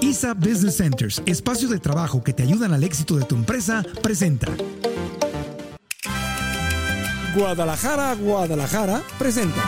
[0.00, 4.48] ISA Business Centers, espacios de trabajo que te ayudan al éxito de tu empresa, presenta.
[7.34, 9.62] Guadalajara, Guadalajara, presenta.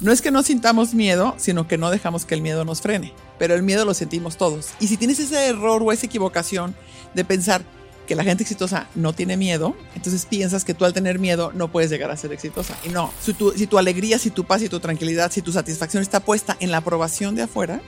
[0.00, 3.12] No es que no sintamos miedo, sino que no dejamos que el miedo nos frene.
[3.38, 4.70] Pero el miedo lo sentimos todos.
[4.78, 6.76] Y si tienes ese error o esa equivocación
[7.14, 7.62] de pensar
[8.08, 11.70] que la gente exitosa no tiene miedo, entonces piensas que tú al tener miedo no
[11.70, 12.74] puedes llegar a ser exitosa.
[12.84, 15.52] Y no, si tu, si tu alegría, si tu paz, si tu tranquilidad, si tu
[15.52, 17.80] satisfacción está puesta en la aprobación de afuera,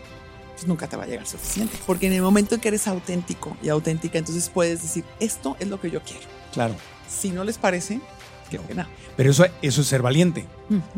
[0.54, 1.76] pues nunca te va a llegar suficiente.
[1.86, 5.68] Porque en el momento en que eres auténtico y auténtica, entonces puedes decir, esto es
[5.68, 6.22] lo que yo quiero.
[6.52, 6.76] Claro.
[7.08, 7.98] Si no les parece,
[8.50, 8.86] creo que no.
[9.16, 10.44] Pero eso, eso es ser valiente.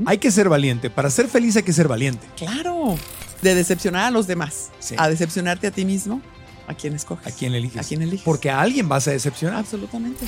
[0.04, 0.91] Hay que ser valiente.
[0.91, 2.26] Para ser feliz hay que ser valiente.
[2.36, 2.97] Claro.
[3.41, 4.94] De decepcionar a los demás, Sí.
[4.98, 6.20] a decepcionarte a ti mismo,
[6.66, 7.26] ¿a quién escoges?
[7.26, 7.84] ¿A quién eliges?
[7.84, 8.22] ¿A quién eliges?
[8.24, 9.58] Porque a alguien vas a decepcionar.
[9.58, 10.24] Absolutamente.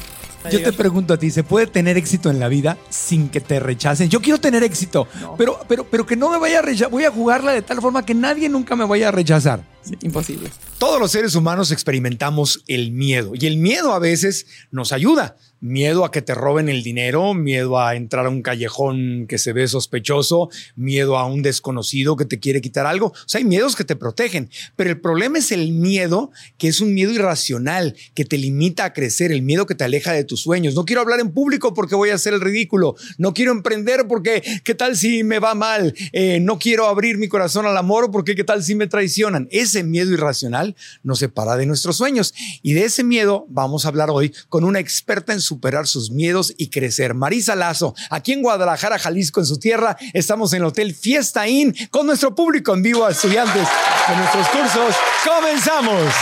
[0.50, 3.60] Yo te pregunto a ti, ¿se puede tener éxito en la vida sin que te
[3.60, 4.10] rechacen?
[4.10, 5.36] Yo quiero tener éxito, No.
[5.36, 6.90] pero, pero, pero que no me vaya a rechazar.
[6.90, 9.64] Voy a jugarla de tal forma que nadie nunca me vaya a rechazar.
[9.82, 10.50] Sí, imposible.
[10.78, 15.36] Todos los seres humanos experimentamos el miedo y el miedo a veces nos ayuda.
[15.66, 19.54] Miedo a que te roben el dinero, miedo a entrar a un callejón que se
[19.54, 23.06] ve sospechoso, miedo a un desconocido que te quiere quitar algo.
[23.06, 26.82] O sea, hay miedos que te protegen, pero el problema es el miedo que es
[26.82, 30.42] un miedo irracional, que te limita a crecer, el miedo que te aleja de tus
[30.42, 30.74] sueños.
[30.74, 34.42] No quiero hablar en público porque voy a hacer el ridículo, no quiero emprender porque
[34.64, 38.34] qué tal si me va mal, Eh, no quiero abrir mi corazón al amor porque
[38.34, 39.48] qué tal si me traicionan.
[39.50, 44.10] Ese miedo irracional nos separa de nuestros sueños y de ese miedo vamos a hablar
[44.10, 47.14] hoy con una experta en superar sus miedos y crecer.
[47.14, 51.72] Marisa Lazo, aquí en Guadalajara, Jalisco, en su tierra, estamos en el Hotel Fiesta Inn
[51.90, 53.68] con nuestro público en vivo, estudiantes
[54.08, 54.96] de nuestros cursos.
[55.24, 56.12] ¡Comenzamos!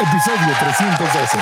[0.00, 1.38] Episodio 312.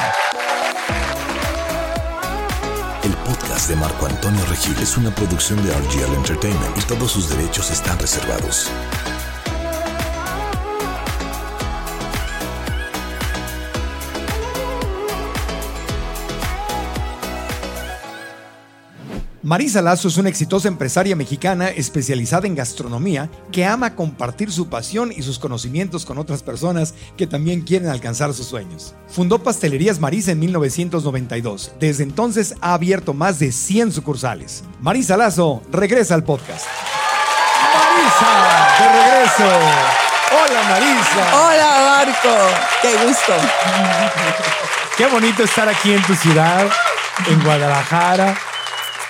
[3.04, 7.30] El podcast de Marco Antonio Regil es una producción de RGL Entertainment y todos sus
[7.30, 8.70] derechos están reservados.
[19.44, 25.10] Marisa Lazo es una exitosa empresaria mexicana especializada en gastronomía que ama compartir su pasión
[25.10, 28.94] y sus conocimientos con otras personas que también quieren alcanzar sus sueños.
[29.08, 31.72] Fundó Pastelerías Marisa en 1992.
[31.80, 34.62] Desde entonces ha abierto más de 100 sucursales.
[34.80, 36.64] Marisa Lazo regresa al podcast.
[37.74, 39.56] Marisa, de regreso.
[40.30, 41.36] Hola Marisa.
[41.36, 43.32] Hola Marco, qué gusto.
[44.96, 46.64] Qué bonito estar aquí en tu ciudad,
[47.26, 48.51] en Guadalajara.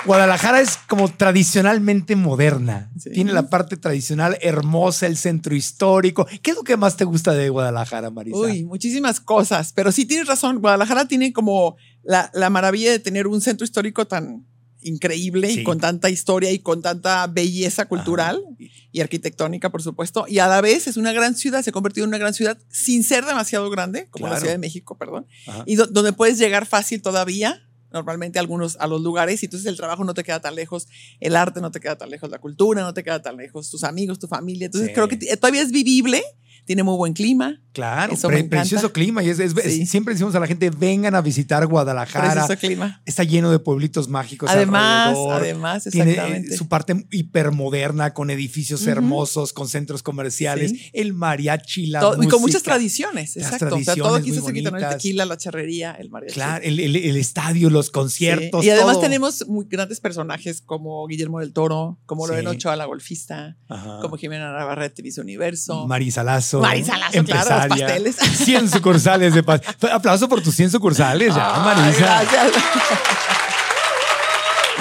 [0.05, 2.91] Guadalajara es como tradicionalmente moderna.
[2.99, 3.11] Sí.
[3.11, 6.27] Tiene la parte tradicional hermosa, el centro histórico.
[6.43, 8.37] ¿Qué es lo que más te gusta de Guadalajara, Marisa?
[8.37, 13.27] Uy, muchísimas cosas, pero sí tienes razón, Guadalajara tiene como la, la maravilla de tener
[13.27, 14.47] un centro histórico tan
[14.85, 15.61] increíble Sí.
[15.61, 18.43] y con tanta historia y con tanta belleza cultural
[18.91, 22.05] y arquitectónica, por supuesto, y a la vez es una gran ciudad, se ha convertido
[22.05, 24.39] en una gran ciudad sin ser demasiado grande, como la.
[24.41, 25.63] Ciudad de México, perdón, Ajá.
[25.67, 27.63] y do- donde puedes llegar fácil todavía
[27.93, 30.89] normalmente algunos a los lugares y entonces el trabajo no te queda tan lejos,
[31.21, 33.85] el arte no te queda tan lejos, la cultura no te queda tan lejos, tus
[33.85, 34.67] amigos, tu familia.
[34.67, 34.95] Entonces Sí.
[34.95, 36.23] creo que t- todavía es vivible
[36.65, 37.59] tiene muy buen clima.
[37.73, 39.23] Claro, Eso pre- precioso clima.
[39.23, 39.87] Y es, es- Sí.
[39.87, 42.33] siempre decimos a la gente, vengan a visitar Guadalajara.
[42.33, 43.01] Precioso clima.
[43.07, 44.51] Está lleno de pueblitos mágicos.
[44.51, 45.33] Además, alrededor.
[45.43, 46.57] además, Tiene eh, exactamente.
[46.59, 50.91] su parte hipermoderna con edificios hermosos, con centros comerciales, Sí.
[50.93, 53.75] el mariachi, la Todo- y con muchas tradiciones, Las exacto.
[53.77, 54.79] o sea, todo tradiciones aquí cerquita, ¿no?
[54.79, 56.35] El tequila, la charrería, el mariachi.
[56.35, 58.61] Claro, el, el- el estadio, los conciertos.
[58.63, 58.67] Sí.
[58.67, 59.03] Y además todo.
[59.03, 62.33] tenemos muy grandes personajes como Guillermo del Toro, como Sí.
[62.33, 63.99] Lorena Ochoa, la golfista, Ajá.
[64.03, 65.87] como Jimena Navarrete, Miss Universo.
[65.87, 66.52] Marisa Lazo.
[66.61, 67.87] Marisa Lazo, claro, los empresaria.
[67.87, 68.17] pasteles.
[68.45, 69.61] 100 sucursales de paz.
[69.93, 72.01] Aplauso por tus 100 sucursales ya, Ay, Marisa.
[72.01, 72.53] gracias.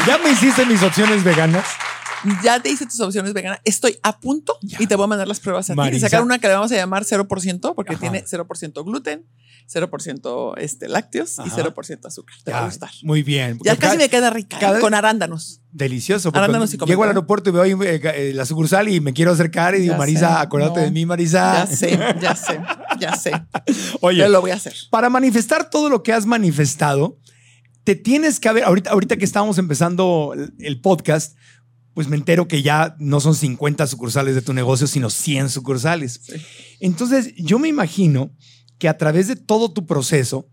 [0.08, 1.66] Ya me hiciste mis opciones veganas.
[2.44, 3.60] Ya te hice tus opciones veganas.
[3.64, 4.78] Estoy a punto Ya.
[4.80, 5.78] y te voy a mandar las pruebas a ti.
[5.78, 6.06] Marisa.
[6.06, 8.00] De sacar una que le vamos a llamar 0% porque Ajá.
[8.02, 9.26] tiene 0% gluten,
[9.74, 11.56] 0% este, lácteos y Ajá.
[11.64, 12.36] 0% azúcar.
[12.44, 12.90] Te va a gustar.
[13.04, 13.58] Muy bien.
[13.64, 14.60] Ya casi ca- me queda rica, ¿eh?
[14.60, 15.62] cada- con arándanos.
[15.72, 16.32] Delicioso.
[16.34, 19.32] Arándanos y llego al aeropuerto y veo ahí eh, eh, la sucursal y me quiero
[19.32, 20.86] acercar y digo, Ya Marisa, sé, acuérdate no.
[20.86, 21.66] de mí, Marisa.
[21.70, 22.62] Ya sé, ya sé,
[23.00, 23.32] ya sé.
[24.02, 24.74] Oye, Pero lo voy a hacer.
[24.90, 27.18] para manifestar todo lo que has manifestado,
[27.84, 31.36] te tienes que haber, ahorita, ahorita que estábamos empezando el podcast,
[31.94, 36.22] pues me entero que ya no son 50 sucursales de tu negocio, sino 100 sucursales.
[36.24, 36.36] Sí.
[36.80, 38.32] Entonces, yo me imagino
[38.80, 40.50] que a través de todo tu proceso,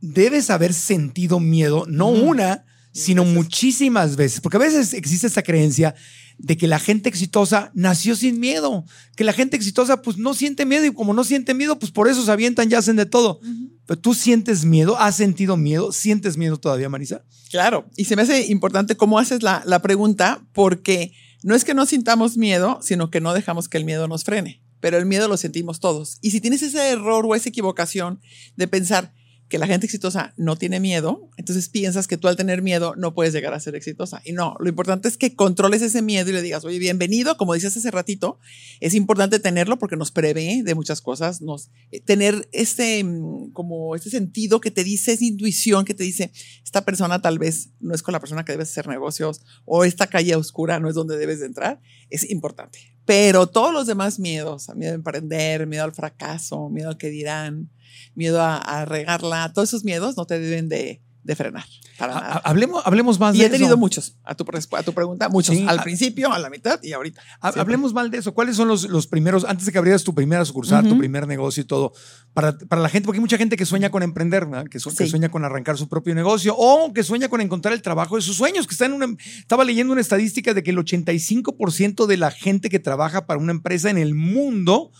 [0.00, 3.34] debes haber sentido miedo, no una, sino Veces.
[3.34, 5.94] muchísimas veces, porque a veces existe esa creencia
[6.38, 8.84] de que la gente exitosa nació sin miedo,
[9.16, 12.08] que la gente exitosa pues no siente miedo y como no siente miedo, pues por
[12.08, 13.40] eso se avientan y hacen de todo.
[13.86, 17.24] Pero tú sientes miedo, has sentido miedo, sientes miedo todavía, Marisa.
[17.50, 21.12] Claro, y se me hace importante cómo haces la, la pregunta, porque
[21.42, 24.62] no es que no sintamos miedo, sino que no dejamos que el miedo nos frene,
[24.80, 26.18] pero el miedo lo sentimos todos.
[26.20, 28.20] Y si tienes ese error o esa equivocación
[28.56, 29.14] de pensar
[29.48, 33.14] que la gente exitosa no tiene miedo, entonces piensas que tú al tener miedo no
[33.14, 34.20] puedes llegar a ser exitosa.
[34.24, 37.54] Y no, lo importante es que controles ese miedo y le digas, oye, bienvenido, como
[37.54, 38.40] decías hace ratito,
[38.80, 43.94] es importante tenerlo porque nos prevé de muchas cosas, nos eh, tener este mm, como
[43.94, 46.32] este sentido que te dice, esa intuición que te dice,
[46.64, 50.08] esta persona tal vez no es con la persona que debes hacer negocios o esta
[50.08, 52.96] calle oscura no es donde debes de entrar, es importante.
[53.04, 57.70] Pero todos los demás miedos, miedo a emprender, miedo al fracaso, miedo al que dirán,
[58.16, 61.64] miedo a, a regarla, todos esos miedos no te deben de, de frenar.
[61.98, 62.32] Para Ha- nada.
[62.34, 63.76] ha- Hablemos, hablemos más Y de he tenido eso.
[63.78, 64.44] muchos, a tu,
[64.76, 65.56] a tu pregunta, muchos.
[65.56, 67.22] Sí, al principio, a la mitad y ahorita.
[67.40, 67.48] Ha-.
[67.58, 68.34] Hablemos mal de eso.
[68.34, 71.62] ¿Cuáles son los, los primeros, antes de que abrieras tu primera sucursal, tu primer negocio
[71.62, 71.94] y todo,
[72.34, 74.66] para, para la gente, porque hay mucha gente que sueña con emprender, ¿verdad?
[74.70, 75.10] que, su- que Sí.
[75.10, 78.36] sueña con arrancar su propio negocio o que sueña con encontrar el trabajo de sus
[78.36, 79.06] sueños, que está en una,
[79.38, 83.52] estaba leyendo una estadística de que el 85% de la gente que trabaja para una
[83.52, 84.90] empresa en el mundo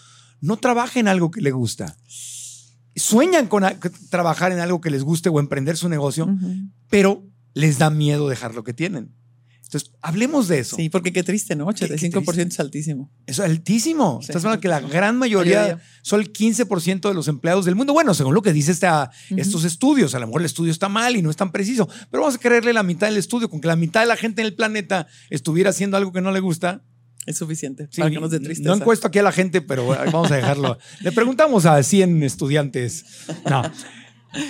[0.40, 1.96] no trabaja en algo que le gusta.
[2.96, 3.78] Sueñan con a-
[4.10, 6.28] trabajar en algo que les guste o emprender su negocio,
[6.88, 9.14] pero les da miedo dejar lo que tienen.
[9.64, 10.76] Entonces, hablemos de eso.
[10.76, 11.66] Sí, porque qué triste, ¿no?
[11.66, 13.10] Qué- qué 85% es altísimo.
[13.26, 14.20] Eso es altísimo.
[14.22, 14.26] Sí.
[14.28, 15.82] Estás hablando que la gran mayoría, Mayoría.
[16.02, 17.93] son el 15% de los empleados del mundo.
[17.93, 21.16] Bueno, según lo que dice esta, estos estudios, a lo mejor el estudio está mal
[21.16, 23.50] y no es tan preciso, pero vamos a creerle la mitad del estudio.
[23.50, 26.31] Con que la mitad de la gente en el planeta estuviera haciendo algo que no
[26.31, 26.84] le gusta.
[27.26, 28.70] Es suficiente sí, para que nos dé tristeza.
[28.70, 30.78] no encuesto aquí a la gente, pero vamos a dejarlo.
[31.00, 33.05] le preguntamos a 100 estudiantes.
[33.50, 33.62] No.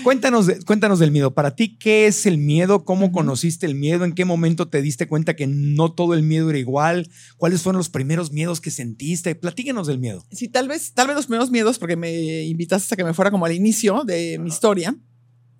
[0.02, 1.34] Cuéntanos, cuéntanos del miedo.
[1.34, 2.84] Para ti, ¿qué es el miedo?
[2.84, 4.04] ¿Cómo conociste el miedo?
[4.04, 7.08] ¿En qué momento te diste cuenta que no todo el miedo era igual?
[7.36, 9.34] ¿Cuáles fueron los primeros miedos que sentiste?
[9.34, 10.24] Platíquenos del miedo.
[10.32, 13.30] Sí, tal vez, tal vez los primeros miedos, porque me invitaste a que me fuera
[13.30, 14.96] como al inicio de mi historia,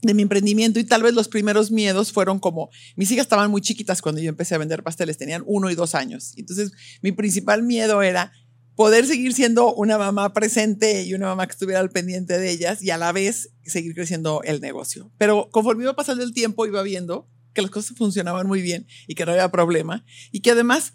[0.03, 3.61] de mi emprendimiento, y tal vez los primeros miedos fueron como, mis hijas estaban muy
[3.61, 6.35] chiquitas cuando yo empecé a vender pasteles, tenían uno y dos años.
[6.37, 6.73] Entonces,
[7.03, 8.33] mi principal miedo era
[8.77, 12.83] poder seguir siendo una mamá presente y una mamá que estuviera al pendiente de ellas
[12.83, 15.11] y a la vez seguir creciendo el negocio.
[15.17, 19.15] Pero conforme iba pasando el tiempo, iba viendo que las cosas funcionaban muy bien y
[19.15, 20.93] que no había problema y que además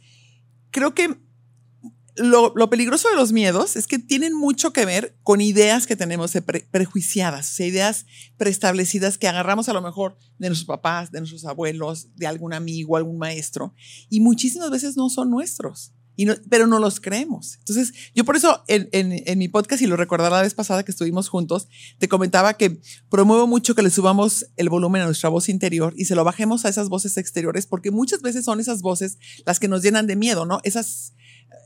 [0.70, 1.18] creo que
[2.22, 6.34] lo, peligroso de los miedos es que tienen mucho que ver con ideas que tenemos
[6.72, 8.06] prejuiciadas, ideas
[8.38, 12.98] preestablecidas que agarramos a lo mejor de nuestros papás, de nuestros abuelos, de algún amigo,
[12.98, 13.74] algún maestro,
[14.10, 15.94] y muchísimas veces no son nuestros.
[16.50, 17.56] Pero no los creemos.
[17.60, 21.30] Entonces, yo por eso en mi podcast, y lo recordará la vez pasada que estuvimos
[21.30, 25.94] juntos, te comentaba que promuevo mucho que le subamos el volumen a nuestra voz interior
[25.98, 29.60] y se lo bajemos a esas voces exteriores, porque muchas veces son esas voces las
[29.60, 30.60] que nos llenan de miedo, ¿no?
[30.64, 31.14] Esas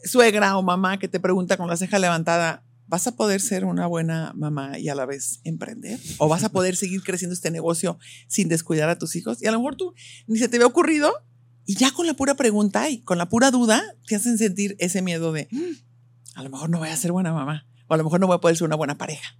[0.05, 3.87] suegra o mamá que te pregunta con la ceja levantada, ¿vas a poder ser una
[3.87, 5.99] buena mamá y a la vez emprender?
[6.17, 7.97] ¿O vas a poder seguir creciendo este negocio
[8.27, 9.41] sin descuidar a tus hijos?
[9.41, 9.93] Y a lo mejor tú
[10.27, 11.13] ni se te había ocurrido
[11.65, 15.01] y ya con la pura pregunta y con la pura duda te hacen sentir ese
[15.01, 15.73] miedo de, "Mm,
[16.35, 18.35] a lo mejor no voy a ser buena mamá o a lo mejor no voy
[18.35, 19.37] a poder ser una buena pareja.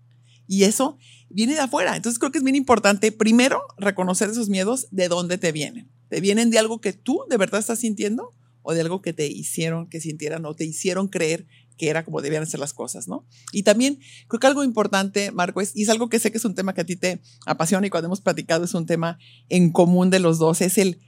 [0.48, 0.98] Y eso
[1.30, 1.96] viene de afuera.
[1.96, 5.90] Entonces creo que es bien importante, primero, reconocer esos miedos de dónde te vienen.
[6.10, 8.32] ¿Te vienen de algo que tú de verdad estás sintiendo
[8.66, 11.46] o de algo que te hicieron que sintieran o te hicieron creer
[11.78, 13.28] que era como debían ser las cosas, ¿no?
[13.52, 16.46] Y también creo que algo importante, Marco, es, y es algo que sé que es
[16.46, 19.20] un tema que a ti te apasiona y cuando hemos platicado es un tema
[19.50, 21.00] en común de los dos, es el,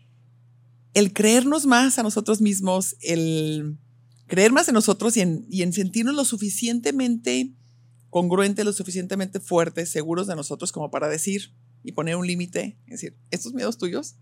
[0.94, 3.78] el creernos más a nosotros mismos, el
[4.28, 7.54] creer más en nosotros y en, y en sentirnos lo suficientemente
[8.10, 13.02] congruentes, lo suficientemente fuertes, seguros de nosotros como para decir y poner un límite, es
[13.02, 14.18] decir, estos miedos tuyos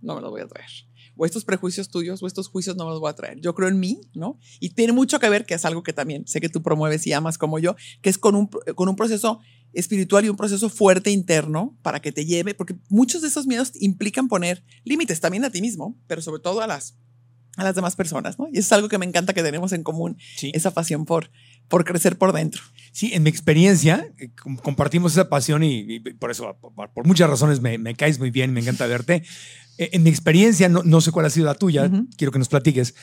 [0.00, 0.68] no me los voy a traer
[1.16, 3.40] o estos prejuicios tuyos o estos juicios no me los voy a traer.
[3.40, 4.38] Yo creo en mí, ¿no?
[4.60, 7.12] Y tiene mucho que ver, que es algo que también sé que tú promueves y
[7.12, 9.40] amas como yo, que es con un, con un proceso
[9.72, 13.72] espiritual y un proceso fuerte interno para que te lleve, porque muchos de esos miedos
[13.80, 16.96] implican poner límites también a ti mismo, pero sobre todo a las,
[17.56, 18.48] a las demás personas, ¿no?
[18.48, 20.16] Y eso es algo que me encanta que tenemos en común,
[20.52, 21.30] esa pasión por,
[21.68, 22.62] por crecer por dentro.
[22.92, 24.30] Sí, en mi experiencia eh,
[24.62, 28.60] compartimos esa pasión y, por eso, por, muchas razones, me, me, caes muy bien, me
[28.60, 29.22] encanta verte.
[29.78, 32.48] Eh, en mi experiencia, no, no sé cuál ha sido la tuya, quiero que nos
[32.48, 32.94] platiques,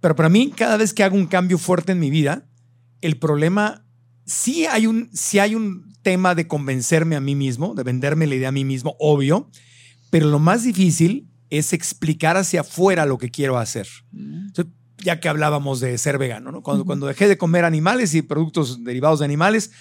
[0.00, 2.48] pero para mí, cada vez que hago un cambio fuerte en mi vida,
[3.00, 3.86] el problema,
[4.24, 8.34] sí hay un, sí hay un tema de convencerme a mí mismo, de venderme la
[8.34, 9.48] idea a mí mismo, obvio,
[10.10, 13.86] pero lo más difícil es explicar hacia afuera lo que quiero hacer.
[14.10, 14.48] Mm.
[14.98, 16.62] ya que hablábamos de ser vegano, ¿no?
[16.62, 19.72] Cuando, cuando dejé de comer animales y productos derivados de animales,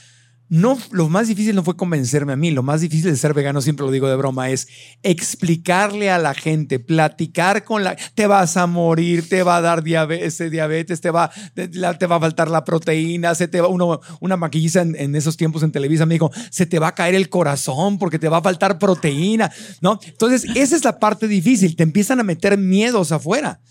[0.52, 3.62] no, lo más difícil no fue convencerme a mí, lo más difícil de ser vegano,
[3.62, 4.68] siempre lo digo de broma, es
[5.02, 9.82] explicarle a la gente, platicar con la, te vas a morir, te va a dar
[9.82, 14.82] diabetes, diabetes te, va, te, va a faltar la proteína, se te va, una maquillista
[14.82, 17.98] en, en, esos tiempos en Televisa me dijo, se te va a caer el corazón
[17.98, 20.02] porque te va a faltar proteína, ¿no?
[20.06, 23.62] Entonces, esa es la parte difícil, te empiezan a meter miedos afuera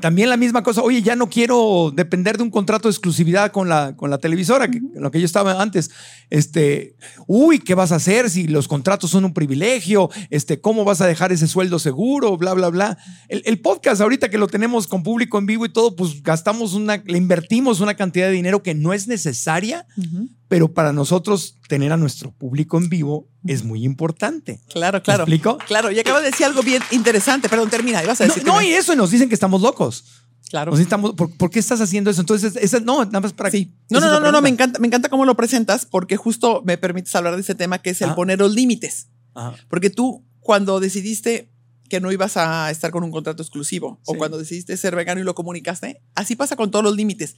[0.00, 3.68] también la misma cosa, oye, ya no quiero depender de un contrato de exclusividad con
[3.68, 5.90] la, con la televisora, que, lo que yo estaba antes.
[6.30, 10.08] Este, uy, ¿qué vas a hacer si los contratos son un privilegio?
[10.30, 12.38] Este, ¿Cómo vas a dejar ese sueldo seguro?
[12.38, 12.98] Bla, bla, bla.
[13.28, 17.02] El, podcast, ahorita que lo tenemos con público en vivo y todo, pues gastamos una,
[17.04, 19.86] le invertimos una cantidad de dinero que no es necesaria,
[20.48, 24.60] pero para nosotros tener a nuestro público en vivo es muy importante.
[24.70, 25.26] Claro, claro.
[25.26, 25.58] ¿Me explico?
[25.66, 27.48] Claro, y acabas de decir algo bien interesante.
[27.48, 28.02] Perdón, termina.
[28.02, 30.04] Ibas a decir no, y eso nos dicen que estamos locos.
[30.48, 30.70] Claro.
[30.70, 32.22] Nos estamos, ¿por, qué estás haciendo eso?
[32.22, 33.74] Entonces, esa, no, nada más para sí.
[33.90, 36.78] No, no, no, no, no, me encanta, me encanta cómo lo presentas porque justo me
[36.78, 39.08] permites hablar de ese tema que es el poner los límites.
[39.68, 41.52] Porque tú, cuando decidiste
[41.90, 45.24] que no ibas a estar con un contrato exclusivo o cuando decidiste ser vegano y
[45.24, 47.36] lo comunicaste, así pasa con todos los límites.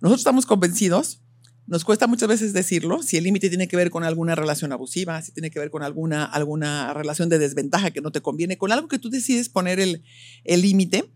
[0.00, 1.23] Nosotros estamos convencidos
[1.66, 5.22] nos cuesta muchas veces decirlo, si el límite tiene que ver con alguna relación abusiva,
[5.22, 8.70] si tiene que ver con alguna, alguna relación de desventaja que no te conviene, con
[8.70, 10.02] algo que tú decides poner el
[10.44, 11.10] límite,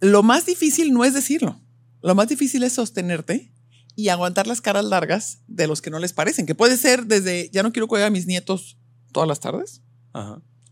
[0.00, 1.60] lo más difícil no es decirlo.
[2.02, 3.52] Lo más difícil es sostenerte
[3.94, 7.50] y aguantar las caras largas de los que no les parecen, que puede ser desde
[7.52, 8.78] ya no quiero cuidar a mis nietos
[9.12, 9.82] todas las tardes,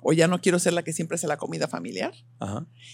[0.01, 2.15] o ya no quiero ser la que siempre hace la comida familiar.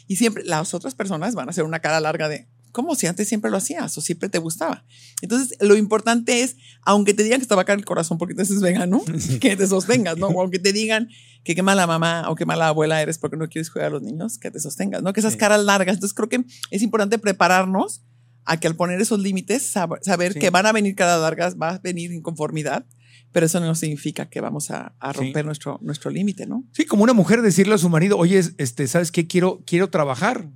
[0.06, 3.28] Y siempre las otras personas van a hacer una cara larga de, como si antes
[3.28, 4.84] siempre lo hacías o siempre te gustaba.
[5.22, 8.34] Entonces, lo importante es, aunque te digan que te va a caer el corazón porque
[8.34, 9.00] te haces vegano,
[9.40, 10.26] que te sostengas, ¿no?
[10.26, 11.08] O aunque te digan
[11.44, 14.02] que qué mala mamá o qué mala abuela eres porque no quieres cuidar a los
[14.02, 15.12] niños, que te sostengas, ¿no?
[15.12, 15.94] Que esas caras largas.
[15.94, 18.02] Entonces, creo que es importante prepararnos
[18.44, 21.78] a que al poner esos límites, saber que van a venir caras largas, va a
[21.78, 22.86] venir inconformidad,
[23.30, 26.64] pero eso no significa que vamos a, romper nuestro, nuestro límite, ¿no?
[26.72, 29.28] Sí, como una mujer decirle a su marido, oye, este, ¿sabes qué?
[29.28, 30.50] Quiero, quiero trabajar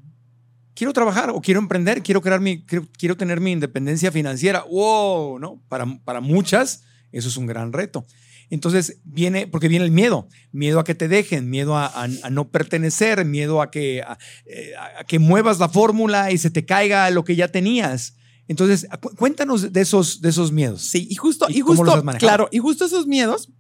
[0.78, 4.64] quiero trabajar o quiero emprender, quiero crear mi, quiero, tener mi independencia financiera.
[4.70, 5.60] Wow, ¿no?
[5.68, 8.06] Para, para muchas, eso es un gran reto.
[8.48, 13.24] Entonces viene, porque viene el miedo, miedo a que te dejen, miedo a, no pertenecer,
[13.24, 13.98] miedo a que,
[14.46, 18.14] eh, a, que muevas la fórmula y se te caiga lo que ya tenías.
[18.46, 20.82] Entonces, cuéntanos de esos, de esos miedos.
[20.82, 23.50] Sí, y justo, y, justo, claro, y justo esos miedos,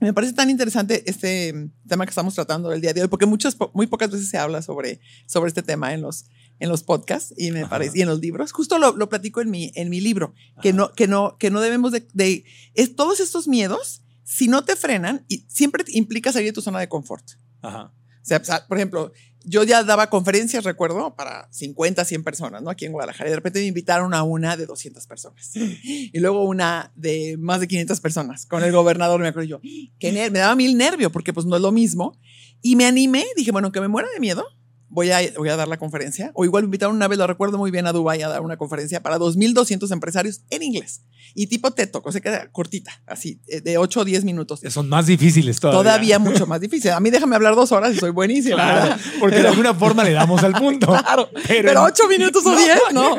[0.00, 3.56] me parece tan interesante este tema que estamos tratando el día de hoy, porque muchas,
[3.72, 6.26] muy pocas veces se habla sobre, sobre este tema en los,
[6.60, 8.52] en los podcasts y me parece y en los libros.
[8.52, 11.60] Justo lo, lo, platico en mi, en mi libro, que no, que no, que no
[11.60, 16.48] debemos de, de es, todos estos miedos, si no te frenan, y siempre implica salir
[16.48, 17.24] de tu zona de confort.
[17.62, 17.92] Ajá.
[18.30, 19.12] O sea, por ejemplo,
[19.44, 22.70] yo ya daba conferencias, recuerdo, para 50, 100 personas, ¿no?
[22.70, 23.28] Aquí en Guadalajara.
[23.28, 25.50] Y de repente me invitaron a una de 200 personas.
[25.54, 28.46] Y luego una de más de 500 personas.
[28.46, 29.60] Con el gobernador, me acuerdo yo.
[29.98, 32.18] Que me daba mil nervio porque pues no es lo mismo.
[32.60, 34.44] Y me animé, dije, bueno, que me muera de miedo,
[34.88, 36.30] voy a, voy a dar la conferencia.
[36.34, 38.56] O igual me invitaron una vez, lo recuerdo muy bien, a Dubái a dar una
[38.56, 41.02] conferencia para 2.200 empresarios en inglés.
[41.34, 44.60] Y tipo TED o sea, queda cortita, así, eh, de 8 o 10 minutos.
[44.68, 45.82] Son más difíciles todavía.
[45.82, 46.90] Todavía mucho más difícil.
[46.90, 48.98] A mí déjame hablar dos horas y soy buenísima.
[49.20, 50.96] porque de alguna forma le damos al punto.
[51.08, 53.16] Claro, pero, 8 minutos o 10, no.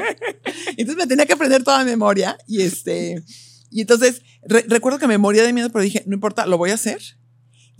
[0.78, 3.24] Entonces me tenía que aprender toda memoria y este...
[3.72, 6.76] Y entonces recuerdo que me moría de miedo, pero dije, no importa, lo voy a
[6.76, 7.00] hacer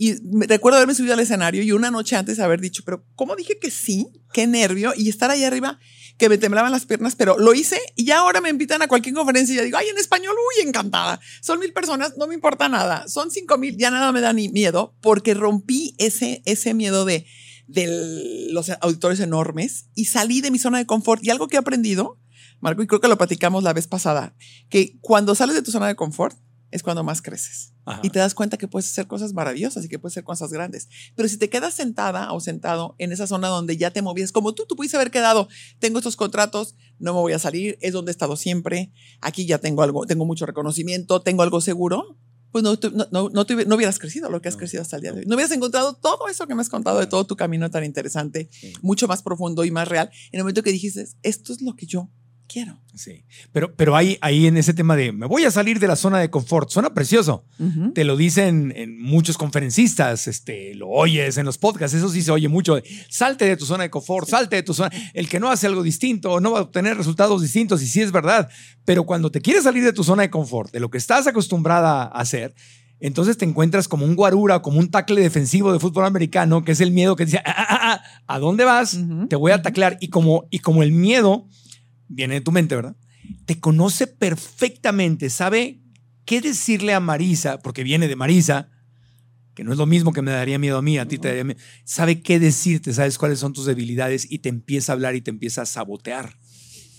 [0.02, 0.14] y
[0.46, 3.70] recuerdo haberme subido al escenario y una noche antes haber dicho, pero ¿cómo dije que
[3.70, 4.08] sí?
[4.32, 4.94] Qué nervio.
[4.96, 5.78] Y estar ahí arriba,
[6.16, 9.14] que me temblaban las piernas, pero lo hice y ya ahora me invitan a cualquier
[9.14, 11.20] conferencia y ya digo, ay, en español, uy, encantada.
[11.42, 13.08] Son mil personas, no me importa nada.
[13.08, 17.26] Son cinco mil, ya nada me da ni miedo porque rompí ese, ese miedo de,
[17.66, 21.22] de los auditores enormes y salí de mi zona de confort.
[21.22, 22.18] Y algo que he aprendido,
[22.60, 24.34] Marco, y creo que lo platicamos la vez pasada,
[24.70, 26.38] que cuando sales de tu zona de confort
[26.70, 27.72] es cuando más creces.
[27.84, 28.00] Ajá.
[28.02, 30.88] Y te das cuenta que puedes hacer cosas maravillosas y que puedes hacer cosas grandes.
[31.16, 34.54] Pero si te quedas sentada o sentado en esa zona donde ya te movías, como
[34.54, 35.48] tú, tú pudiste haber quedado,
[35.78, 39.58] tengo estos contratos, no me voy a salir, es donde he estado siempre, aquí ya
[39.58, 42.18] tengo algo, tengo mucho reconocimiento, tengo algo seguro,
[42.52, 45.02] pues no, no, no, no, te, no hubieras crecido lo que has crecido hasta el
[45.02, 45.26] día de hoy.
[45.26, 48.48] No hubieras encontrado todo eso que me has contado de todo tu camino tan interesante,
[48.50, 48.72] Sí.
[48.82, 51.86] mucho más profundo y más real, en el momento que dijiste, esto es lo que
[51.86, 52.10] yo
[52.50, 52.78] quiero.
[52.94, 53.24] Sí.
[53.52, 56.18] Pero, pero ahí, ahí en ese tema de me voy a salir de la zona
[56.18, 57.44] de confort, suena precioso.
[57.94, 62.32] Te lo dicen en muchos conferencistas, este, lo oyes en los podcasts, eso sí se
[62.32, 62.80] oye mucho.
[63.08, 64.90] Salte de tu zona de confort, salte de tu zona.
[65.14, 68.10] El que no hace algo distinto no va a obtener resultados distintos, y sí es
[68.10, 68.48] verdad.
[68.84, 72.02] Pero cuando te quieres salir de tu zona de confort, de lo que estás acostumbrada
[72.02, 72.54] a hacer,
[72.98, 76.80] entonces te encuentras como un guarura, como un tackle defensivo de fútbol americano, que es
[76.80, 78.02] el miedo que dice, "Ah, ah, ah, ah,
[78.34, 78.98] ¿a dónde vas?
[79.28, 79.96] Te voy a taclear.
[80.00, 81.46] Y como, y como el miedo
[82.10, 82.96] viene de tu mente, ¿verdad?
[83.46, 85.80] Te conoce perfectamente, sabe
[86.26, 88.68] qué decirle a Marisa, porque viene de Marisa,
[89.54, 91.44] que no es lo mismo que me daría miedo a mí, a ti te daría
[91.44, 91.60] miedo.
[91.84, 95.30] Sabe qué decirte, sabes cuáles son tus debilidades y te empieza a hablar y te
[95.30, 96.36] empieza a sabotear.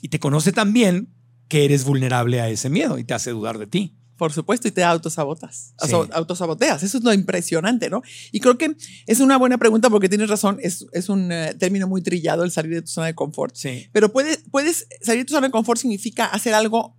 [0.01, 1.13] Y te conoce también
[1.47, 4.00] que eres vulnerable a ese miedo y te hace dudar de ti.
[4.21, 5.93] Por supuesto, y te autosabotas, Sí.
[5.93, 6.83] auto- autosaboteas.
[6.83, 8.03] Eso es lo impresionante, ¿no?
[8.31, 8.75] Y creo que
[9.07, 12.51] es una buena pregunta porque tienes razón, es, es un eh, término muy trillado el
[12.51, 13.55] salir de tu zona de confort.
[13.55, 13.87] Sí.
[13.91, 16.95] Pero puedes, puedes salir de tu zona de confort significa hacer algo,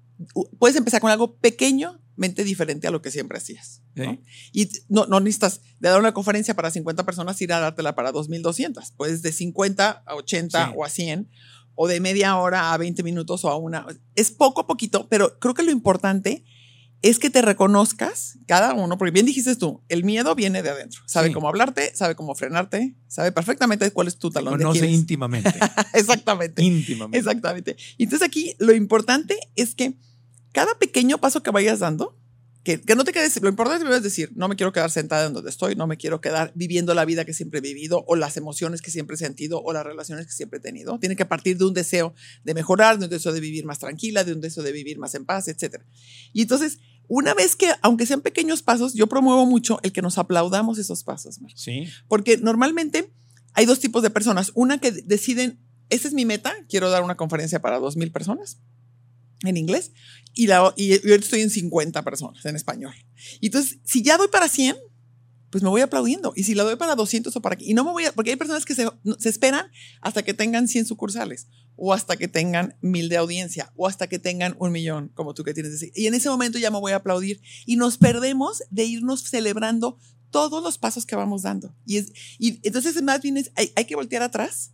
[0.58, 3.82] puedes empezar con algo pequeñamente diferente a lo que siempre hacías.
[3.94, 4.04] ¿no?
[4.04, 4.20] Sí.
[4.52, 8.10] Y no, no necesitas de dar una conferencia para 50 personas ir a dártela para
[8.12, 8.94] 2.200.
[8.96, 10.72] Puedes de 50 a 80 Sí.
[10.76, 11.30] o a 100
[11.76, 13.86] o de media hora a 20 minutos o a una.
[14.16, 16.44] Es poco a poquito, pero creo que lo importante
[17.02, 21.02] es que te reconozcas cada uno, porque bien dijiste tú, el miedo viene de adentro.
[21.06, 21.34] Sabe Sí.
[21.34, 25.00] cómo hablarte, sabe cómo frenarte, sabe perfectamente cuál es tu talón de Conoce Aquiles.
[25.00, 25.52] íntimamente.
[25.94, 26.62] Exactamente.
[26.62, 27.18] íntimamente.
[27.18, 27.76] Exactamente.
[27.98, 29.94] Y entonces aquí lo importante es que
[30.52, 32.18] cada pequeño paso que vayas dando,
[32.64, 35.32] que, que no te quedes, lo importante es decir, no me quiero quedar sentada en
[35.32, 38.36] donde estoy, no me quiero quedar viviendo la vida que siempre he vivido o las
[38.36, 40.96] emociones que siempre he sentido o las relaciones que siempre he tenido.
[41.00, 44.22] Tiene que partir de un deseo de mejorar, de un deseo de vivir más tranquila,
[44.22, 45.82] de un deseo de vivir más en paz, etc.
[46.32, 46.78] Y entonces,
[47.14, 51.04] una vez que, aunque sean pequeños pasos, yo promuevo mucho el que nos aplaudamos esos
[51.04, 51.58] pasos, Marco.
[51.58, 51.86] Sí.
[52.08, 53.12] Porque normalmente
[53.52, 54.50] hay dos tipos de personas.
[54.54, 58.62] Una que deciden, esa es mi meta, quiero dar una conferencia para dos mil personas
[59.44, 59.92] en inglés
[60.32, 62.94] y, la, y, y ahorita estoy en 50 personas en español.
[63.42, 64.74] Y entonces, si ya doy para 100,
[65.50, 66.32] pues me voy aplaudiendo.
[66.34, 68.36] Y si la doy para 200 o para y no me voy a, porque hay
[68.36, 69.66] personas que se, se esperan
[70.00, 71.46] hasta que tengan 100 sucursales
[71.76, 75.44] o hasta que tengan mil de audiencia o hasta que tengan un millón, como tú
[75.44, 75.90] que tienes.
[75.94, 79.98] Y en ese momento ya me voy a aplaudir y nos perdemos de irnos celebrando
[80.30, 81.74] todos los pasos que vamos dando.
[81.86, 84.72] Y, es, y entonces más bien es, hay, hay que voltear atrás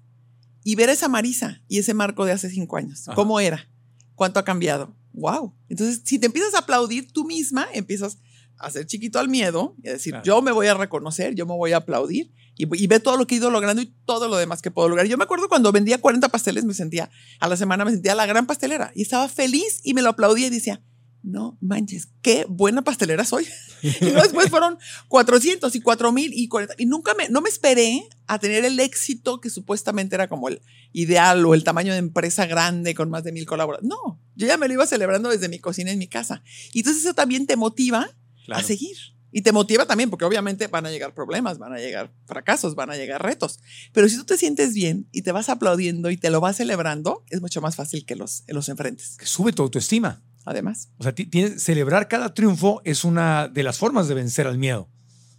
[0.64, 3.08] y ver esa Marisa y ese Marco de hace cinco años.
[3.08, 3.14] Ajá.
[3.14, 3.68] ¿Cómo era?
[4.14, 4.94] ¿Cuánto ha cambiado?
[5.12, 5.54] ¡Wow!
[5.68, 8.18] Entonces, si te empiezas a aplaudir tú misma, empiezas
[8.58, 10.24] hacer chiquito al miedo y decir, Claro.
[10.24, 13.26] yo me voy a reconocer, yo me voy a aplaudir y, y ve todo lo
[13.26, 15.06] que he ido logrando y todo lo demás que puedo lograr.
[15.06, 18.26] Yo me acuerdo cuando vendía 40 pasteles, me sentía, a la semana me sentía la
[18.26, 20.82] gran pastelera y estaba feliz y me lo aplaudía y decía,
[21.22, 23.46] no manches, qué buena pastelera soy.
[23.82, 26.74] y luego después fueron 400 y 4000 y 40.
[26.78, 30.62] Y nunca me, no me esperé a tener el éxito que supuestamente era como el
[30.92, 33.88] ideal o el tamaño de empresa grande con más de mil colaboradores.
[33.88, 36.42] No, yo ya me lo iba celebrando desde mi cocina en mi casa.
[36.72, 38.08] Y entonces eso también te motiva
[38.48, 38.60] Claro.
[38.64, 38.96] a seguir.
[39.30, 42.90] Y te motiva también, porque obviamente van a llegar problemas, van a llegar fracasos, van
[42.90, 43.60] a llegar retos.
[43.92, 47.24] Pero si tú te sientes bien y te vas aplaudiendo y te lo vas celebrando,
[47.28, 49.16] es mucho más fácil que los, los enfrentes.
[49.18, 50.22] Que sube tu autoestima.
[50.46, 54.56] Además, O sea, tienes- celebrar cada triunfo es una de las formas de vencer al
[54.56, 54.88] miedo.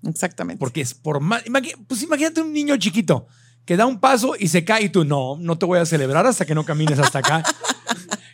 [0.08, 0.60] exactamente.
[0.60, 1.44] Porque es por más.
[1.88, 3.26] Pues imagínate un niño chiquito
[3.66, 6.26] que da un paso y se cae y tú, no, no te voy a celebrar
[6.28, 7.44] hasta que no camines hasta acá.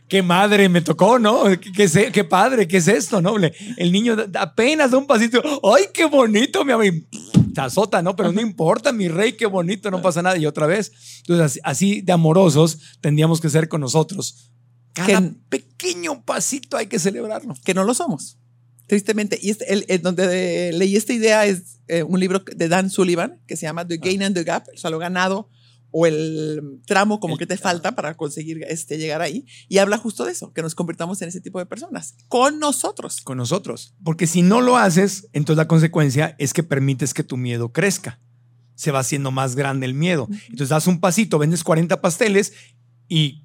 [0.07, 1.43] qué madre me tocó, ¿no?
[1.59, 3.35] ¿Qué, qué, sé- qué padre, ¿qué es esto, no?
[3.77, 5.41] El niño apenas da un pasito,
[5.75, 6.85] ¡ay, qué bonito, mi amor!
[6.85, 7.01] Y
[7.53, 8.15] Te azota, ¿no?
[8.15, 10.37] Pero no importa, mi rey, qué bonito, no pasa nada.
[10.37, 10.91] Y otra vez.
[11.27, 14.51] Entonces, así, de amorosos tendríamos que ser con nosotros.
[14.93, 17.53] Cada Que- pequeño pasito hay que celebrarlo.
[17.63, 18.37] que no lo somos,
[18.87, 19.39] tristemente.
[19.41, 22.89] Y este, el, el donde de- leí esta idea es eh, un libro de Dan
[22.89, 25.49] Sullivan que se llama The Gain and the Gap, o sea, lo ganado
[25.97, 29.45] o el tramo como El- que te falta para conseguir este, llegar ahí.
[29.69, 33.21] Y habla justo de eso, que nos convirtamos en ese tipo de personas, con nosotros.
[33.21, 33.95] con nosotros.
[34.03, 38.19] Porque si no lo haces, entonces la consecuencia es que permites que tu miedo crezca.
[38.75, 40.27] Se va haciendo más grande el miedo.
[40.49, 42.51] Entonces das un pasito, vendes 40 pasteles
[43.07, 43.44] y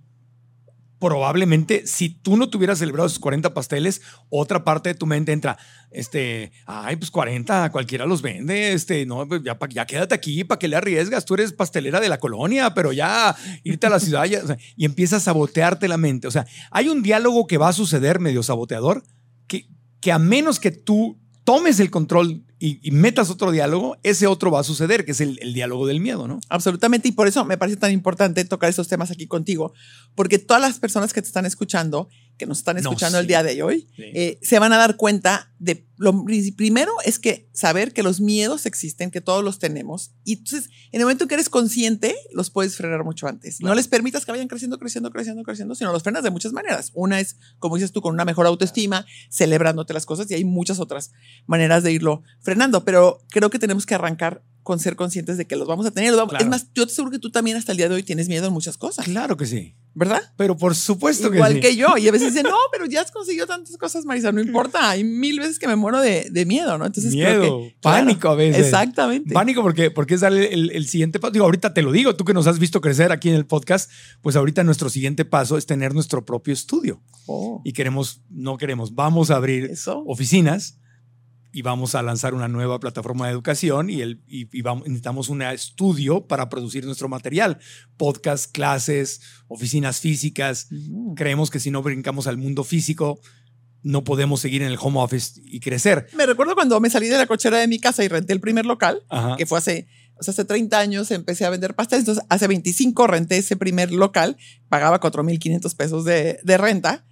[1.01, 5.59] probablemente si tú no tuvieras celebrado esos 40 pasteles, otra parte de tu mente entra,
[5.91, 10.59] este, ay, pues 40, cualquiera los vende, este, no, pues ya, ya quédate aquí, ¿para
[10.59, 11.25] qué le arriesgas?
[11.25, 13.35] Tú eres pastelera de la colonia, pero ya
[13.65, 14.27] irte a la ciudad
[14.77, 16.29] y empiezas a sabotearte la mente.
[16.29, 19.03] O sea, hay un diálogo que va a suceder medio saboteador
[19.47, 19.67] que,
[20.01, 24.61] que a menos que tú tomes el control y, metas otro diálogo, ese otro va
[24.61, 26.41] a suceder, que es el, el, diálogo del miedo, ¿no?
[26.51, 29.73] Absolutamente, y por eso me parece tan importante tocar estos temas aquí contigo,
[30.15, 33.63] porque todas las personas que te están escuchando que nos están escuchando el día de
[33.63, 36.25] hoy, eh, se van a dar cuenta de lo
[36.57, 40.13] primero es que saber que los miedos existen, que todos los tenemos.
[40.25, 43.61] Y entonces, en el momento en que eres consciente, los puedes frenar mucho antes.
[43.61, 46.91] No les permitas que vayan creciendo, creciendo, creciendo, creciendo, sino los frenas de muchas maneras.
[46.95, 50.81] Una es, como dices tú, con una mejor autoestima, celebrándote las cosas, y hay muchas
[50.81, 51.13] otras
[51.47, 52.83] maneras de irlo frenando.
[52.83, 56.15] Pero creo que tenemos que arrancar con ser conscientes de que los vamos a tener.
[56.39, 58.47] Es más, yo te aseguro que tú también hasta el día de hoy tienes miedo
[58.47, 59.05] en muchas cosas.
[59.05, 59.75] Claro que sí.
[59.95, 60.23] ¿Verdad?
[60.37, 61.61] Pero por supuesto que Igual sí.
[61.61, 61.99] que yo.
[61.99, 64.91] Y a veces dicen, no, pero ya has conseguido tantas cosas, Marisa, no importa.
[64.91, 66.87] Hay mil veces que me muero de, de miedo, ¿no?
[66.87, 68.67] Entonces, miedo, pánico a veces.
[68.67, 69.35] Exactamente.
[69.35, 71.33] Pánico porque, porque es darle el, el, siguiente paso.
[71.33, 73.91] Digo, ahorita te lo digo, tú que nos has visto crecer aquí en el podcast,
[74.23, 77.03] pues ahorita nuestro siguiente paso es tener nuestro propio estudio.
[77.27, 77.61] Oh.
[77.65, 80.05] Y queremos, no queremos, vamos a abrir Eso.
[80.07, 80.79] oficinas
[81.53, 85.29] y vamos a lanzar una nueva plataforma de educación y, el, y, y vamos, necesitamos
[85.29, 87.59] un estudio para producir nuestro material,
[87.97, 90.69] podcast, clases, oficinas físicas.
[90.71, 91.15] Mm.
[91.15, 93.21] Creemos que si no brincamos al mundo físico,
[93.83, 96.07] no podemos seguir en el home office y crecer.
[96.17, 98.67] Me recuerdo cuando me salí de la cochera de mi casa y renté el primer
[98.67, 99.37] local, Ajá.
[99.37, 102.03] que fue hace, o sea, hace 30 años, empecé a vender pasteles.
[102.03, 104.37] Entonces, hace 25 renté ese primer local,
[104.69, 107.07] pagaba 4.500 pesos de, de renta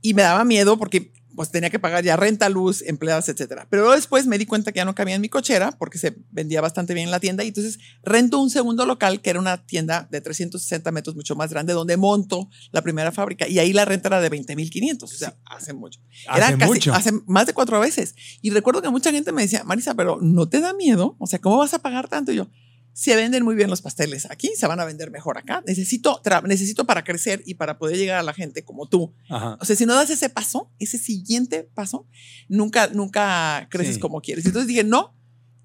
[0.00, 3.66] y me daba miedo porque pues tenía que pagar ya renta, luz, empleadas, etcétera.
[3.70, 6.60] Pero después me di cuenta que ya no cabía en mi cochera porque se vendía
[6.60, 10.08] bastante bien en la tienda y entonces rento un segundo local que era una tienda
[10.10, 14.08] de 360 metros mucho más grande donde monto la primera fábrica y ahí la renta
[14.08, 16.00] era de 20.500, o sea, hace mucho.
[16.28, 16.94] Hace era casi, mucho.
[16.94, 18.14] hace más de cuatro veces.
[18.40, 21.16] Y recuerdo que mucha gente me decía, Marisa, pero ¿no te da miedo?
[21.18, 22.32] O sea, ¿cómo vas a pagar tanto?
[22.32, 22.48] Y yo,
[22.96, 25.62] se venden muy bien los pasteles aquí, se van a vender mejor acá.
[25.66, 29.12] Necesito, necesito para crecer y para poder llegar a la gente como tú.
[29.28, 29.58] Ajá.
[29.60, 32.06] O sea, si no das ese paso, ese siguiente paso,
[32.48, 34.00] nunca, nunca creces Sí.
[34.00, 34.46] como quieres.
[34.46, 35.14] Entonces dije, no,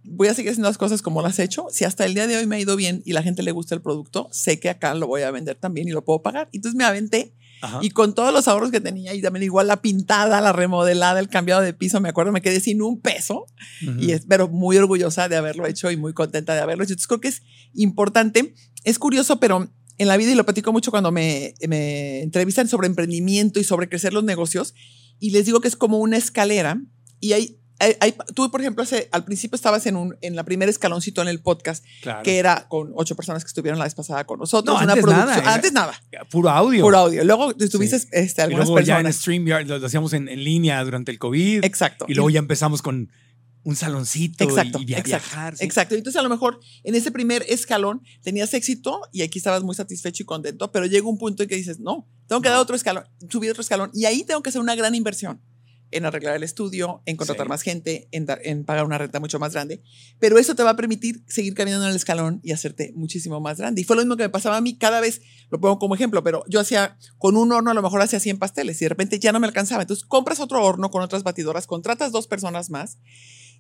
[0.04, 1.68] voy a seguir haciendo las cosas como las he hecho.
[1.72, 3.76] Si hasta el día de hoy me ha ido bien y la gente le gusta
[3.76, 6.50] el producto, sé que acá lo voy a vender también y lo puedo pagar.
[6.52, 7.80] Entonces me aventé Ajá.
[7.82, 11.30] y con todos los ahorros que tenía y también igual la pintada, la remodelada, el
[11.30, 13.46] cambiado de piso, me acuerdo, me quedé sin un peso
[14.00, 16.94] y es, pero muy orgullosa de haberlo hecho y muy contenta de haberlo hecho.
[16.94, 17.44] Entonces creo que es
[17.74, 18.56] importante.
[18.84, 22.88] Es curioso, pero en la vida, y lo platico mucho cuando me, me entrevistan sobre
[22.88, 24.74] emprendimiento y sobre crecer los negocios,
[25.20, 26.82] y les digo que es como una escalera
[27.20, 27.61] y hay...
[27.82, 31.22] hay- hay- tú, por ejemplo, hace- al principio estabas en, un, en la primera escaloncito
[31.22, 32.24] en el podcast, Claro.
[32.24, 34.76] que era con ocho personas que estuvieron la vez pasada con nosotros.
[34.78, 35.94] No, una antes producción- nada, era- Antes nada.
[36.30, 36.84] Puro audio.
[36.84, 37.24] Puro audio.
[37.26, 38.08] Luego tuviste Sí.
[38.12, 39.16] este, Y algunas luego ya en personas.
[39.22, 41.64] StreamYard lo, lo hacíamos en, en línea durante el COVID.
[41.66, 42.06] Exacto.
[42.08, 43.12] Y luego ya empezamos con
[43.64, 45.56] un saloncito Exacto, y, via- exacto, viajar.
[45.56, 45.64] sí.
[45.64, 45.94] Exacto.
[45.94, 50.24] Entonces, a lo mejor en ese primer escalón tenías éxito y aquí estabas muy satisfecho
[50.24, 53.04] y contento, pero llega un punto en que dices, no, tengo que dar otro escalón,
[53.30, 55.42] subir otro escalón y ahí tengo que hacer una gran inversión
[55.92, 57.50] en arreglar el estudio, en contratar Sí.
[57.50, 59.84] más gente, en, dar- en pagar una renta mucho más grande.
[60.20, 63.58] Pero eso te va a permitir seguir caminando en el escalón y hacerte muchísimo más
[63.58, 63.82] grande.
[63.82, 66.24] Y fue lo mismo que me pasaba a mí cada vez, lo pongo como ejemplo,
[66.24, 69.20] pero yo hacía con un horno, a lo mejor hacía 100 pasteles y de repente
[69.20, 69.82] ya no me alcanzaba.
[69.84, 72.98] Entonces compras otro horno con otras batidoras, contratas dos personas más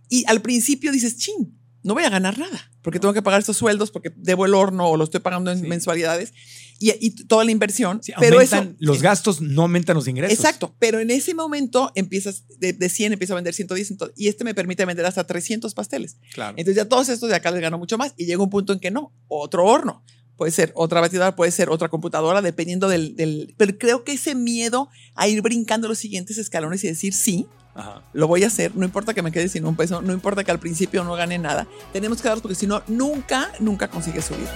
[0.10, 3.58] y al principio dices, chin, no voy a ganar nada, porque tengo que pagar estos
[3.58, 5.68] sueldos, porque debo el horno o lo estoy pagando en Sí.
[5.68, 6.34] mensualidades
[6.80, 8.02] y, y toda la inversión.
[8.04, 10.38] Sí, pero eso, los gastos no aumentan los ingresos.
[10.38, 14.28] Exacto, pero en ese momento empiezas de, de 100, empiezo a vender 110 ento- y
[14.28, 16.18] este me permite vender hasta 300 pasteles.
[16.34, 16.56] Claro.
[16.58, 18.80] Entonces ya todos estos de acá les gano mucho más y llega un punto en
[18.80, 20.04] que no, otro horno.
[20.38, 23.54] Puede ser otra batidora, puede ser otra computadora, dependiendo del, del...
[23.58, 27.46] Pero creo que ese miedo a ir brincando los siguientes escalones y decir sí,
[28.14, 30.52] Lo voy a hacer, no importa que me quede sin un peso, no importa que
[30.52, 31.68] al principio no gane nada.
[31.94, 34.48] Tenemos que darlos porque si no, nunca, nunca consigues subir.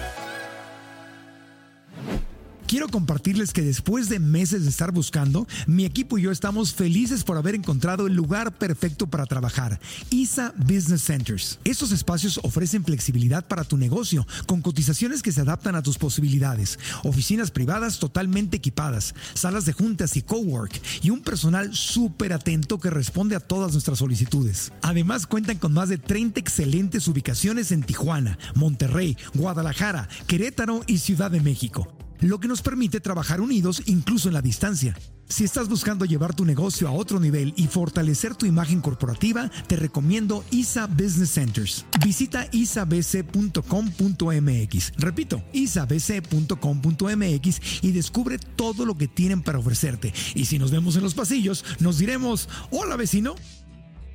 [2.68, 7.24] Quiero compartirles que después de meses de estar buscando, mi equipo y yo estamos felices
[7.24, 11.60] por haber encontrado el lugar perfecto para trabajar, ISA Business Centers.
[11.64, 16.80] Estos espacios ofrecen flexibilidad para tu negocio, con cotizaciones que se adaptan a tus posibilidades,
[17.04, 22.90] oficinas privadas totalmente equipadas, salas de juntas y cowork, y un personal súper atento que
[22.90, 24.74] responde a todas nuestras solicitudes.
[24.82, 31.30] Además, cuentan con más de 30 excelentes ubicaciones en Tijuana, Monterrey, Guadalajara, Querétaro y Ciudad
[31.30, 32.05] de México.
[32.20, 34.96] Lo que nos permite trabajar unidos incluso en la distancia.
[35.28, 39.76] Si estás buscando llevar tu negocio a otro nivel y fortalecer tu imagen corporativa, te
[39.76, 41.84] recomiendo ISA Business Centers.
[42.04, 44.92] Visita isabc.com.mx.
[44.98, 50.14] Repito, isabc.com.mx y descubre todo lo que tienen para ofrecerte.
[50.36, 53.34] Y si nos vemos en los pasillos, nos diremos, hola vecino.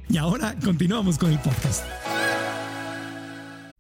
[0.09, 1.83] Y ahora continuamos con el podcast.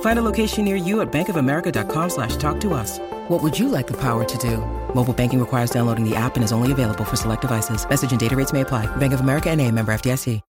[0.00, 2.98] Find a location near you at bankofamerica.com slash talk to us.
[3.28, 4.56] What would you like the power to do?
[4.94, 7.86] Mobile banking requires downloading the app and is only available for select devices.
[7.88, 8.86] Message and data rates may apply.
[8.96, 10.40] Bank of America and a member FDIC.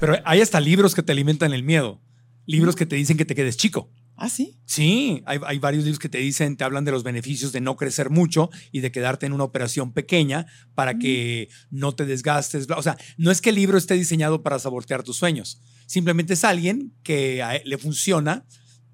[0.00, 2.00] Pero hay hasta libros que te alimentan el miedo.
[2.46, 3.90] Libros que te dicen que te quedes chico.
[4.16, 4.60] ¿Ah, sí?
[4.64, 7.76] Sí, hay, hay, varios libros que te dicen, te hablan de los beneficios de no
[7.76, 12.68] crecer mucho y de quedarte en una operación pequeña para que no te desgastes.
[12.76, 15.60] O sea, no es que el libro esté diseñado para sabotear tus sueños.
[15.86, 18.44] Simplemente es alguien que a le funciona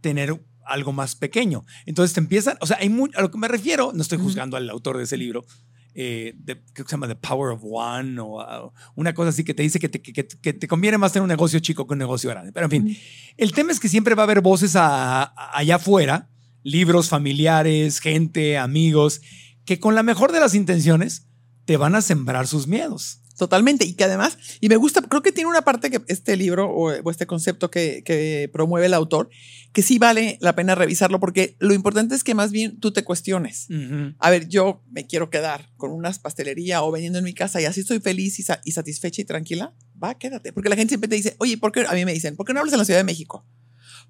[0.01, 1.65] tener algo más pequeño.
[1.87, 4.57] Entonces te empiezan, o sea, hay muy, a lo que me refiero, no estoy juzgando
[4.57, 5.45] al autor de ese libro,
[5.95, 9.55] eh, de, que se llama The Power of One o uh, una cosa así que
[9.55, 11.99] te dice que te, que, que te, conviene más tener un negocio chico que un
[11.99, 12.53] negocio grande.
[12.53, 12.97] Pero en fin,
[13.37, 16.31] el tema es que siempre va a haber voces a, a, allá afuera,
[16.63, 19.21] libros familiares, gente, amigos,
[19.65, 21.27] que con la mejor de las intenciones
[21.65, 23.20] te van a sembrar sus miedos.
[23.41, 23.87] Totalmente.
[23.87, 26.93] Y que además, y me gusta, creo que tiene una parte que este libro o,
[26.93, 29.31] o este concepto que, que, promueve el autor,
[29.73, 33.03] que sí vale la pena revisarlo porque lo importante es que más bien tú te
[33.03, 33.65] cuestiones.
[33.71, 34.17] Uh -huh.
[34.19, 37.65] A ver, yo me quiero quedar con unas pastelería o vendiendo en mi casa y
[37.65, 39.75] así estoy feliz y, sa y satisfecha y tranquila.
[40.05, 40.53] Va, quédate.
[40.53, 41.87] Porque la gente siempre te dice, oye, ¿por qué?
[41.89, 43.47] A mí me dicen, ¿por qué no hablas en la Ciudad de México?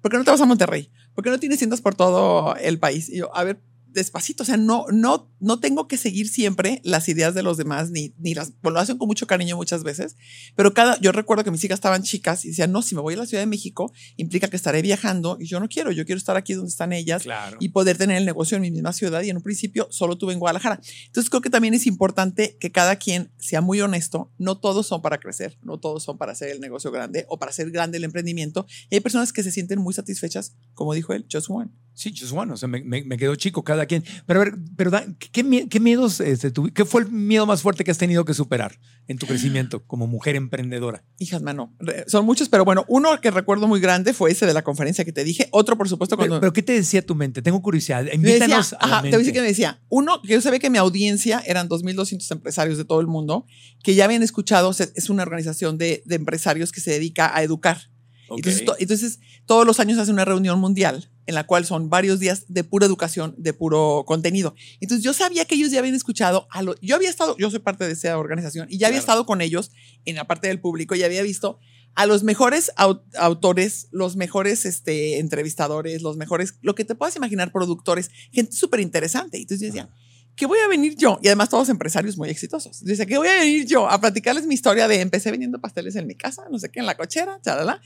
[0.01, 0.91] ¿Por qué no te vas a Monterrey?
[1.15, 3.07] ¿Por qué no tienes tiendas por todo el país?
[3.07, 3.61] Y yo, a ver,
[3.93, 7.91] despacito, o sea, no, no, no tengo que seguir siempre las ideas de los demás,
[7.91, 10.15] ni, ni las, bueno, lo hacen con mucho cariño muchas veces,
[10.55, 13.13] pero cada, yo recuerdo que mis hijas estaban chicas y decían, no, si me voy
[13.13, 16.17] a la Ciudad de México, implica que estaré viajando y yo no quiero, yo quiero
[16.17, 17.57] estar aquí donde están ellas claro.
[17.59, 20.33] y poder tener el negocio en mi misma ciudad y en un principio solo tuve
[20.33, 20.79] en Guadalajara.
[21.05, 25.01] Entonces creo que también es importante que cada quien sea muy honesto, no todos son
[25.01, 28.03] para crecer, no todos son para hacer el negocio grande o para hacer grande el
[28.03, 28.65] emprendimiento.
[28.89, 31.71] Y hay personas que se sienten muy satisfechas, como dijo él, just one.
[31.93, 32.51] Sí, just one.
[32.53, 34.03] O sea, me, me, me quedó chico cada quien.
[34.25, 37.83] Pero a ver, pero ¿qué, qué miedos, este, tu, qué fue el miedo más fuerte
[37.83, 41.03] que has tenido que superar en tu crecimiento como mujer emprendedora?
[41.19, 41.75] Hijas, mano,
[42.07, 45.11] son muchos, pero bueno, uno que recuerdo muy grande fue ese de la conferencia que
[45.11, 45.47] te dije.
[45.51, 46.35] Otro, por supuesto, cuando.
[46.35, 47.41] Pero, pero ¿qué te decía tu mente?
[47.41, 48.05] Tengo curiosidad.
[48.11, 49.11] Invítanos decía, a la ajá, mente.
[49.11, 49.81] Te voy a decir que me decía.
[49.89, 53.45] Uno, que yo sabía que mi audiencia eran 2.200 empresarios de todo el mundo
[53.83, 54.71] que ya habían escuchado.
[54.71, 57.91] Es una organización de, de empresarios que se dedica a educar.
[58.31, 58.37] Okay.
[58.37, 62.19] Entonces, to, entonces, todos los años hace una reunión mundial en la cual son varios
[62.19, 64.55] días de pura educación, de puro contenido.
[64.79, 67.59] Entonces yo sabía que ellos ya habían escuchado a lo, yo había estado, yo soy
[67.59, 69.11] parte de esa organización y ya había claro.
[69.11, 69.71] estado con ellos
[70.05, 71.59] en la parte del público y había visto
[71.95, 77.15] a los mejores aut autores, los mejores este, entrevistadores, los mejores, lo que te puedas
[77.15, 79.37] imaginar, productores, gente súper interesante.
[79.37, 79.89] Entonces yo decía,
[80.35, 81.19] ¿qué voy a venir yo?
[81.21, 82.83] Y además todos empresarios muy exitosos.
[82.83, 83.89] Dice, ¿qué voy a venir yo?
[83.89, 86.85] A platicarles mi historia de empecé vendiendo pasteles en mi casa, no sé qué, en
[86.85, 87.81] la cochera, chalala.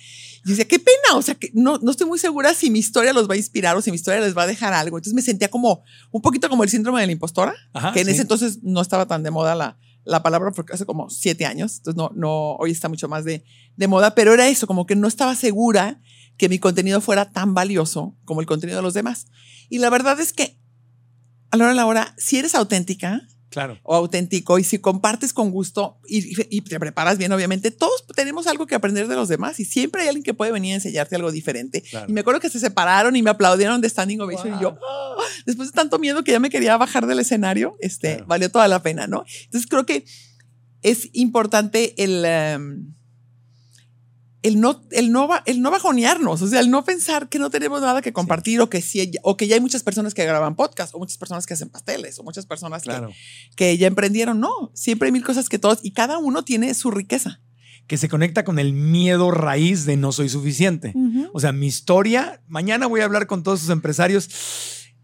[0.45, 3.13] Y dice, qué pena, o sea, que no, no estoy muy segura si mi historia
[3.13, 4.97] los va a inspirar o si mi historia les va a dejar algo.
[4.97, 8.07] Entonces me sentía como un poquito como el síndrome de la impostora, Ajá, que en
[8.07, 8.11] sí.
[8.13, 11.77] ese entonces no estaba tan de moda la, la palabra porque hace como siete años,
[11.77, 13.43] entonces no, no, hoy está mucho más de,
[13.75, 16.01] de moda, pero era eso, como que no estaba segura
[16.37, 19.27] que mi contenido fuera tan valioso como el contenido de los demás.
[19.69, 20.57] Y la verdad es que
[21.55, 23.79] a la hora de la hora, si eres auténtica claro.
[23.83, 28.47] o auténtico y si compartes con gusto y, y, te preparas bien, obviamente, todos tenemos
[28.47, 31.15] algo que aprender de los demás y siempre hay alguien que puede venir a enseñarte
[31.15, 31.81] algo diferente.
[31.81, 32.05] Claro.
[32.09, 34.59] Y me acuerdo que se separaron y me aplaudieron de Standing Ovation wow.
[34.59, 38.15] y yo, oh, después de tanto miedo que ya me quería bajar del escenario, este,
[38.15, 38.25] claro.
[38.27, 39.25] valió toda la pena, ¿no?
[39.45, 40.05] Entonces creo que
[40.81, 42.59] es importante el...
[42.59, 42.95] Um,
[44.45, 47.81] el no, el, no, el no bajonearnos, o sea, el no pensar que no tenemos
[47.81, 48.59] nada que compartir sí.
[48.59, 51.47] o, que sí, o que ya hay muchas personas que graban podcast o muchas personas
[51.47, 53.09] que hacen pasteles o muchas personas claro.
[53.09, 53.15] que,
[53.55, 54.39] que ya emprendieron.
[54.39, 57.41] No, siempre hay mil cosas que todos y cada uno tiene su riqueza
[57.87, 60.91] que se conecta con el miedo raíz de no soy suficiente.
[60.93, 61.29] Uh -huh.
[61.33, 64.29] O sea, mi historia, mañana voy a hablar con todos sus empresarios.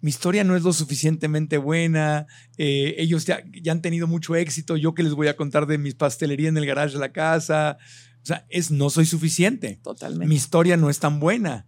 [0.02, 2.26] Mi historia no es lo suficientemente buena.
[2.58, 4.78] Eh, ellos ya, ya, han tenido mucho éxito.
[4.78, 7.78] Yo que les voy a contar de mi pastelería en el garage de la casa.
[8.24, 9.80] O sea, es no soy suficiente.
[9.84, 10.28] Totalmente.
[10.28, 11.66] Mi historia no es tan buena.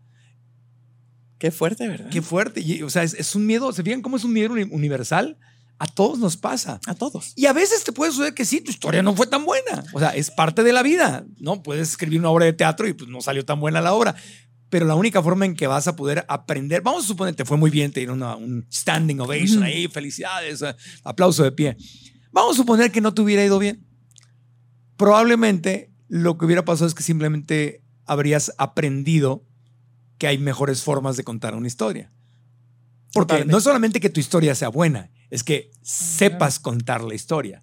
[1.39, 2.10] Qué fuerte, ¿verdad?
[2.10, 2.62] Qué fuerte.
[2.62, 3.72] Y, o sea, es, es, un miedo.
[3.74, 5.38] ¿Se fijan cómo es un miedo universal?
[5.80, 6.80] A todos nos pasa.
[6.86, 7.34] A todos.
[7.36, 9.84] Y a veces te puede suceder que sí, tu historia no fue tan buena.
[9.94, 11.26] O sea, es parte de la vida.
[11.39, 14.16] No puedes escribir una obra de teatro y pues no salió tan buena la obra.
[14.70, 17.58] pero la única forma en que vas a poder aprender, vamos a suponer, te fue
[17.58, 21.78] muy bien, te dieron una- un standing ovation ahí, felicidades, eh, aplauso de pie.
[22.32, 23.86] Vamos a suponer que no te hubiera ido bien.
[24.98, 29.43] Probablemente lo que hubiera pasado es que simplemente habrías aprendido
[30.19, 32.12] que hay mejores formas de contar una historia.
[33.12, 33.52] Porque Totalmente.
[33.52, 37.62] no es solamente que tu historia sea buena, es que sepas contar la historia.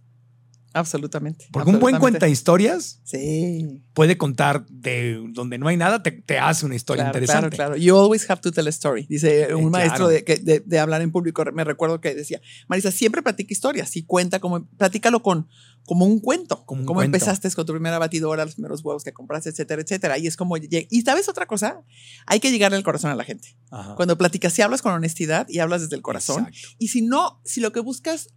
[0.72, 1.46] Absolutamente.
[1.52, 3.82] Porque un buen cuenta historias Sí.
[3.92, 7.56] puede contar de donde no hay nada, te, te hace una historia Claro, interesante.
[7.56, 7.82] Claro, claro.
[7.82, 9.06] You always have to tell a story.
[9.08, 10.24] Dice un Eh, maestro claro.
[10.26, 11.44] de, de- de hablar en público.
[11.52, 15.48] Me recuerdo que decía, Marisa, siempre platica historias y cuenta como, platícalo con,
[15.84, 16.64] como un cuento.
[16.66, 17.16] Como un cómo cuento.
[17.16, 20.18] empezaste con tu primera batidora, los primeros huevos que compraste, etcétera, etcétera.
[20.18, 21.82] Y es como, y sabes otra cosa,
[22.26, 23.56] hay que llegarle al corazón a la gente.
[23.70, 23.96] Ajá.
[23.96, 26.46] Cuando platicas, si hablas con honestidad y hablas desde el corazón.
[26.48, 26.76] Exacto.
[26.78, 28.28] Y si no, si lo que buscas,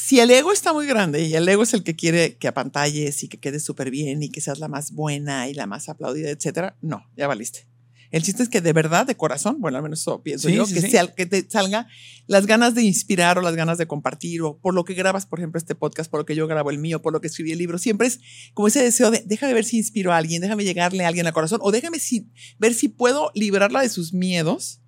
[0.00, 3.22] si el ego está muy grande y el ego es el que quiere que apantalles
[3.24, 6.30] y que quedes súper bien y que seas la más buena y la más aplaudida,
[6.30, 7.66] etcétera, no, ya valiste.
[8.10, 10.64] El chiste es que de verdad, de corazón, bueno, al menos eso pienso Sí, yo,
[10.66, 10.90] sí, que, sí.
[10.90, 11.88] sea- que te salga
[12.26, 15.40] las ganas de inspirar o las ganas de compartir o por lo que grabas, por
[15.40, 17.58] ejemplo, este podcast, por lo que yo grabo el mío, por lo que escribí el
[17.58, 17.76] libro.
[17.76, 18.20] Siempre es
[18.54, 21.34] como ese deseo de déjame ver si inspiro a alguien, déjame llegarle a alguien al
[21.34, 24.80] corazón o déjame si, ver si puedo liberarla de sus miedos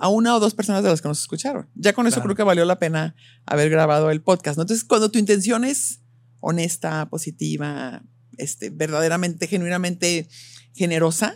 [0.00, 1.68] a una o dos personas de las que nos escucharon.
[1.74, 2.28] Ya con eso Claro.
[2.28, 3.14] creo que valió la pena
[3.46, 4.56] haber grabado el podcast.
[4.56, 4.62] ¿no?
[4.62, 6.00] Entonces, cuando tu intención es
[6.40, 8.02] honesta, positiva,
[8.38, 10.28] este, verdaderamente, genuinamente
[10.74, 11.34] generosa,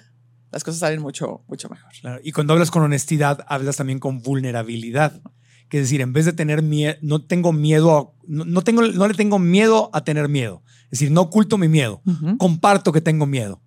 [0.51, 1.91] las cosas salen mucho, mucho mejor.
[2.01, 5.21] Claro, Y cuando hablas con honestidad, hablas también con vulnerabilidad.
[5.69, 8.83] Que es decir, en vez de tener miedo, no tengo miedo, a- no, no tengo,
[8.83, 10.63] no le tengo miedo a tener miedo.
[10.85, 12.03] Es decir, no oculto mi miedo,
[12.39, 13.61] comparto que tengo miedo.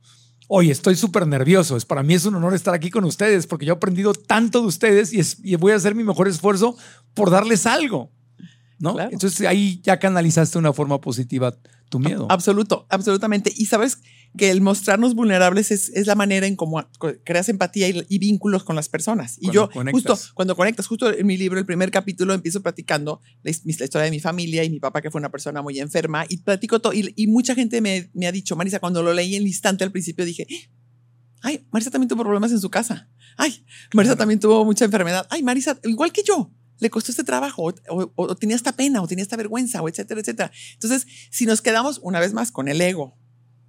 [0.47, 1.75] Oye, estoy súper nervioso.
[1.75, 4.61] Es, para mí es un honor estar aquí con ustedes porque yo he aprendido tanto
[4.61, 6.75] de ustedes y, es- y voy a hacer mi mejor esfuerzo
[7.13, 8.11] por darles algo.
[8.79, 8.93] ¿no?
[8.93, 9.09] Claro.
[9.11, 11.55] Entonces ahí ya canalizaste de una forma positiva
[11.89, 12.27] tu miedo.
[12.29, 13.51] Absoluto, absolutamente.
[13.55, 13.99] Y sabes
[14.37, 16.87] que el mostrarnos vulnerables es, es la manera en cómo
[17.25, 19.37] creas empatía y, y vínculos con las personas.
[19.37, 20.11] Y Cuando yo, conectas.
[20.11, 24.05] justo cuando conectas, justo en mi libro, el primer capítulo, empiezo platicando la, la historia
[24.05, 26.93] de mi familia y mi papá, que fue una persona muy enferma, y platico todo.
[26.93, 29.83] Y, y mucha gente me, me ha dicho, Marisa, cuando lo leí en el instante
[29.83, 30.45] al principio, dije,
[31.41, 33.09] ay, Marisa también tuvo problemas en su casa.
[33.37, 35.27] Ay, Marisa también tuvo mucha enfermedad.
[35.29, 36.51] Ay, Marisa, igual que yo.
[36.79, 39.89] Le costó este trabajo, o, o- o tenía esta pena, o tenía esta vergüenza, o
[39.89, 40.51] etcétera, etcétera.
[40.73, 43.16] Entonces, si nos quedamos una vez más con el ego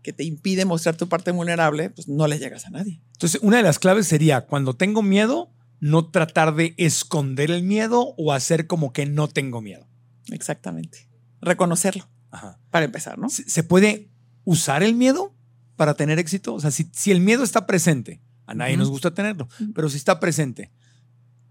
[0.08, 3.02] que te impide mostrar tu parte vulnerable, pues no le llegas a nadie.
[3.12, 8.14] Entonces, una de las claves sería, cuando tengo miedo, no tratar de esconder el miedo
[8.16, 9.86] o hacer como que no tengo miedo.
[10.32, 11.10] Exactamente.
[11.42, 12.58] Reconocerlo, Ajá.
[12.70, 13.28] para empezar, ¿no?
[13.28, 14.10] ¿Se puede
[14.44, 15.36] usar el miedo
[15.76, 16.54] para tener éxito?
[16.54, 19.98] O sea, si, si el miedo está presente, a nadie nos gusta tenerlo, pero si
[19.98, 20.72] está presente,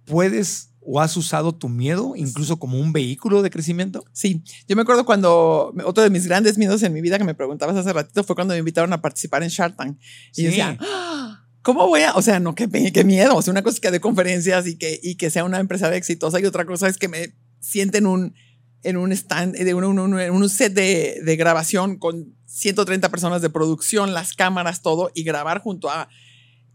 [0.06, 4.06] ¿puedes o has usado tu miedo incluso como un vehículo de crecimiento?
[4.14, 7.36] Sí, yo me acuerdo cuando otro de mis grandes miedos en mi vida que me
[7.36, 9.98] preguntabas hace ratito fue cuando me invitaron a participar en Shark Tank.
[10.00, 10.42] Y Sí.
[10.44, 12.14] yo decía, "Ah, ¿cómo voy a?
[12.16, 12.68] O sea, no, qué,
[13.04, 13.36] miedo.
[13.36, 15.98] O sea, una cosa es que dé conferencias y que, y que sea una empresaria
[15.98, 18.34] exitosa y otra cosa es que me siente en un,
[18.84, 23.50] en un stand, de un, un- un- set de, de grabación con 130 personas de
[23.50, 26.08] producción, las cámaras, todo, y grabar junto a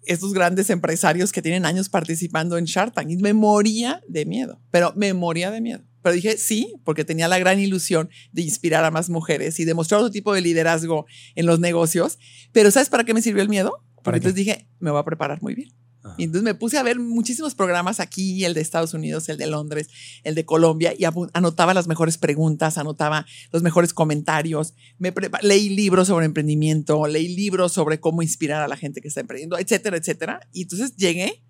[0.05, 3.11] estos grandes empresarios que tienen años participando en Shark Tank.
[3.11, 5.85] Y me moría de miedo, pero me moría de miedo.
[6.03, 10.01] Pero dije sí, porque tenía la gran ilusión de inspirar a más mujeres y demostrar
[10.01, 12.19] otro tipo de liderazgo en los negocios.
[12.53, 13.71] Pero ¿sabes para qué me sirvió el miedo?
[14.03, 14.29] ¿Para Porque qué?
[14.29, 15.71] entonces dije, me voy a preparar muy bien.
[16.19, 19.47] Y entonces me puse a ver muchísimos programas aquí, el de Estados Unidos, el de
[19.47, 19.89] Londres,
[20.25, 26.09] el de Colombia, y anotaba las mejores preguntas, anotaba los mejores comentarios, me leí libros
[26.09, 30.41] sobre emprendimiento, leí libros sobre cómo inspirar a la gente que está emprendiendo, etcétera, etcétera.
[30.53, 31.45] Y entonces llegué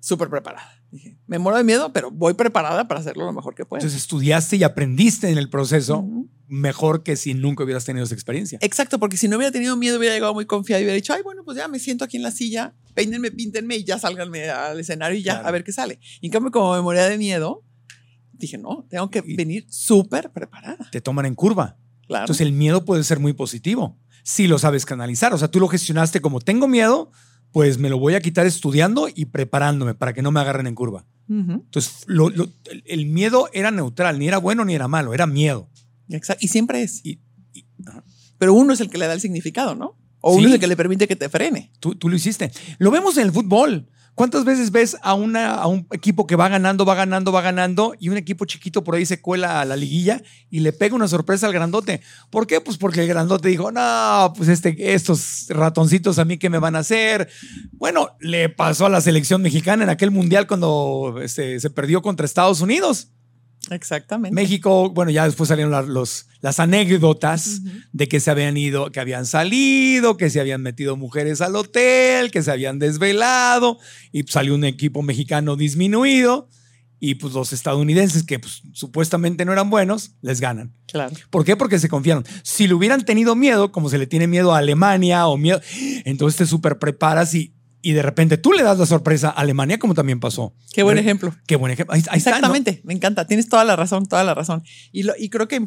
[0.00, 0.82] súper preparada.
[0.90, 3.80] Dije, me muero de miedo, pero voy preparada para hacerlo lo mejor que pueda.
[3.80, 6.06] Entonces estudiaste y aprendiste en el proceso
[6.46, 8.58] mejor que si nunca hubieras tenido esa experiencia.
[8.62, 11.22] Exacto, porque si no hubiera tenido miedo, hubiera llegado muy confiado y hubiera dicho, ay,
[11.22, 14.80] bueno, pues ya me siento aquí en la silla, peínenme, píntenme y ya sálganme al
[14.80, 15.48] escenario y ya Claro.
[15.48, 15.98] a ver qué sale.
[16.20, 17.64] Y en cambio, como me moría de miedo,
[18.32, 20.88] dije, no, tengo que Y- venir súper preparada.
[20.90, 21.76] Te toman en curva.
[22.06, 22.22] Claro.
[22.24, 25.34] Entonces el miedo puede ser muy positivo si lo sabes canalizar.
[25.34, 27.10] O sea, tú lo gestionaste como tengo miedo,
[27.52, 30.74] pues me lo voy a quitar estudiando y preparándome para que no me agarren en
[30.74, 31.06] curva.
[31.28, 32.48] Entonces lo- lo-
[32.86, 35.68] el, miedo era neutral, ni era bueno ni era malo, era miedo.
[36.08, 36.42] Exacto.
[36.44, 37.04] Y siempre es.
[37.04, 37.20] Y,
[37.52, 38.02] y- ajá.
[38.38, 39.96] Pero uno es el que le da el significado, ¿no?
[40.20, 40.46] O uno Sí.
[40.46, 41.70] es el que le permite que te frene.
[41.80, 42.50] Tú, tú lo hiciste.
[42.78, 43.88] Lo vemos en el fútbol.
[44.18, 47.94] ¿Cuántas veces ves a, una, a un equipo que va ganando, va ganando, va ganando
[48.00, 51.06] y un equipo chiquito por ahí se cuela a la liguilla y le pega una
[51.06, 52.00] sorpresa al grandote?
[52.28, 52.60] ¿Por qué?
[52.60, 56.74] Pues porque el grandote dijo, no, pues este, estos ratoncitos a mí qué me van
[56.74, 57.28] a hacer.
[57.74, 62.26] Bueno, le pasó a la selección mexicana en aquel mundial cuando este, se perdió contra
[62.26, 63.12] Estados Unidos.
[63.70, 64.34] Exactamente.
[64.34, 67.60] México, bueno, ya después salieron la- los, las anécdotas
[67.92, 72.30] de que se habían ido, que habían salido, que se habían metido mujeres al hotel,
[72.30, 73.78] que se habían desvelado
[74.12, 76.48] y pues, salió un equipo mexicano disminuido
[77.00, 80.74] y pues los estadounidenses que pues, supuestamente no eran buenos, les ganan.
[80.88, 81.14] Claro.
[81.30, 81.56] ¿Por qué?
[81.56, 82.24] Porque se confiaron.
[82.42, 85.60] Si le hubieran tenido miedo, como se le tiene miedo a Alemania o miedo,
[86.04, 89.78] entonces te super preparas y, y de repente tú le das la sorpresa a Alemania,
[89.78, 90.54] como también pasó.
[90.72, 91.34] Qué buen ejemplo.
[91.46, 91.94] Qué buen ejemplo.
[91.94, 92.36] Ahí, ahí está, ¿no?
[92.36, 93.26] Exactamente, me encanta.
[93.26, 94.62] Tienes toda la razón, toda la razón.
[94.92, 95.66] Y, lo, y creo que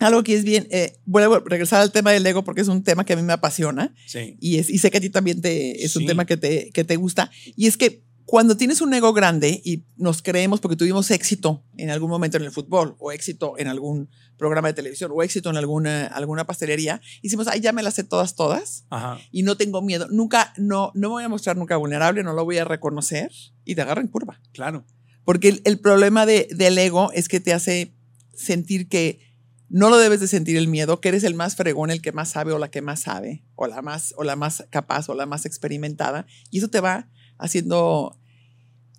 [0.00, 2.82] algo que es bien, eh, vuelvo a regresar al tema del ego porque es un
[2.82, 4.36] tema que a mí me apasiona Sí.
[4.40, 6.84] y, es, y sé que a ti también te, es un tema que te, que
[6.84, 7.30] te gusta.
[7.56, 11.90] Y es que cuando tienes un ego grande y nos creemos porque tuvimos éxito en
[11.90, 15.56] algún momento en el fútbol o éxito en algún programa de televisión o éxito en
[15.56, 19.18] alguna, alguna pastelería, y decimos, ay, ya me las sé todas, todas Ajá.
[19.30, 20.08] y no tengo miedo.
[20.10, 23.30] Nunca, no, no me voy a mostrar nunca vulnerable, no lo voy a reconocer
[23.64, 24.40] y te agarra en curva.
[24.52, 24.84] Claro.
[25.24, 27.94] Porque el, el problema de- del ego es que te hace
[28.34, 29.20] sentir que
[29.68, 32.30] no lo debes de sentir el miedo, que eres el más fregón, el que más
[32.30, 35.26] sabe o la que más sabe, o la más, o la más capaz o la
[35.26, 36.26] más experimentada.
[36.50, 37.08] Y eso te va
[37.38, 38.18] haciendo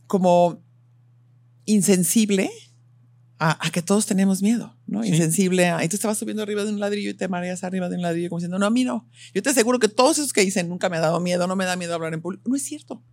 [0.08, 0.64] como
[1.66, 2.50] insensible
[3.40, 5.04] a, a que todos tenemos miedo, ¿no?
[5.04, 5.10] Sí.
[5.10, 5.76] Insensible a...
[5.76, 8.30] Entonces te vas subiendo arriba de un ladrillo y te mareas arriba de un ladrillo
[8.30, 9.08] como diciendo, no, a mí no.
[9.34, 11.66] Yo te aseguro que todos esos que dicen, nunca me ha dado miedo, no me
[11.66, 13.04] da miedo hablar en público, no es cierto.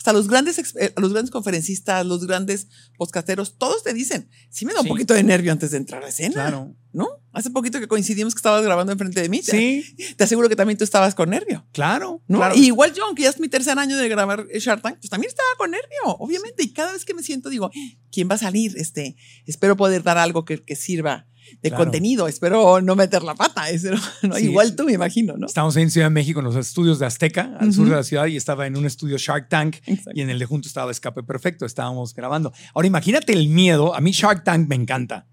[0.00, 4.72] Hasta los grandes, eh, los grandes conferencistas, los grandes podcasteros, todos te dicen, sí me
[4.72, 4.88] da un Sí.
[4.88, 6.74] poquito de nervio antes de entrar a escena, Claro.
[6.94, 7.06] ¿no?
[7.34, 9.42] Hace poquito que coincidimos que estabas grabando enfrente de mí.
[9.42, 9.84] te- Sí,
[10.16, 11.66] Te aseguro que también tú estabas con nervio.
[11.72, 12.22] claro.
[12.28, 12.38] ¿no?
[12.38, 12.54] claro.
[12.56, 15.28] Y igual yo, aunque ya es mi tercer año de grabar Shark Tank, pues también
[15.28, 16.62] estaba con nervio, obviamente.
[16.62, 17.70] Y cada vez que me siento digo,
[18.10, 18.72] ¿quién va a salir?
[18.78, 21.26] Este, espero poder dar algo que, que sirva
[21.62, 21.84] de Claro.
[21.84, 22.28] contenido.
[22.28, 23.64] Espero no meter la pata.
[24.22, 24.34] ¿no?
[24.36, 24.44] Sí.
[24.44, 25.46] Igual tú, me imagino, ¿no?
[25.46, 28.26] Estamos en Ciudad de México, en los estudios de Azteca, al sur de la ciudad,
[28.26, 30.10] y estaba en un estudio Shark Tank, Exacto.
[30.14, 32.52] y en el de junto estaba Escape Perfecto, estábamos grabando.
[32.74, 35.26] Ahora imagínate el miedo, a mí Shark Tank me encanta.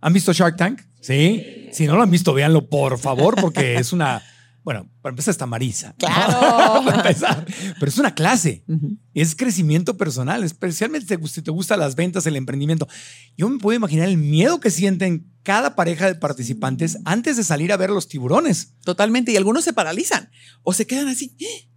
[0.00, 0.80] ¿Han visto Shark Tank?
[1.00, 1.68] Sí.
[1.72, 4.22] Si no lo han visto, véanlo por favor, porque es una,
[4.64, 5.94] bueno, para empezar está Marisa.
[5.98, 6.82] Claro.
[6.84, 7.46] para empezar.
[7.78, 8.64] Pero es una clase.
[8.66, 8.96] Ujú.
[9.12, 12.88] Es crecimiento personal, especialmente si te gustan las ventas, el emprendimiento.
[13.36, 17.72] Yo me puedo imaginar el miedo que sienten cada pareja de participantes antes de salir
[17.72, 18.72] a ver los tiburones.
[18.84, 19.32] Totalmente.
[19.32, 20.30] Y algunos se paralizan
[20.62, 21.68] o se quedan así ¡eh!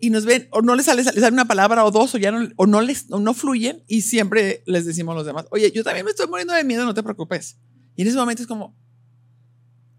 [0.00, 2.32] y nos ven o no les sale, les sale una palabra o dos o ya
[2.32, 5.72] no, o no les o no fluyen y siempre les decimos a los demás, oye,
[5.72, 7.58] yo también me estoy muriendo de miedo, no te preocupes.
[7.94, 8.76] Y en ese momento es como,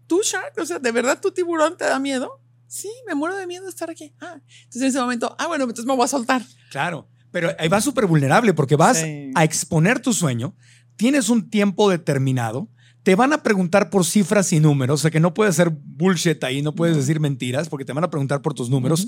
[0.08, 0.54] ¿tú, Shark?
[0.60, 2.40] O sea, ¿de verdad tu tiburón te da miedo?
[2.66, 4.12] Sí, me muero de miedo de estar aquí.
[4.20, 6.42] Ah, entonces en ese momento, ah, bueno, entonces me voy a soltar.
[6.70, 9.30] Claro, pero ahí vas súper vulnerable porque vas Sí.
[9.36, 10.56] a exponer tu sueño,
[10.96, 12.68] tienes un tiempo determinado,
[13.04, 16.42] te van a preguntar por cifras y números, o sea que no puedes hacer bullshit
[16.44, 19.06] ahí, no puedes decir mentiras porque te van a preguntar por tus números,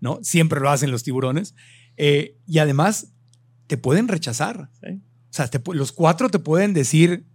[0.00, 0.20] ¿no?
[0.22, 1.54] Siempre lo hacen los tiburones.
[1.96, 3.08] Eh, y además,
[3.66, 4.70] te pueden rechazar.
[4.80, 5.00] Sí.
[5.02, 7.26] O sea, te los cuatro te pueden decir,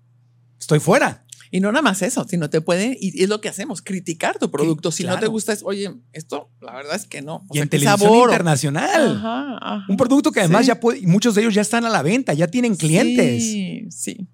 [0.59, 1.24] estoy fuera.
[1.51, 4.49] Y no nada más eso, sino te pueden, y es lo que hacemos, criticar tu
[4.51, 4.91] producto.
[4.91, 7.37] Si no te gusta, es, oye, esto, la verdad es que no.
[7.37, 9.15] O y sea, en ¿qué televisión sabor internacional.
[9.17, 9.85] Ajá, ajá.
[9.89, 10.67] Un producto que además Sí.
[10.67, 13.43] ya puede, muchos de ellos ya están a la venta, ya tienen clientes.
[13.43, 14.27] Sí, sí.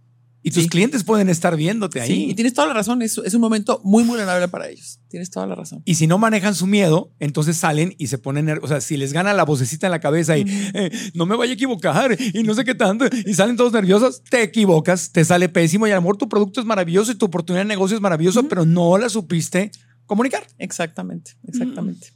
[0.43, 0.69] Y tus Sí.
[0.69, 2.07] clientes pueden estar viéndote ahí.
[2.07, 3.01] Sí, y tienes toda la razón.
[3.03, 4.99] Es, es un momento muy vulnerable para ellos.
[5.07, 5.83] Tienes toda la razón.
[5.85, 9.13] Y si no manejan su miedo, entonces salen y se ponen, o sea, si les
[9.13, 12.55] gana la vocecita en la cabeza y eh, no me vaya a equivocar y no
[12.55, 16.01] sé qué tanto, y salen todos nerviosos, te equivocas, te sale pésimo y a lo
[16.01, 19.09] mejor tu producto es maravilloso y tu oportunidad de negocio es maravilloso, pero no la
[19.09, 19.71] supiste
[20.07, 20.43] comunicar.
[20.57, 22.07] Exactamente, exactamente.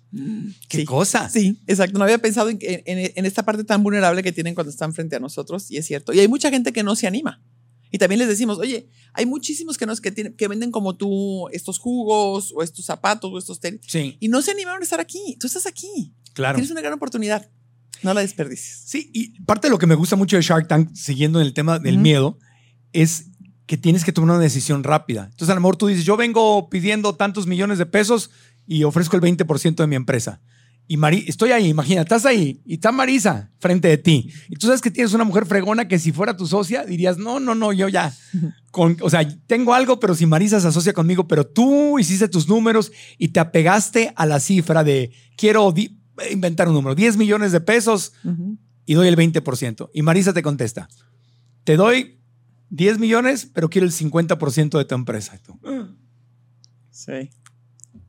[0.67, 0.85] ¿Qué Sí.
[0.85, 1.29] cosa?
[1.29, 1.97] Sí, exacto.
[1.99, 5.15] No había pensado en, en- en esta parte tan vulnerable que tienen cuando están frente
[5.15, 6.11] a nosotros y es cierto.
[6.13, 7.41] Y hay mucha gente que no se anima.
[7.95, 11.47] Y también les decimos, oye, hay muchísimos que, nos, que, tienen, que venden como tú
[11.53, 14.99] estos jugos o estos zapatos o estos tenis Sí, y no se animaron a estar
[14.99, 15.37] aquí.
[15.39, 16.13] Tú estás aquí.
[16.33, 16.57] claro.
[16.57, 17.49] Tienes una gran oportunidad.
[18.03, 18.83] No la desperdicies.
[18.85, 21.53] Sí, y parte de lo que me gusta mucho de Shark Tank, siguiendo en el
[21.53, 22.37] tema del miedo,
[22.91, 23.27] es
[23.65, 25.29] que tienes que tomar una decisión rápida.
[25.31, 28.29] Entonces, a lo mejor tú dices, yo vengo pidiendo tantos millones de pesos
[28.67, 30.41] y ofrezco el 20% de mi empresa.
[30.87, 34.31] Y Mari, estoy ahí, imagina, estás ahí y está Marisa frente de ti.
[34.49, 37.39] Y tú sabes que tienes una mujer fregona que si fuera tu socia dirías, no,
[37.39, 38.13] no, no, yo ya.
[38.71, 42.47] Con, o sea, tengo algo, pero si Marisa se asocia conmigo, pero tú hiciste tus
[42.47, 45.73] números y te apegaste a la cifra de quiero
[46.29, 48.13] inventar un número, 10 millones de pesos
[48.85, 49.89] y doy el 20%.
[49.93, 50.89] Y Marisa te contesta,
[51.63, 52.19] te doy
[52.69, 55.39] 10 millones, pero quiero el 50% de tu empresa.
[55.41, 55.59] Tú,
[56.91, 57.29] Sí.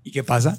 [0.02, 0.58] ¿Y qué pasa?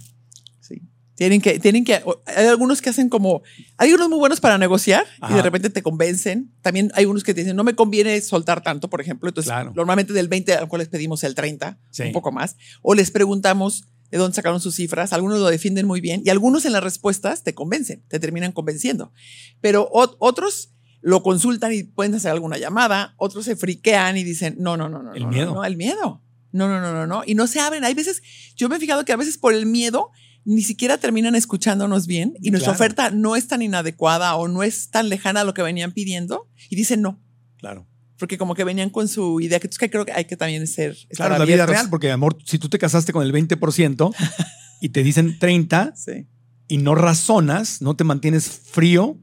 [1.17, 1.95] Tienen que, tienen que,
[2.27, 3.41] hay algunos que hacen como,
[3.77, 5.35] hay unos muy buenos para negociar y Ajá.
[5.35, 6.53] de repente te convencen.
[6.61, 9.27] También hay unos que te dicen, no me conviene soltar tanto, por ejemplo.
[9.27, 9.73] Entonces, Claro.
[9.75, 12.03] normalmente del 20 a lo mejor les pedimos el 30, Sí.
[12.03, 12.55] un poco más.
[12.83, 15.11] O les preguntamos de dónde sacaron sus cifras.
[15.11, 19.11] Algunos lo defienden muy bien y algunos en las respuestas te convencen, te terminan convenciendo.
[19.59, 20.69] Pero ot- otros
[21.01, 25.01] lo consultan y pueden hacer alguna llamada, otros se friquean y dicen, no, no, no,
[25.01, 25.13] no.
[25.15, 25.53] El no, miedo.
[25.55, 26.21] No, el miedo.
[26.51, 27.23] No, no, no, no, no.
[27.25, 27.83] Y no se abren.
[27.83, 28.21] Hay veces,
[28.55, 30.11] yo me he fijado que a veces por el miedo
[30.49, 32.77] ni siquiera terminan escuchándonos bien y nuestra Claro.
[32.85, 36.47] oferta no es tan inadecuada o no es tan lejana a lo que venían pidiendo
[36.69, 37.21] y dicen no.
[37.57, 37.85] Claro.
[38.17, 40.91] Porque como que venían con su idea, que, que creo que hay que también ser...
[40.91, 44.15] estar Claro, la vida real, porque amor, si tú te casaste con el 20%
[44.81, 46.25] y te dicen 30 Sí.
[46.69, 49.17] y no razonas, no te mantienes frío,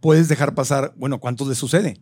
[0.00, 2.00] puedes dejar pasar, bueno, ¿cuánto les sucede?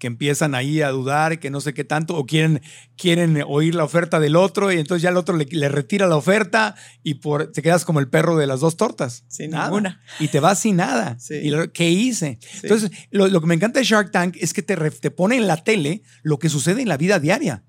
[0.00, 2.60] Que empiezan ahí a dudar, que no sé qué tanto, o quieren,
[2.96, 6.16] quieren oír la oferta del otro y entonces ya el otro le, le retira la
[6.16, 6.74] oferta
[7.04, 9.24] y por, te quedas como el perro de las dos tortas.
[9.28, 9.66] Sin Nada.
[9.66, 10.00] ninguna.
[10.18, 11.16] Y te vas sin nada.
[11.20, 11.34] Sí.
[11.34, 12.38] ¿Y lo- qué hice?
[12.62, 15.46] Entonces, lo, lo que me encanta de Shark Tank es que te, te pone en
[15.46, 17.62] la tele lo que sucede en la vida diaria.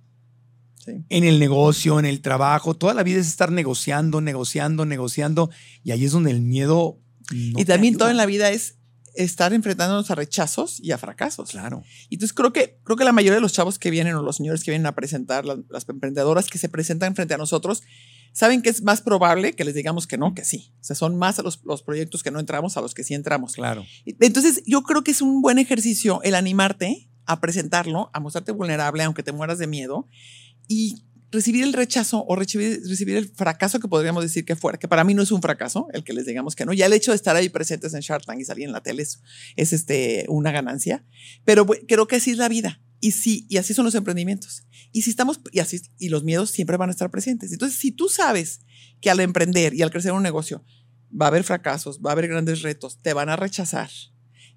[0.84, 0.94] Sí.
[1.10, 5.52] En el negocio, en el trabajo, toda la vida es estar negociando, negociando, negociando.
[5.84, 6.98] Y ahí es donde el miedo.
[7.32, 8.12] no y también todo ayuda.
[8.12, 8.78] en la vida es
[9.16, 11.52] estar enfrentándonos a rechazos y a fracasos.
[11.52, 11.84] Claro.
[12.10, 14.38] Y Entonces creo que, creo que la mayoría de los chavos que vienen o los
[14.38, 17.84] señores que vienen a presentar, las, las emprendedoras que se presentan frente a nosotros,
[18.34, 20.74] saben que es más probable que les digamos que no, que sí.
[20.82, 23.14] O sea, son más a los, los proyectos que no entramos a los que sí
[23.14, 23.54] entramos.
[23.54, 23.86] Claro.
[24.06, 29.04] Entonces yo creo que es un buen ejercicio el animarte a presentarlo, a mostrarte vulnerable,
[29.04, 30.08] aunque te mueras de miedo,
[30.68, 34.88] y recibir el rechazo o recibir, recibir el fracaso que podríamos decir que fuera, que
[34.88, 36.74] para mí no es un fracaso, el que les digamos que no.
[36.74, 39.04] Ya el hecho de estar ahí presentes en Shark Tank y salir en la tele
[39.04, 39.22] es,
[39.56, 41.06] es, este, una ganancia,
[41.46, 42.82] pero creo que así es la vida.
[43.00, 44.68] Y sí, y así son los emprendimientos.
[44.92, 47.52] Y si estamos, y así, y los miedos siempre van a estar presentes.
[47.52, 48.62] Entonces, si tú sabes
[49.02, 50.64] que al emprender y al crecer un negocio
[51.20, 53.90] va a haber fracasos, va a haber grandes retos, te van a rechazar.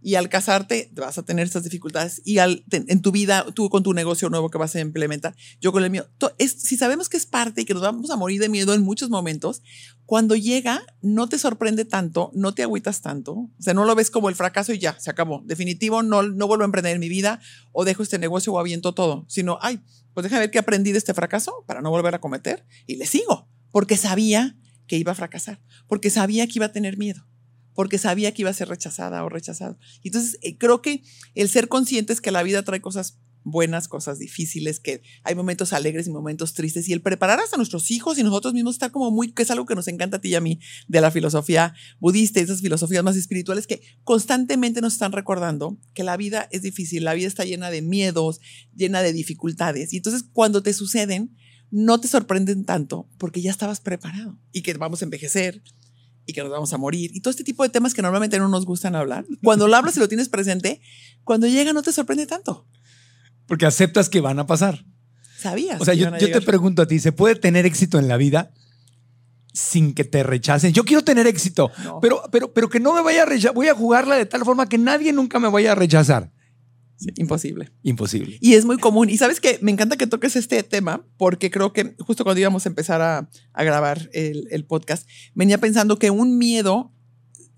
[0.06, 3.82] Y al casarte vas a tener estas dificultades y al, en tu vida, tú con
[3.82, 7.16] tu negocio nuevo que vas a implementar, yo con el mío, es, si sabemos que
[7.16, 9.62] es parte y que nos vamos a morir de miedo en muchos momentos,
[10.04, 14.10] cuando llega no te sorprende tanto, no te agüitas tanto, o sea, no lo ves
[14.10, 15.42] como el fracaso y ya, se acabó.
[15.46, 17.40] Definitivo, no, no vuelvo a emprender en mi vida
[17.72, 19.80] o dejo este negocio o aviento todo, sino, ay,
[20.12, 23.06] pues déjame ver qué aprendí de este fracaso para no volver a cometer y le
[23.06, 24.54] sigo, porque sabía
[24.86, 27.26] que iba a fracasar, porque sabía que iba a tener miedo
[27.74, 29.78] porque sabía que iba a ser rechazada o rechazado.
[30.02, 31.02] Entonces, eh, creo que
[31.34, 36.06] el ser conscientes que la vida trae cosas buenas, cosas difíciles, que hay momentos alegres
[36.06, 39.32] y momentos tristes, y el preparar hasta nuestros hijos y nosotros mismos estar como muy,
[39.32, 40.58] que es algo que nos encanta a ti y a mí,
[40.88, 46.02] de la filosofía budista y esas filosofías más espirituales que constantemente nos están recordando que
[46.02, 48.40] la vida es difícil, la vida está llena de miedos,
[48.74, 49.92] llena de dificultades.
[49.92, 51.36] Y entonces, cuando te suceden,
[51.70, 55.62] no te sorprenden tanto porque ya estabas preparado y que vamos a envejecer
[56.26, 58.48] y que nos vamos a morir y todo este tipo de temas que normalmente no
[58.48, 59.24] nos gustan hablar.
[59.42, 60.80] Cuando lo hablas y lo tienes presente,
[61.22, 62.66] cuando llega no te sorprende tanto.
[63.46, 64.84] Porque aceptas que van a pasar.
[65.38, 65.80] Sabías.
[65.80, 68.52] O sea, yo, te pregunto a ti, ¿se puede tener éxito en la vida
[69.52, 70.72] sin que te rechacen?
[70.72, 72.00] Yo quiero tener éxito, No.
[72.00, 73.54] pero, pero, pero que no me vaya a rechazar.
[73.54, 76.30] Voy a jugarla de tal forma que nadie nunca me vaya a rechazar.
[76.96, 77.72] Sí, imposible.
[77.82, 78.38] Imposible.
[78.40, 79.10] Y es muy común.
[79.10, 82.66] Y sabes que me encanta que toques este tema porque creo que justo cuando íbamos
[82.66, 86.94] a empezar a, a grabar el, el podcast, venía pensando que un miedo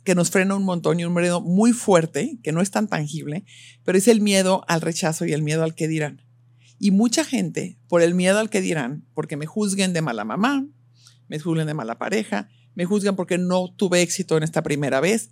[0.07, 3.45] que nos frena un montón y un miedo muy fuerte, que no es tan tangible,
[3.85, 6.23] pero es el miedo al rechazo y el miedo al que dirán.
[6.79, 10.67] Y mucha gente, por el miedo al que dirán, porque me juzguen de mala mamá,
[11.29, 15.31] me juzguen de mala pareja, me juzgan porque no tuve éxito en esta primera vez,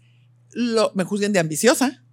[0.51, 2.04] lo, me juzguen de ambiciosa,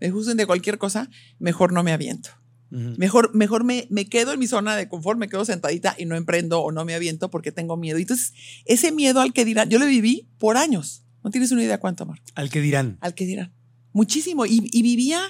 [0.00, 2.30] me juzguen de cualquier cosa, mejor no me aviento.
[2.68, 6.16] Mejor, mejor me, me quedo en mi zona de confort, me quedo sentadita y no
[6.16, 7.98] emprendo o no me aviento porque tengo miedo.
[7.98, 8.34] Y Entonces,
[8.64, 11.04] ese miedo al que dirán, yo lo viví por años.
[11.22, 12.24] No tienes una idea cuánto, Marco.
[12.34, 12.98] Al que dirán.
[13.00, 13.52] Al que dirán.
[13.92, 14.46] Muchísimo.
[14.46, 15.22] Y, y vivía,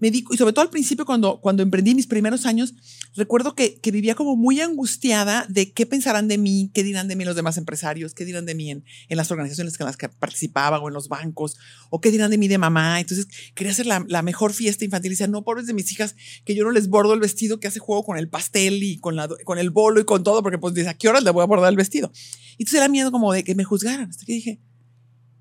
[0.00, 2.74] y sobre todo al principio, cuando, cuando emprendí mis primeros años,
[3.14, 7.16] recuerdo que, que vivía como muy angustiada de qué pensarán de mí, qué dirán de
[7.16, 10.78] mí los demás empresarios, qué dirán de mí en, las organizaciones en las que participaba
[10.78, 11.58] o en los bancos,
[11.90, 12.98] o qué dirán de mí de mamá.
[13.00, 16.16] Entonces quería hacer la, la mejor fiesta infantil y decía, no, pobres de mis hijas,
[16.46, 19.16] que yo no les bordo el vestido, que hace juego con el pastel y con,
[19.16, 21.42] la, con el bolo y con todo, porque pues dice, ¿a qué horas le voy
[21.42, 22.10] a bordar el vestido?
[22.56, 24.08] Y entonces era miedo como de que me juzgaran.
[24.08, 24.60] Hasta que dije,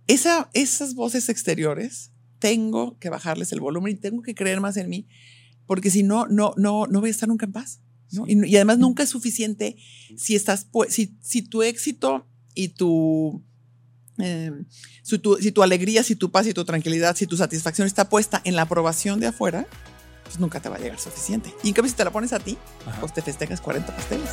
[0.07, 4.89] esa, esas voces exteriores, tengo que bajarles el volumen y tengo que creer más en
[4.89, 5.07] mí,
[5.65, 7.81] porque si no, no, no, no voy a estar nunca en paz.
[8.11, 8.25] ¿no?
[8.27, 9.75] Y, y además nunca es suficiente
[10.17, 12.25] si estás, si, si tu éxito
[12.55, 13.43] y tu,
[14.17, 14.51] eh,
[15.03, 18.09] si tu, si tu alegría, si tu paz y tu tranquilidad, si tu satisfacción está
[18.09, 19.67] puesta en la aprobación de afuera,
[20.23, 21.53] pues nunca te va a llegar suficiente.
[21.63, 22.99] Y en cambio, si te la pones a ti, Ajá.
[22.99, 24.29] pues te festejas 40 pasteles.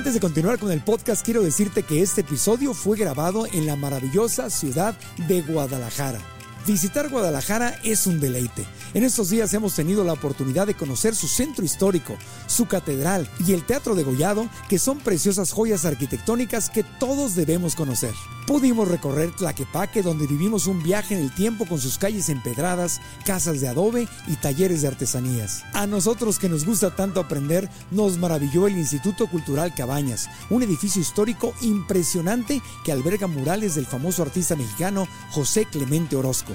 [0.00, 3.76] Antes de continuar con el podcast, quiero decirte que este episodio fue grabado en la
[3.76, 4.98] maravillosa ciudad
[5.28, 6.18] de Guadalajara.
[6.66, 8.64] Visitar Guadalajara es un deleite.
[8.94, 13.52] En estos días hemos tenido la oportunidad de conocer su centro histórico, su catedral y
[13.52, 18.14] el Teatro de Gollado, que son preciosas joyas arquitectónicas que todos debemos conocer.
[18.50, 23.60] Pudimos recorrer Tlaquepaque, donde vivimos un viaje en el tiempo con sus calles empedradas, casas
[23.60, 25.64] de adobe y talleres de artesanías.
[25.72, 31.00] A nosotros que nos gusta tanto aprender, nos maravilló el Instituto Cultural Cabañas, un edificio
[31.00, 36.52] histórico impresionante que alberga murales del famoso artista mexicano José Clemente Orozco.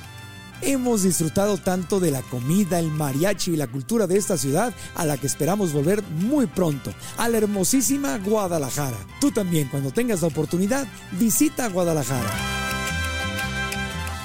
[0.62, 5.06] Hemos disfrutado tanto de la comida, el mariachi y la cultura de esta ciudad a
[5.06, 8.97] la que esperamos volver muy pronto, a la hermosísima Guadalajara.
[9.20, 12.32] Tú también, cuando tengas la oportunidad, visita Guadalajara.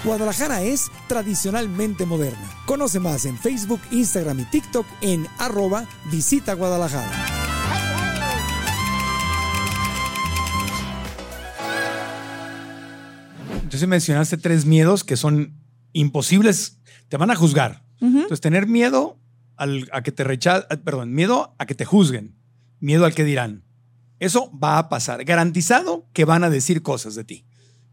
[0.05, 2.51] Guadalajara es tradicionalmente moderna.
[2.65, 7.27] Conoce más en Facebook, Instagram y TikTok en arroba visita Guadalajara.
[13.63, 15.60] Entonces mencionaste tres miedos que son
[15.93, 16.79] imposibles,
[17.09, 17.85] te van a juzgar.
[18.01, 19.19] Entonces, tener miedo
[19.57, 22.35] al, a que te rechacen, perdón, miedo a que te juzguen,
[22.79, 23.65] miedo al que dirán.
[24.19, 25.25] Eso va a pasar.
[25.25, 27.47] Garantizado que van a decir cosas de ti.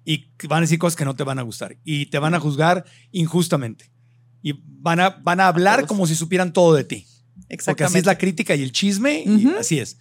[0.06, 1.78] Y van a decir cosas que no te van a gustar.
[1.84, 3.92] Y te van a juzgar injustamente.
[4.42, 7.06] Y van a, van a hablar como si supieran todo de ti.
[7.66, 9.24] Porque así es la crítica y el chisme.
[9.26, 9.98] Y así es.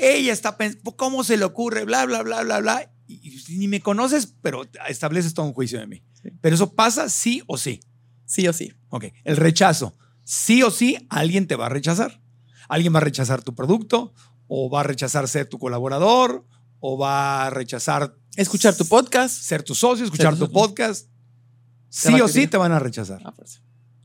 [0.00, 1.84] Ella está pensando, ¿cómo se le ocurre?
[1.84, 2.92] Bla, bla, bla, bla, bla.
[3.08, 6.02] Y, y ni me conoces, pero estableces todo un juicio de mí.
[6.40, 7.80] Pero eso pasa sí o sí.
[8.24, 8.72] Sí o sí.
[8.88, 9.06] Ok.
[9.24, 9.96] El rechazo.
[10.24, 12.20] Sí o sí, alguien te va a rechazar.
[12.68, 14.12] Alguien va a rechazar tu producto,
[14.48, 16.44] o va a rechazar ser tu colaborador,
[16.80, 18.16] o va a rechazar.
[18.36, 19.34] Escuchar tu podcast.
[19.34, 21.08] Ser tu socio, escuchar tu podcast.
[21.88, 23.22] Sí o sí te van a rechazar.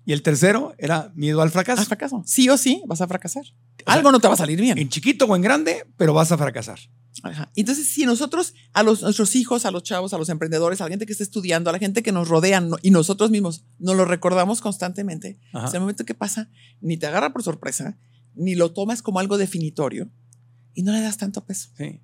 [0.05, 1.81] Y el tercero era miedo al fracaso.
[1.81, 2.23] Al fracaso.
[2.25, 3.45] Sí o sí vas a fracasar.
[3.85, 4.77] Algo no te va a salir bien.
[4.77, 6.79] En chiquito o en grande, pero vas a fracasar.
[7.55, 10.89] Entonces, si nosotros, a los, nuestros hijos, a los chavos, a los emprendedores, a la
[10.89, 14.05] gente que está estudiando, a la gente que nos rodea y nosotros mismos nos lo
[14.05, 17.97] recordamos constantemente, es el momento que pasa, ni te agarra por sorpresa,
[18.33, 20.09] ni lo tomas como algo definitorio
[20.73, 21.69] y no le das tanto peso.
[21.77, 21.99] Sí.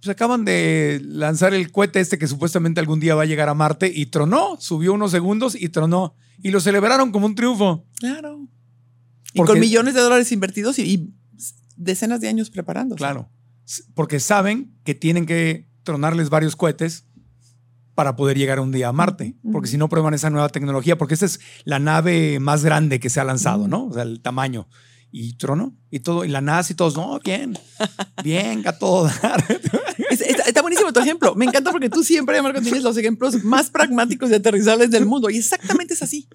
[0.00, 3.54] Pues acaban de lanzar el cohete este que supuestamente algún día va a llegar a
[3.54, 6.14] Marte y tronó, subió unos segundos y tronó.
[6.42, 7.84] Y lo celebraron como un triunfo.
[7.98, 8.48] Claro.
[9.32, 11.14] Y con millones de dólares invertidos y, y
[11.76, 12.98] decenas de años preparándose.
[12.98, 13.30] Claro
[13.94, 17.06] porque saben que tienen que tronarles varios cohetes
[17.94, 21.14] para poder llegar un día a Marte, porque si no prueban esa nueva tecnología, porque
[21.14, 23.86] esta es la nave más grande que se ha lanzado, ¿no?
[23.86, 24.68] O sea, el tamaño.
[25.12, 27.58] Y trono, y todo, y la NASA y todos, no, bien,
[28.22, 29.44] bien, a todo dar.
[30.08, 31.34] Está, buenísimo tu ejemplo.
[31.34, 35.28] Me encanta porque tú siempre, Marco, tienes los ejemplos más pragmáticos y aterrizables del mundo.
[35.28, 36.28] Y exactamente es así.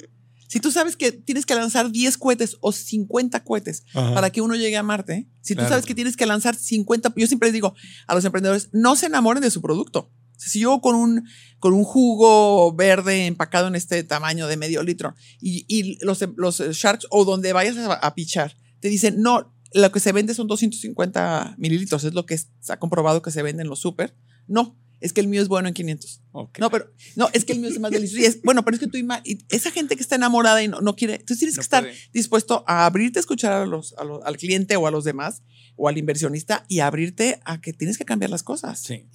[0.55, 4.55] Si tú sabes que tienes que lanzar 10 cohetes o 50 cohetes para que uno
[4.55, 7.75] llegue a Marte, si tú sabes que tienes que lanzar 50, yo siempre les digo
[8.07, 10.13] a los emprendedores, no se enamoren de su producto.
[10.37, 11.27] Si yo con un,
[11.59, 17.05] con un jugo verde empacado en este tamaño de medio litro y, los, los sharks
[17.09, 22.05] o donde vayas a, pichar, te dicen, no, lo que se vende son 250 mililitros,
[22.05, 24.15] es lo que se ha comprobado que se vende en los súper.
[24.47, 26.21] No, es que el mío es bueno en 500.
[26.59, 28.39] No, pero no, es que el mío es más delicioso.
[28.43, 31.19] bueno, pero es que tú y esa gente que está enamorada y no, no quiere,
[31.19, 34.91] tú tienes que estar dispuesto a abrirte a escuchar a los, al cliente o a
[34.91, 35.43] los demás
[35.75, 38.79] o al inversionista y abrirte a que tienes que cambiar las cosas.
[38.79, 39.07] Sí.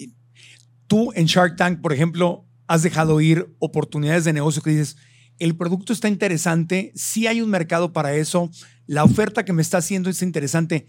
[0.87, 4.97] tú en Shark Tank, por ejemplo, has dejado ir oportunidades de negocio que dices,
[5.39, 8.51] el producto está interesante, sí hay un mercado para eso,
[8.87, 10.87] la oferta que me está haciendo es interesante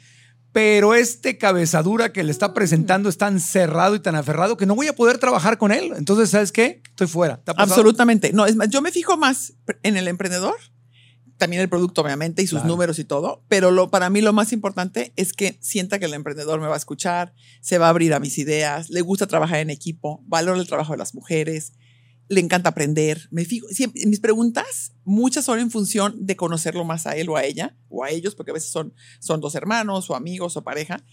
[0.52, 4.76] pero este cabezadura que le está presentando es tan cerrado y tan aferrado que no
[4.76, 5.94] voy a poder trabajar con él.
[5.96, 6.82] Entonces, ¿sabes qué?
[6.90, 7.42] Estoy fuera.
[7.58, 8.34] Absolutamente.
[8.34, 10.56] No, es más, yo me fijo más en el emprendedor,
[11.38, 14.54] también el producto, obviamente, y sus números y todo, pero lo, para mí lo más
[14.54, 18.14] importante es que sienta que el emprendedor me va a escuchar, se va a abrir
[18.14, 21.74] a mis ideas, le gusta trabajar en equipo, valora el trabajo de las mujeres,
[22.32, 23.28] le encanta aprender.
[23.30, 27.36] Me fijo, siempre, mis preguntas, muchas son en función de conocerlo más a él o
[27.36, 30.64] a ella, o a ellos, porque a veces son, son dos hermanos o amigos o
[30.64, 31.04] pareja,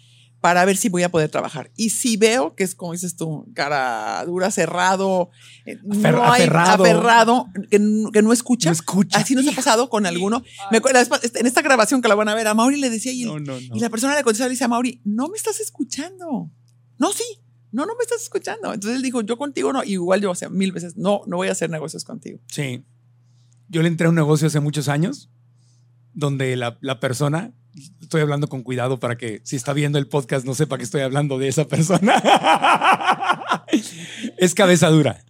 [0.41, 1.73] para ver si voy a poder trabajar.
[1.75, 5.31] Y si veo que es, como dices tú, cara dura, cerrado,
[5.67, 8.71] eh, no hay, aferrado, que, no escucha.
[8.71, 9.19] escucha.
[9.19, 10.45] Así nos ha pasado con alguno.
[10.71, 13.81] Me en esta grabación que la van a ver, a Mauri le decía, y, y
[13.81, 16.53] la persona le contestaba, le dice a Mauri, no me estás escuchando.
[16.97, 17.25] No, sí,
[17.71, 18.73] no, no me estás escuchando.
[18.73, 19.85] Entonces él dijo, yo contigo no.
[19.85, 22.41] Igual yo, o sea, mil veces, no, no voy a hacer negocios contigo.
[22.47, 22.85] Sí.
[23.69, 25.31] Yo le entré a un negocio hace muchos años
[26.15, 27.53] donde la, la persona,
[28.01, 31.03] estoy hablando con cuidado para que si está viendo el podcast no sepa que estoy
[31.03, 32.15] hablando de esa persona,
[34.39, 35.25] es cabeza dura.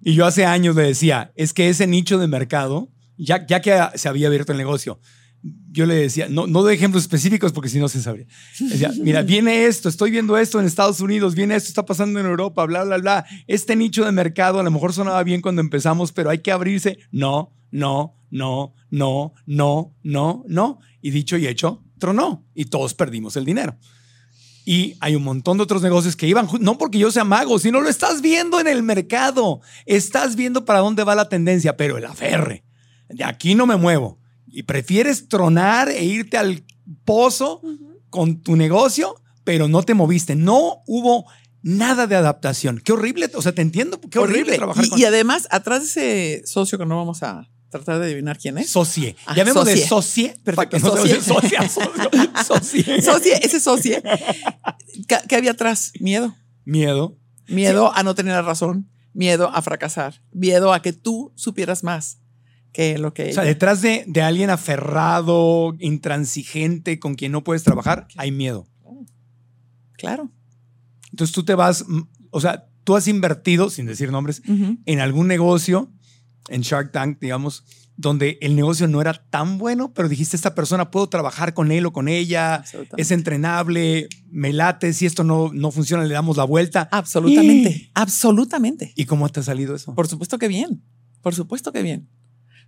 [0.00, 2.88] Y yo hace años le decía, es que ese nicho de mercado,
[3.18, 4.98] ya, ya que se había abierto el negocio,
[5.42, 8.26] yo le decía, no, no de ejemplos específicos porque si no se sabría.
[8.58, 12.26] Decía, mira, viene esto, estoy viendo esto en Estados Unidos, viene esto, está pasando en
[12.26, 13.26] Europa, bla, bla, bla.
[13.46, 16.98] Este nicho de mercado a lo mejor sonaba bien cuando empezamos, pero hay que abrirse.
[17.10, 20.80] No, no, no, no, no, no, no.
[21.00, 23.76] Y dicho y hecho, tronó y todos perdimos el dinero.
[24.66, 27.80] Y hay un montón de otros negocios que iban, no porque yo sea mago, sino
[27.80, 29.62] lo estás viendo en el mercado.
[29.86, 32.64] Estás viendo para dónde va la tendencia, pero el aferre.
[33.08, 34.19] De aquí no me muevo.
[34.52, 36.64] Y prefieres tronar e irte al
[37.04, 37.62] pozo
[38.10, 40.34] con tu negocio, pero no te moviste.
[40.36, 41.26] No hubo
[41.62, 42.80] nada de adaptación.
[42.84, 43.30] Qué horrible.
[43.34, 44.00] O sea, te entiendo.
[44.10, 47.48] Qué horrible, trabajar y, con y además, atrás de ese socio que no vamos a
[47.70, 48.70] tratar de adivinar quién es.
[48.70, 49.14] Socie.
[49.26, 50.34] Ah, Ya vemos de socie.
[50.42, 51.20] Perfecto, no socie.
[51.20, 52.10] socia, socio,
[52.46, 53.02] socie.
[53.02, 54.02] Socie, ese socie.
[55.06, 55.92] ¿Qué, qué había atrás?
[56.00, 56.34] Miedo.
[56.64, 57.16] Miedo.
[57.46, 58.90] Miedo a no tener la razón.
[59.12, 60.22] Miedo a fracasar.
[60.32, 62.18] Miedo a que tú supieras más
[62.72, 63.50] que lo que O sea, ella.
[63.52, 68.66] detrás de, de alguien aferrado, intransigente, con quien no puedes trabajar, hay miedo.
[69.96, 70.30] Claro.
[71.10, 71.84] Entonces tú te vas,
[72.30, 75.92] o sea, tú has invertido, sin decir nombres, en algún negocio,
[76.48, 77.64] en Shark Tank, digamos,
[77.96, 81.84] donde el negocio no era tan bueno, pero dijiste, esta persona puedo trabajar con él
[81.84, 82.64] o con ella,
[82.96, 86.88] es entrenable, me late, si esto no, no funciona, le damos la vuelta.
[86.92, 87.90] Absolutamente.
[87.92, 88.92] Absolutamente.
[88.96, 89.94] ¿Y cómo te ha salido eso?
[89.94, 90.82] Por supuesto que bien.
[91.20, 92.08] Por supuesto que bien.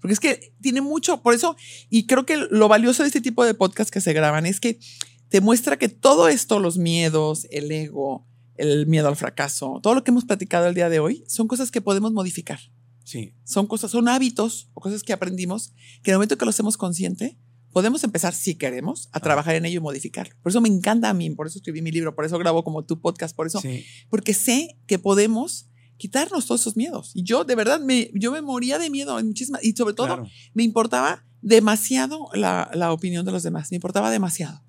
[0.03, 1.57] Porque es que tiene mucho, por eso,
[1.89, 4.81] y creo que lo valioso de este tipo de podcast que se graban es que
[5.29, 8.27] te muestra que todo esto, los miedos, el ego,
[8.57, 11.71] el miedo al fracaso, todo lo que hemos platicado el día de hoy, son cosas
[11.71, 12.59] que podemos modificar.
[13.05, 15.73] Sí, Son cosas, son hábitos o cosas que aprendimos
[16.03, 17.39] que en el momento que lo hacemos consciente,
[17.73, 20.35] podemos empezar, si queremos, a trabajar en ello y modificarlo.
[20.43, 22.85] Por eso me encanta a mí, por eso escribí mi libro, por eso grabo como
[22.85, 23.85] tu podcast, por eso sí.
[24.11, 25.69] porque sé que podemos
[26.03, 27.13] quitarnos todos esos miedos.
[27.15, 30.09] Y yo de verdad me, yo me moría de miedo en muchísimas, y sobre todo
[30.09, 30.27] claro.
[30.53, 34.65] me importaba demasiado la, la opinión de los demás, me importaba demasiado.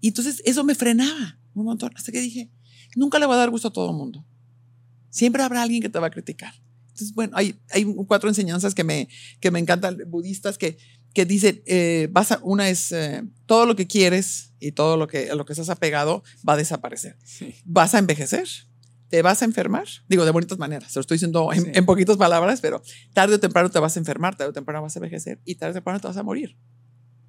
[0.00, 2.50] Y entonces eso me frenaba un montón, hasta que dije,
[2.94, 4.24] nunca le voy a dar gusto a todo el mundo.
[5.10, 6.54] Siempre habrá alguien que te va a criticar.
[6.88, 9.08] Entonces, bueno, hay, hay cuatro enseñanzas que me,
[9.40, 10.76] que me encantan, budistas, que,
[11.14, 15.06] que dicen, eh, vas a- una es, eh, todo lo que quieres y todo lo
[15.08, 17.54] que, a lo que estás apegado va a desaparecer Sí.
[17.64, 18.46] vas a envejecer,
[19.12, 19.84] te vas a enfermar.
[20.08, 21.70] Digo, de bonitas maneras, se lo estoy diciendo en, Sí.
[21.74, 22.80] en poquitas palabras, pero
[23.12, 25.72] tarde o temprano te vas a enfermar, tarde o temprano vas a envejecer y tarde
[25.72, 26.56] o temprano te vas a morir.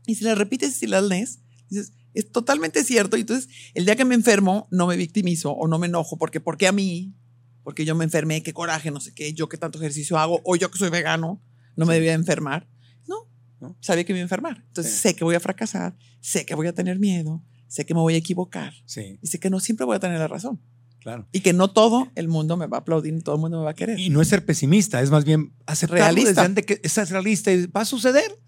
[0.07, 3.17] Y si las repites y si las lees, dices, es totalmente cierto.
[3.17, 6.39] Y entonces, el día que me enfermo, no me victimizo o no me enojo porque,
[6.39, 7.13] ¿por qué a mí?
[7.63, 10.55] Porque yo me enfermé, qué coraje, no sé qué, yo que tanto ejercicio hago, o
[10.55, 11.43] yo que soy vegano,
[11.75, 12.69] no me debía enfermar.
[13.09, 13.29] No,
[13.59, 13.77] ¿No?
[13.81, 14.63] sabía que me iba a enfermar.
[14.67, 14.99] Entonces, Sí.
[15.09, 18.13] sé que voy a fracasar, sé que voy a tener miedo, sé que me voy
[18.13, 20.61] a equivocar Sí, y sé que no siempre voy a tener la razón.
[21.03, 21.27] Claro.
[21.31, 23.71] Y que no todo el mundo me va a aplaudir, todo el mundo me va
[23.71, 23.99] a querer.
[23.99, 26.47] Y no es ser pesimista, es más bien aceptarlo Realista.
[26.47, 28.39] desde que estás realista y va a suceder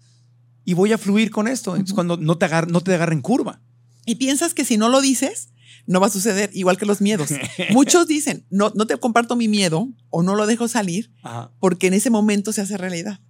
[0.64, 1.76] y voy a fluir con esto.
[1.94, 3.62] Cuando no te, agar, no te agarren curva.
[4.04, 5.50] Y piensas que si no lo dices,
[5.86, 7.30] no va a suceder, igual que los miedos.
[7.70, 11.52] Muchos dicen, no, no te comparto mi miedo o no lo dejo salir Ajá.
[11.60, 13.20] porque en ese momento se hace realidad.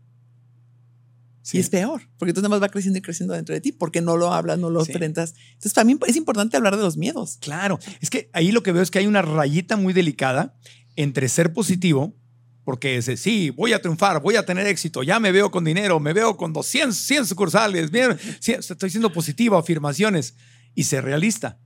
[1.47, 1.59] Sí.
[1.59, 4.01] Y es peor, porque entonces nada más va creciendo y creciendo dentro de ti, porque
[4.01, 4.90] no lo hablas, no lo Sí.
[4.90, 5.32] enfrentas.
[5.53, 7.38] Entonces también es importante hablar de los miedos.
[7.40, 10.57] Claro, es que ahí lo que veo es que hay una rayita muy delicada
[10.97, 12.16] entre ser positivo,
[12.64, 16.01] porque es, sí, voy a triunfar, voy a tener éxito, ya me veo con dinero,
[16.01, 20.34] me veo con 200, 100 sucursales, bien, estoy siendo positivo, afirmaciones,
[20.74, 21.61] y ser realista.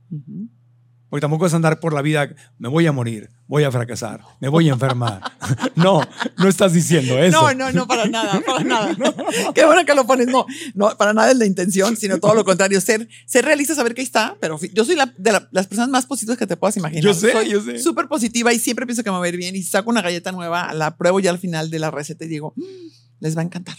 [1.11, 4.47] Porque tampoco es andar por la vida, me voy a morir, voy a fracasar, me
[4.47, 5.21] voy a enfermar.
[5.75, 6.01] no,
[6.37, 7.39] no estás diciendo eso.
[7.39, 8.95] No, no, no, para nada, para nada.
[9.53, 10.27] Qué bueno que lo pones.
[10.27, 12.79] No, no, para nada es la intención, sino todo lo contrario.
[12.79, 15.89] Ser, ser realista, saber que ahí está, pero yo soy la, de la- las personas
[15.89, 17.03] más positivas que te puedas imaginar.
[17.03, 17.77] Yo sé, Soy yo sé.
[17.79, 19.53] Súper positiva y siempre pienso que me va a ir bien.
[19.53, 22.53] Y saco una galleta nueva, la pruebo ya al final de la receta y digo,
[22.55, 22.63] "Mm,
[23.19, 23.75] les va a encantar.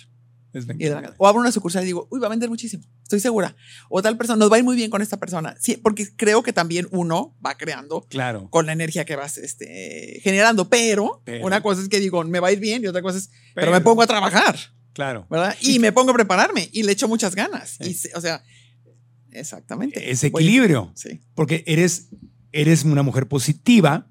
[0.53, 0.87] Es Y.
[1.17, 3.57] O abro una sucursal y digo, uy, va a vender muchísimo, estoy segura.
[3.89, 5.55] O tal persona, nos va a ir muy bien con esta persona.
[5.59, 8.49] Sí, porque creo que también uno va creando Claro.
[8.51, 10.69] con la energía que vas este, generando.
[10.69, 11.47] Pero, Pero.
[11.47, 13.67] una cosa es que digo, me va a ir bien y otra cosa es, pero,
[13.69, 13.73] Pero.
[13.73, 14.57] me pongo a trabajar,
[14.93, 15.27] Claro.
[15.31, 15.57] ¿verdad?
[15.63, 17.79] Y me pongo a prepararme y le echo muchas ganas.
[17.81, 17.97] Sí.
[18.13, 18.43] Y, o sea,
[19.31, 20.11] exactamente.
[20.11, 20.93] Ese Voy- equilibrio.
[20.95, 21.21] Sí.
[21.35, 22.09] porque eres,
[22.53, 24.07] eres una mujer positiva,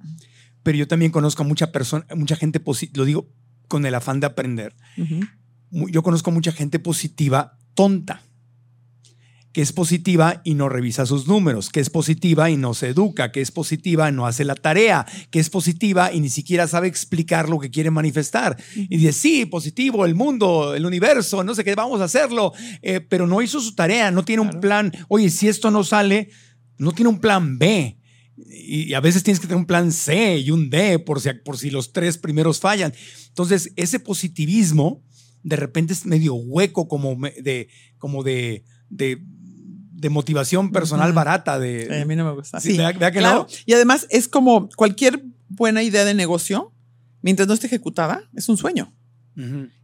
[0.63, 2.61] pero yo también conozco a mucha persona, mucha gente
[2.93, 3.29] lo digo
[3.67, 4.75] con el afán de aprender.
[4.97, 5.15] Ujú.
[5.15, 5.25] Mu-
[5.71, 8.21] Yo conozco mucha gente positiva tonta,
[9.53, 13.31] que es positiva y no revisa sus números, que es positiva y no se educa,
[13.31, 16.87] que es positiva y no hace la tarea, que es positiva y ni siquiera sabe
[16.87, 18.57] explicar lo que quiere manifestar.
[18.75, 23.01] Y dice, sí, positivo, el mundo, el universo, no sé qué, vamos a hacerlo, eh,
[23.01, 24.91] pero no hizo su tarea, no tiene un plan.
[25.09, 26.29] Oye, si esto no sale,
[26.77, 27.97] no tiene un plan B.
[28.37, 31.29] Y, y a veces tienes que tener un plan C y un D por si,
[31.45, 32.93] por si los tres primeros fallan.
[33.27, 35.03] Entonces, ese positivismo
[35.43, 37.67] de repente es medio hueco como de,
[37.97, 41.59] como de, de, de motivación personal barata.
[41.59, 42.59] De, a mí no me gusta.
[42.59, 43.39] Sí, Sí, ¿verdad- verdad que claro.
[43.39, 43.47] no?
[43.65, 46.71] Y además es como cualquier buena idea de negocio,
[47.21, 48.93] mientras no esté ejecutada, es un sueño.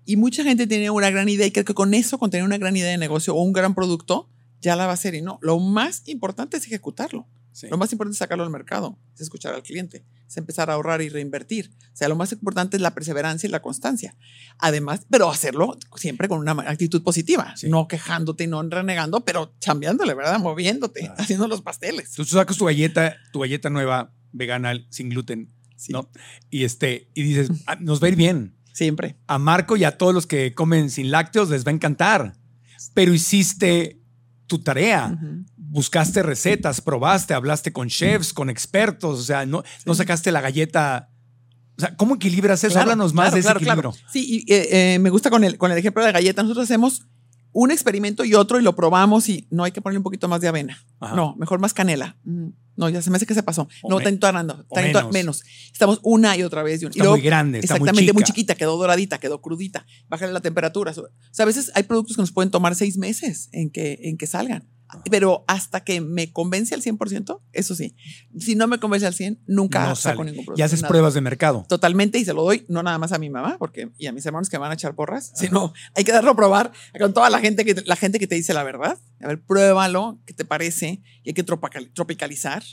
[0.05, 2.57] Y mucha gente tiene una gran idea y cree que con eso, con tener una
[2.59, 4.29] gran idea de negocio o un gran producto,
[4.61, 5.15] ya la va a hacer.
[5.15, 7.27] Y no, lo más importante es ejecutarlo.
[7.53, 7.67] Sí.
[7.69, 11.01] Lo más importante es sacarlo al mercado, es escuchar al cliente, es empezar a ahorrar
[11.01, 11.71] y reinvertir.
[11.93, 14.15] O sea, lo más importante es la perseverancia y la constancia.
[14.59, 17.69] Además, pero hacerlo siempre con una actitud positiva, Sí.
[17.69, 20.39] no quejándote y no renegando, pero chambeándole, ¿verdad?
[20.39, 21.15] Moviéndote, Claro.
[21.17, 22.11] haciendo los pasteles.
[22.11, 26.09] Tú sacas tu galleta, tu galleta nueva, vegana, sin gluten, Sí, ¿no?
[26.49, 28.55] Y, este, y dices, "Ah, nos va a ir bien.
[28.73, 29.15] Siempre.
[29.27, 32.33] A Marco y a todos los que comen sin lácteos les va a encantar.
[32.93, 34.01] Pero hiciste
[34.47, 35.11] tu tarea.
[35.15, 35.45] Ujú.
[35.69, 39.19] Buscaste recetas, probaste, hablaste con chefs, con expertos.
[39.19, 41.09] O sea, no, no sacaste la galleta.
[41.77, 42.73] O sea, ¿cómo equilibras eso?
[42.73, 43.59] Claro, Háblanos más claro, de ese claro,
[43.89, 43.93] equilibrio.
[44.11, 46.41] Sí, y, eh, eh, me gusta con el, con el ejemplo de la galleta.
[46.41, 47.03] Nosotros hacemos
[47.51, 50.41] un experimento y otro y lo probamos y no hay que ponerle un poquito más
[50.41, 50.77] de avena.
[50.99, 51.15] Ajá.
[51.15, 52.17] No, mejor más canela.
[52.23, 53.67] Mm, No, ya se me hace que se pasó.
[53.81, 54.61] O no, está entonando.
[54.69, 55.11] Está menos.
[55.11, 55.43] menos.
[55.73, 56.79] Estamos una y otra vez.
[56.81, 58.33] y una- y Está luego- muy grande, está Exactamente, muy, chica.
[58.35, 59.85] chiquita, quedó doradita, quedó crudita.
[60.07, 60.91] Bájale la temperatura.
[60.91, 64.17] O sea, a veces hay productos que nos pueden tomar seis meses en que, en
[64.17, 64.69] que salgan.
[65.11, 67.95] Pero hasta que me convence al 100%, eso sí.
[68.39, 70.31] Si no me convence al 100, nunca No saco sale.
[70.31, 70.61] ningún producto.
[70.61, 70.89] Y haces nada.
[70.89, 71.65] pruebas de mercado.
[71.67, 74.25] Totalmente, y se lo doy no nada más a mi mamá porque, y a mis
[74.25, 77.29] hermanos que me van a echar porras, sino hay que darlo a probar con toda
[77.29, 78.97] la gente, que, la gente que te dice la verdad.
[79.21, 81.01] A ver, pruébalo, ¿qué te parece?
[81.23, 82.63] Y hay que tropical- tropicalizar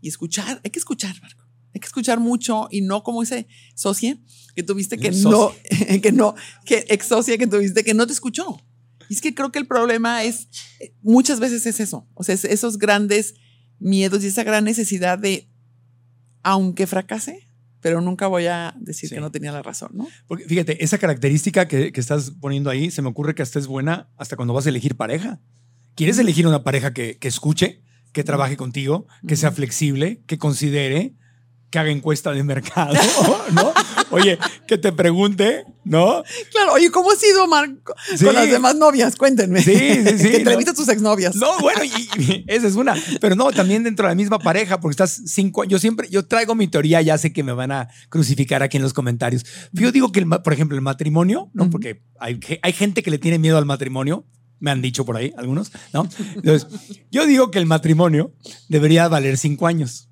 [0.00, 0.60] y escuchar.
[0.64, 1.42] Hay que escuchar, Marco.
[1.74, 4.18] Hay que escuchar mucho y no como ese socie
[4.56, 5.52] que tuviste que no,
[6.02, 6.34] que no,
[6.64, 8.60] que ex socia que tuviste que no te escuchó.
[9.10, 10.48] Y es que creo que el problema es,
[10.78, 13.34] eh, muchas veces es eso, o sea, es esos grandes
[13.80, 15.48] miedos y esa gran necesidad de,
[16.42, 17.46] aunque fracase,
[17.80, 19.14] pero nunca voy a decir Sí.
[19.16, 20.06] que no tenía la razón, ¿no?
[20.28, 23.66] Porque fíjate, esa característica que, que estás poniendo ahí, se me ocurre que hasta es
[23.66, 25.40] buena hasta cuando vas a elegir pareja.
[25.96, 27.82] ¿Quieres elegir una pareja que, que escuche,
[28.12, 31.16] que trabaje contigo, que sea flexible, que considere,
[31.70, 32.94] que haga encuesta de mercado,
[33.52, 33.72] ¿no?
[34.10, 36.24] Oye, que te pregunte, ¿no?
[36.50, 37.94] Claro, oye, ¿cómo ha sido, Marco?
[38.16, 38.24] Sí.
[38.24, 39.62] Con las demás novias, cuéntenme.
[39.62, 40.74] Sí, sí, sí, que entrevista ¿no?
[40.74, 41.36] a tus exnovias.
[41.36, 41.88] No, bueno, y,
[42.20, 42.96] y esa es una.
[43.20, 46.56] Pero no, también dentro de la misma pareja, porque estás cinco Yo siempre, yo traigo
[46.56, 49.44] mi teoría, ya sé que me van a crucificar aquí en los comentarios.
[49.72, 51.62] Yo digo que, el, por ejemplo, el matrimonio, ¿no?
[51.64, 51.70] Ujú.
[51.70, 54.26] Porque hay, ge- hay gente que le tiene miedo al matrimonio,
[54.58, 56.08] me han dicho por ahí algunos, ¿no?
[56.34, 56.66] Entonces,
[57.12, 58.34] yo digo que el matrimonio
[58.68, 60.08] debería valer cinco años.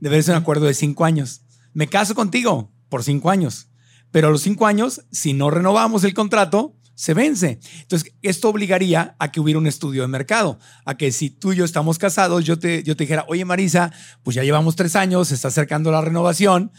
[0.00, 1.42] Debería ser un acuerdo de cinco años.
[1.72, 3.68] Me caso contigo por cinco años,
[4.10, 7.60] pero a los cinco años, si no renovamos el contrato, se vence.
[7.82, 11.56] Entonces, esto obligaría a que hubiera un estudio de mercado, a que si tú y
[11.56, 13.92] yo estamos casados, yo te, yo te dijera, oye Marisa,
[14.24, 16.72] pues ya llevamos tres años, se está acercando la renovación,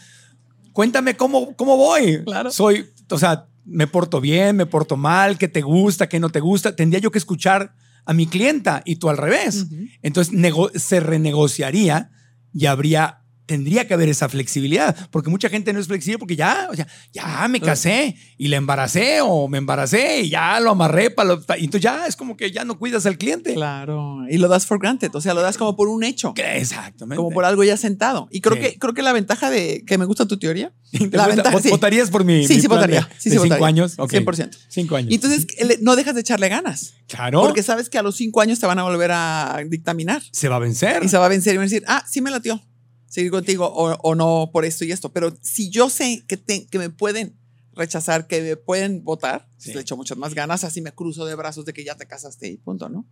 [0.72, 2.22] cuéntame cómo, cómo voy.
[2.24, 2.50] Claro.
[2.50, 6.40] Soy, o sea, me porto bien, me porto mal, qué te gusta, qué no te
[6.40, 6.76] gusta.
[6.76, 9.68] Tendría yo que escuchar a mi clienta y tú al revés.
[10.02, 10.34] Entonces
[10.74, 12.10] se renegociaría
[12.52, 13.19] y habría
[13.50, 16.86] tendría que haber esa flexibilidad, porque mucha gente no es flexible porque ya, o sea,
[17.12, 21.40] ya me casé y le embaracé o me embaracé y ya lo amarré para lo,
[21.58, 23.54] y entonces ya es como que ya no cuidas al cliente.
[23.54, 24.18] Claro.
[24.30, 26.32] Y lo das for granted, o sea, lo das como por un hecho.
[26.36, 27.16] Exactamente.
[27.16, 28.28] Como por algo ya sentado.
[28.30, 28.62] Y creo, Sí.
[28.62, 30.72] que, creo que la ventaja de que me gusta tu teoría.
[30.92, 31.70] ¿Te la ventaja, ¿Vot- sí.
[31.70, 33.00] ¿Votarías por mi, Sí, mi sí plan votaría.
[33.00, 33.66] de- Sí, de sí cinco votaría.
[33.66, 33.94] años?
[33.98, 34.12] Ok.
[34.12, 34.56] 100%.
[34.68, 35.10] Cinco años.
[35.10, 35.46] Y entonces
[35.80, 36.94] no dejas de echarle ganas.
[37.08, 40.22] claro, Porque sabes que a los cinco años te van a volver a dictaminar.
[40.30, 41.02] se va a vencer.
[41.02, 42.62] Y se va a vencer y va a decir, ah, sí me latió
[43.10, 45.12] seguir contigo o, o no por esto y esto.
[45.12, 47.36] Pero si yo sé que, te- que me pueden
[47.74, 49.74] rechazar, que me pueden votar, pues Sí.
[49.74, 52.48] le echo muchas más ganas, así me cruzo de brazos de que ya te casaste
[52.48, 53.04] y punto, ¿no?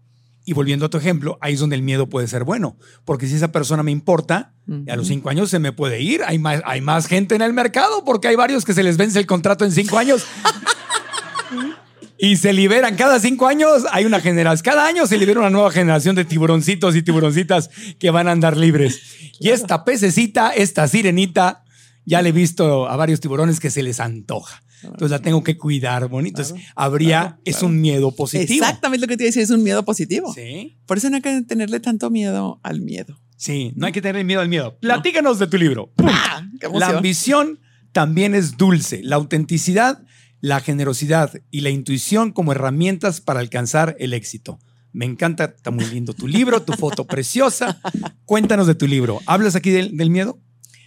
[0.44, 2.78] Y volviendo a tu ejemplo, ahí es donde el miedo puede ser bueno.
[3.04, 4.54] Porque si esa persona me importa,
[4.88, 6.22] a los cinco años se me puede ir.
[6.24, 9.18] Hay más, hay más gente en el mercado porque hay varios que se les vence
[9.18, 10.24] el contrato en cinco años.
[12.18, 13.84] y se liberan cada cinco años.
[13.92, 14.64] Hay una generación.
[14.64, 18.56] Cada año se libera una nueva generación de tiburoncitos y tiburoncitas que van a andar
[18.56, 19.00] libres.
[19.40, 21.64] Y esta pececita, esta sirenita,
[22.04, 24.62] ya le he visto a varios tiburones que se les antoja.
[24.82, 26.40] Entonces la tengo que cuidar, bonito.
[26.40, 28.64] Entonces, habría, claro, es un miedo positivo.
[28.64, 30.32] Exactamente lo que te iba a decir, es un miedo positivo.
[30.32, 30.78] Sí.
[30.86, 33.20] Por eso no hay que tenerle tanto miedo al miedo.
[33.36, 34.78] Sí, no hay que tener miedo al miedo.
[34.80, 35.92] Platícanos de tu libro.
[35.98, 36.42] ¡Ah!
[36.60, 37.60] ¡Qué La ambición
[37.92, 39.00] también es dulce.
[39.02, 40.04] La autenticidad,
[40.40, 44.58] la generosidad y la intuición como herramientas para alcanzar el éxito.
[44.92, 47.80] Me encanta, está muy lindo tu libro, tu foto preciosa.
[48.24, 49.20] Cuéntanos de tu libro.
[49.26, 50.40] ¿Hablas aquí del, del miedo?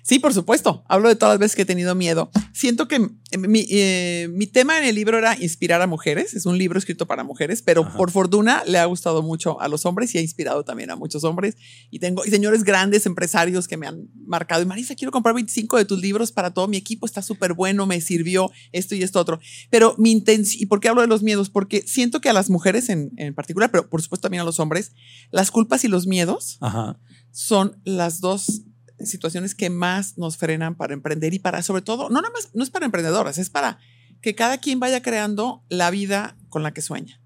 [0.03, 0.83] Sí, por supuesto.
[0.87, 2.31] Hablo de todas las veces que he tenido miedo.
[2.53, 2.95] Siento que
[3.31, 6.33] eh, mi, eh, mi tema en el libro era inspirar a mujeres.
[6.33, 7.97] Es un libro escrito para mujeres, pero Ajá.
[7.97, 11.23] por fortuna le ha gustado mucho a los hombres y ha inspirado también a muchos
[11.23, 11.55] hombres.
[11.89, 14.61] Y tengo y señores grandes empresarios que me han marcado.
[14.61, 17.05] Y Marisa, quiero comprar 25 de tus libros para todo mi equipo.
[17.05, 19.39] Está súper bueno, me sirvió esto y esto otro.
[19.69, 21.49] Pero mi intención, ¿y por qué hablo de los miedos?
[21.49, 24.59] Porque siento que a las mujeres en, en particular, pero por supuesto también a los
[24.59, 24.93] hombres,
[25.31, 26.99] las culpas y los miedos Ajá.
[27.31, 28.63] son las dos
[29.05, 32.63] situaciones que más nos frenan para emprender y para, sobre todo, no nada más, no
[32.63, 33.79] es para emprendedoras, es para
[34.21, 37.21] que cada quien vaya creando la vida con la que sueña.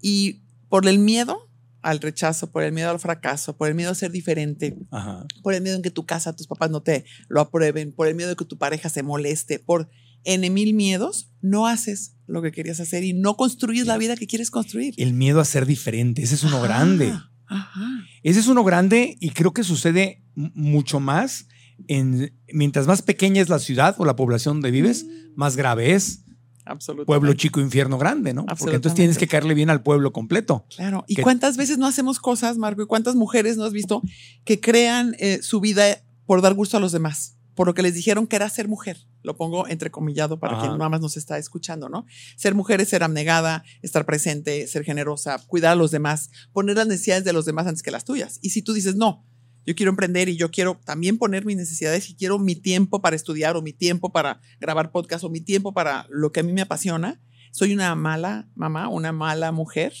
[0.00, 1.48] Y por el miedo
[1.82, 5.24] al rechazo, por el miedo al fracaso, por el miedo a ser diferente, Ajá.
[5.42, 8.16] por el miedo en que tu casa, tus papás no te lo aprueben, por el
[8.16, 9.88] miedo de que tu pareja se moleste, por
[10.24, 14.26] N mil miedos, no haces lo que querías hacer y no construyes la vida que
[14.26, 14.94] quieres construir.
[14.96, 17.12] El miedo a ser diferente, ese es uno grande.
[17.46, 17.86] Ajá.
[18.22, 21.46] Ese es uno grande y creo que sucede mucho más
[21.88, 26.22] en mientras más pequeña es la ciudad o la población donde vives, más grave es.
[26.64, 27.06] Absolutamente.
[27.06, 28.44] Pueblo chico, infierno grande, ¿no?
[28.46, 30.66] Porque entonces tienes que caerle bien al pueblo completo.
[30.74, 31.04] Claro.
[31.06, 32.82] ¿Y que- cuántas veces no hacemos cosas, Marco?
[32.82, 34.02] ¿Y cuántas mujeres no has visto
[34.44, 37.35] que crean eh, su vida por dar gusto a los demás?
[37.56, 38.98] Por lo que les dijeron que era ser mujer.
[39.22, 40.66] Lo pongo entrecomillado para Ajá.
[40.66, 42.06] quien nada más nos está escuchando, ¿no?
[42.36, 46.86] Ser mujer es ser abnegada, estar presente, ser generosa, cuidar a los demás, poner las
[46.86, 48.38] necesidades de los demás antes que las tuyas.
[48.42, 49.26] Y si tú dices, no,
[49.66, 53.16] yo quiero emprender y yo quiero también poner mis necesidades y quiero mi tiempo para
[53.16, 56.52] estudiar o mi tiempo para grabar podcast o mi tiempo para lo que a mí
[56.52, 59.92] me apasiona, soy una mala mamá, una mala mujer,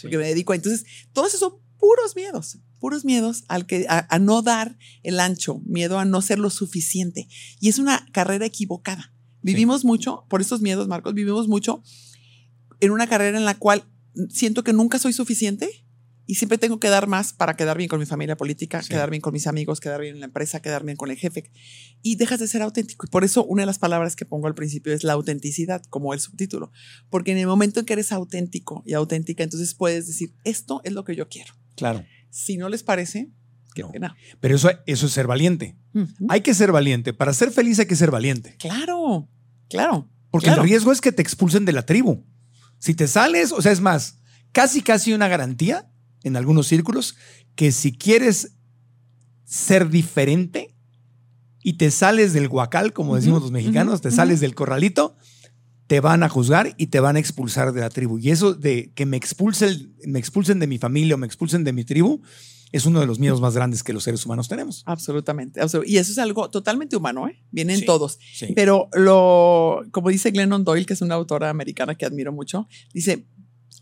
[0.00, 0.56] porque me dedico a.
[0.56, 5.20] Entonces, todos esos son puros miedos, puros miedos al que, a, a no dar el
[5.20, 7.28] ancho, miedo a no ser lo suficiente.
[7.60, 9.12] Y es una carrera equivocada.
[9.42, 11.82] Vivimos mucho, por estos miedos, Marcos, vivimos mucho
[12.80, 13.84] en una carrera en la cual
[14.30, 15.84] siento que nunca soy suficiente
[16.26, 18.90] y siempre tengo que dar más para quedar bien con mi familia política, Sí.
[18.90, 21.50] quedar bien con mis amigos, quedar bien en la empresa, quedar bien con el jefe.
[22.02, 23.06] Y dejas de ser auténtico.
[23.06, 26.12] Y por eso una de las palabras que pongo al principio es la autenticidad, como
[26.12, 26.70] el subtítulo.
[27.08, 30.92] Porque en el momento en que eres auténtico y auténtica, entonces puedes decir, esto es
[30.92, 31.54] lo que yo quiero.
[31.76, 32.04] Claro.
[32.30, 33.30] Si no les parece,
[33.74, 33.90] qué No.
[33.92, 34.16] pena.
[34.40, 35.76] Pero eso, eso es ser valiente.
[36.28, 37.12] Hay que ser valiente.
[37.12, 38.56] Para ser feliz hay que ser valiente.
[38.58, 39.28] Claro,
[39.68, 40.08] claro.
[40.30, 40.62] Porque claro.
[40.62, 42.24] el riesgo es que te expulsen de la tribu.
[42.78, 44.18] Si te sales, o sea, es más,
[44.52, 45.90] casi casi una garantía
[46.22, 47.16] en algunos círculos
[47.54, 48.52] que si quieres
[49.44, 50.74] ser diferente
[51.62, 55.16] y te sales del guacal, como decimos los mexicanos, te sales del corralito,
[55.88, 58.18] te van a juzgar y te van a expulsar de la tribu.
[58.18, 61.64] Y eso de que me, expulse el- me expulsen de mi familia o me expulsen
[61.64, 62.20] de mi tribu
[62.70, 64.82] es uno de los miedos más grandes que los seres humanos tenemos.
[64.86, 67.42] Absolutamente, absolu- Y eso es algo totalmente humano, ¿eh?
[67.50, 68.18] Viene en Sí, todos.
[68.34, 68.52] Sí.
[68.54, 73.26] Pero lo, como dice Glennon Doyle, que es una autora americana que admiro mucho, dice,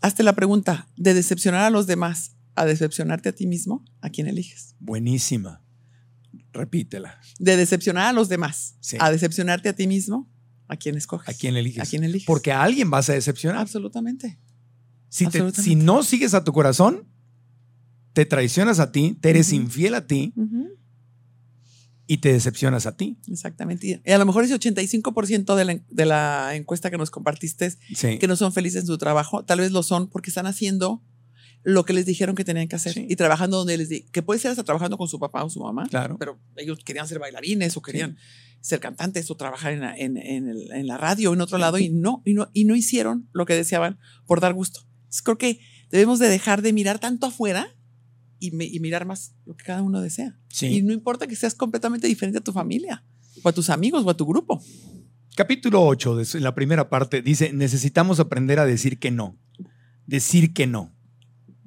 [0.01, 4.27] hazte la pregunta, de decepcionar a los demás a decepcionarte a ti mismo, ¿a quién
[4.27, 4.75] eliges?
[4.79, 5.61] Buenísima.
[6.53, 7.19] Repítela.
[7.39, 8.97] De decepcionar a los demás Sí.
[8.99, 10.29] a decepcionarte a ti mismo,
[10.67, 11.27] ¿a quién escoges?
[11.29, 11.83] ¿A quién eliges?
[11.83, 12.25] ¿A quién eliges?
[12.27, 13.59] Porque a alguien vas a decepcionar.
[13.61, 14.39] Absolutamente.
[15.09, 17.07] Si, te- si no sigues a tu corazón,
[18.13, 20.33] te traicionas a ti, te eres infiel a ti
[22.07, 23.17] y te decepcionas a ti.
[23.27, 24.01] Exactamente.
[24.05, 28.17] Y a lo mejor ese 85% de la, de la encuesta que nos compartiste Sí.
[28.17, 31.03] que no son felices en su trabajo, tal vez lo son porque están haciendo
[31.63, 33.05] lo que les dijeron que tenían que hacer Sí.
[33.09, 35.59] y trabajando donde les di, que puede ser hasta trabajando con su papá o su
[35.59, 36.17] mamá, Claro.
[36.17, 38.17] pero ellos querían ser bailarines o querían
[38.61, 41.57] ser cantantes o trabajar en la, en, en el- en la radio o en otro
[41.57, 44.81] lado y no, y no, y no hicieron lo que deseaban por dar gusto.
[44.99, 47.67] Entonces, creo que debemos de dejar de mirar tanto afuera
[48.39, 50.37] y, me- y mirar más lo que cada uno desea.
[50.61, 53.03] Y no importa que seas completamente diferente a tu familia
[53.43, 54.61] o a tus amigos o a tu grupo.
[55.35, 59.37] Capítulo 8, de la primera parte, dice, necesitamos aprender a decir que no.
[60.07, 60.95] Decir que no.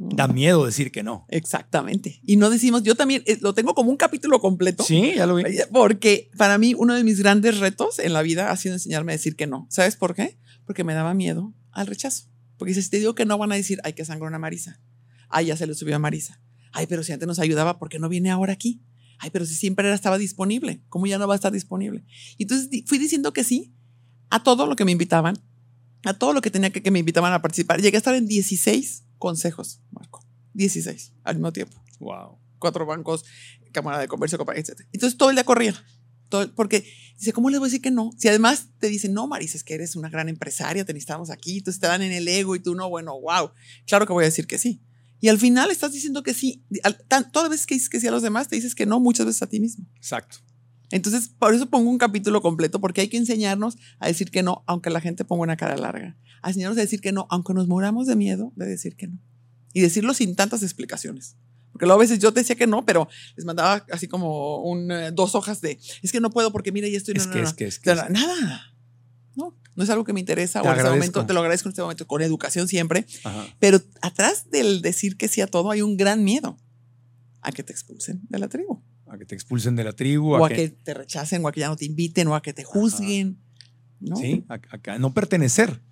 [0.02, 1.26] Da miedo decir que no.
[1.28, 2.22] Exactamente.
[2.24, 4.82] Y no decimos, yo también eh, lo tengo como un capítulo completo.
[4.82, 5.44] Sí, ya lo vi.
[5.70, 9.16] Porque para mí uno de mis grandes retos en la vida ha sido enseñarme a
[9.16, 9.66] decir que no.
[9.68, 10.38] ¿Sabes por qué?
[10.64, 12.30] Porque me daba miedo al rechazo.
[12.56, 14.80] Porque si te digo que no van a decir, ay, que sangró una Marisa.
[15.28, 16.40] Ay, ya se le subió a Marisa.
[16.72, 18.82] Ay, pero si antes nos ayudaba, ¿por qué no viene ahora aquí?
[19.18, 20.82] Ay, pero si siempre era, estaba disponible.
[20.88, 22.06] ¿Cómo ya no va a estar disponible?
[22.38, 23.74] Y entonces fui diciendo que sí
[24.30, 25.36] a todo lo que me invitaban,
[26.04, 27.82] a todo lo que tenía que, que me invitaban a participar.
[27.82, 30.26] Llegué a estar en 16 consejos, Marco.
[30.54, 32.38] 16 al mismo tiempo Wow.
[32.58, 33.24] cuatro bancos,
[33.70, 34.80] Cámara de Comercio, etc.
[34.92, 35.74] Entonces todo el día corría.
[36.28, 36.84] Todo, porque
[37.18, 38.10] dice, ¿cómo les voy a decir que no?
[38.18, 41.58] Si además te dicen, no, Marisa, es que eres una gran empresaria, te necesitamos aquí,
[41.58, 43.50] entonces te dan en el ego y tú no, bueno, wow.
[43.86, 44.82] Claro que voy a decir que sí.
[45.20, 46.64] Y al final estás diciendo que sí.
[46.82, 48.86] Al- tan- todas las veces que dices que sí a los demás, te dices que
[48.86, 49.86] no muchas veces a ti mismo.
[49.96, 50.38] Exacto.
[50.90, 54.64] Entonces, por eso pongo un capítulo completo, porque hay que enseñarnos a decir que no,
[54.66, 56.16] aunque la gente ponga una cara larga.
[56.42, 59.18] A enseñarnos a decir que no, aunque nos muramos de miedo de decir que no.
[59.72, 61.36] Y decirlo sin tantas explicaciones.
[61.72, 64.90] Porque luego a veces yo te decía que no, pero les mandaba así como un,
[64.90, 67.26] eh, dos hojas de, es que no puedo porque mira, y esto y no, Es
[67.28, 67.48] no, que, no".
[67.48, 67.90] es que, es que.
[67.90, 68.74] O sea, Nada.
[69.36, 71.68] No, no es algo que me interesa Te o en este momento, te lo agradezco
[71.68, 73.06] en este momento, con educación siempre.
[73.22, 73.46] Ajá.
[73.60, 76.58] Pero atrás del decir que sí a todo hay un gran miedo
[77.42, 78.82] a que te expulsen de la tribu
[79.12, 80.34] A que te expulsen de la tribu.
[80.34, 82.52] o a que te rechacen, o a que ya no te inviten, o a que
[82.52, 83.38] te juzguen.
[84.00, 84.16] ¿no?
[84.16, 85.82] Sí, a, a- a no pertenecer,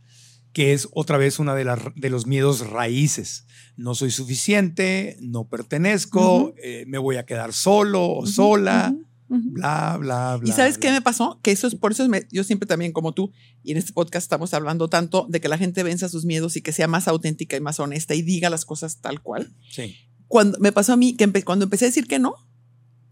[0.52, 1.64] que es otra vez una de,
[1.96, 3.44] de los miedos raíces.
[3.76, 6.54] No soy suficiente, no pertenezco, Ujú.
[6.62, 8.94] eh, me voy a quedar solo o Ujú, sola.
[9.28, 9.42] ujú.
[9.52, 10.48] bla, bla, bla.
[10.48, 10.96] ¿Y sabes qué bla.
[10.98, 11.38] me pasó?
[11.42, 13.30] Que eso es por eso es me- yo siempre también como tú
[13.62, 16.62] y en este podcast estamos hablando tanto de que la gente venza sus miedos y
[16.62, 19.52] que sea más auténtica y más honesta y diga las cosas tal cual.
[19.70, 19.96] Sí.
[20.28, 22.34] Cuando me pasó a mí que empe- cuando empecé a decir que no,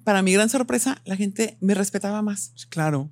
[0.06, 2.52] para mi gran sorpresa, la gente me respetaba más.
[2.70, 3.10] Claro.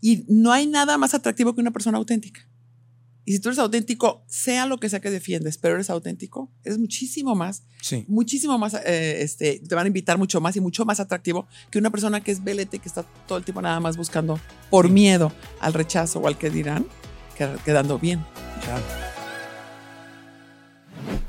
[0.00, 2.40] Y no hay nada más atractivo que una persona auténtica.
[3.24, 6.78] Y si tú eres auténtico, sea lo que sea que defiendes, pero eres auténtico, eres
[6.78, 8.04] muchísimo más, Sí.
[8.08, 11.78] muchísimo más, eh, este, te van a invitar mucho más y mucho más atractivo que
[11.78, 14.92] una persona que es velete, que está todo el tiempo nada más buscando por Sí.
[14.92, 16.86] miedo al rechazo o al que dirán,
[17.38, 18.24] que- quedando bien.
[18.64, 18.84] Claro.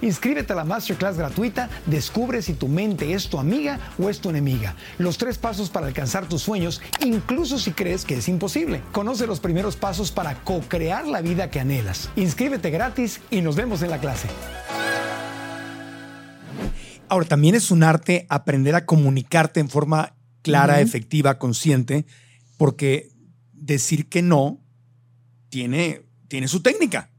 [0.00, 4.30] Inscríbete a la masterclass gratuita, descubre si tu mente es tu amiga o es tu
[4.30, 4.74] enemiga.
[4.98, 8.82] Los tres pasos para alcanzar tus sueños, incluso si crees que es imposible.
[8.92, 12.10] Conoce los primeros pasos para co-crear la vida que anhelas.
[12.16, 14.28] Inscríbete gratis y nos vemos en la clase.
[17.08, 22.06] Ahora, también es un arte aprender a comunicarte en forma clara, efectiva, consciente,
[22.56, 23.10] porque
[23.52, 24.60] decir que no
[25.50, 27.10] tiene, tiene su técnica.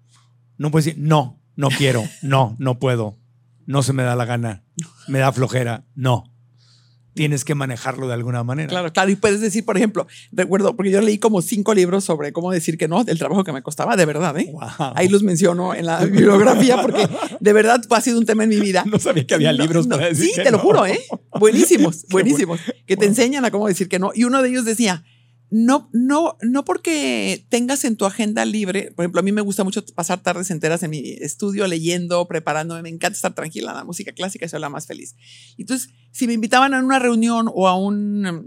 [0.57, 3.18] No puedes decir, no, no quiero, no, no puedo,
[3.66, 4.64] no se me da la gana,
[5.08, 6.30] me da flojera, no.
[7.16, 8.70] Tienes que manejarlo de alguna manera.
[8.70, 9.12] Claro, claro.
[9.12, 12.76] Y puedes decir, por ejemplo, recuerdo, porque yo leí como cinco libros sobre cómo decir
[12.76, 14.49] que no, del trabajo que me costaba, de verdad, ¿eh?
[14.51, 14.93] Wow.
[14.95, 17.08] Ahí los menciono en la bibliografía porque
[17.39, 18.84] de verdad ha sido un tema en mi vida.
[18.88, 20.64] No sabía que había libros para decir Sí, que te lo no.
[20.64, 20.99] juro, ¿eh?
[21.39, 22.60] Buenísimos, buenísimos.
[22.88, 24.10] Que te enseñan a cómo decir que no.
[24.16, 25.04] Y uno de ellos decía,
[25.56, 29.64] no, no, no porque tengas en tu agenda libre, por ejemplo, a mí me gusta
[29.64, 34.14] mucho pasar tardes enteras en mi estudio leyendo, preparándome, me encanta estar tranquila, la música
[34.14, 35.16] clásica soy la más feliz.
[35.60, 38.43] Entonces, si me invitaban a una reunión o a una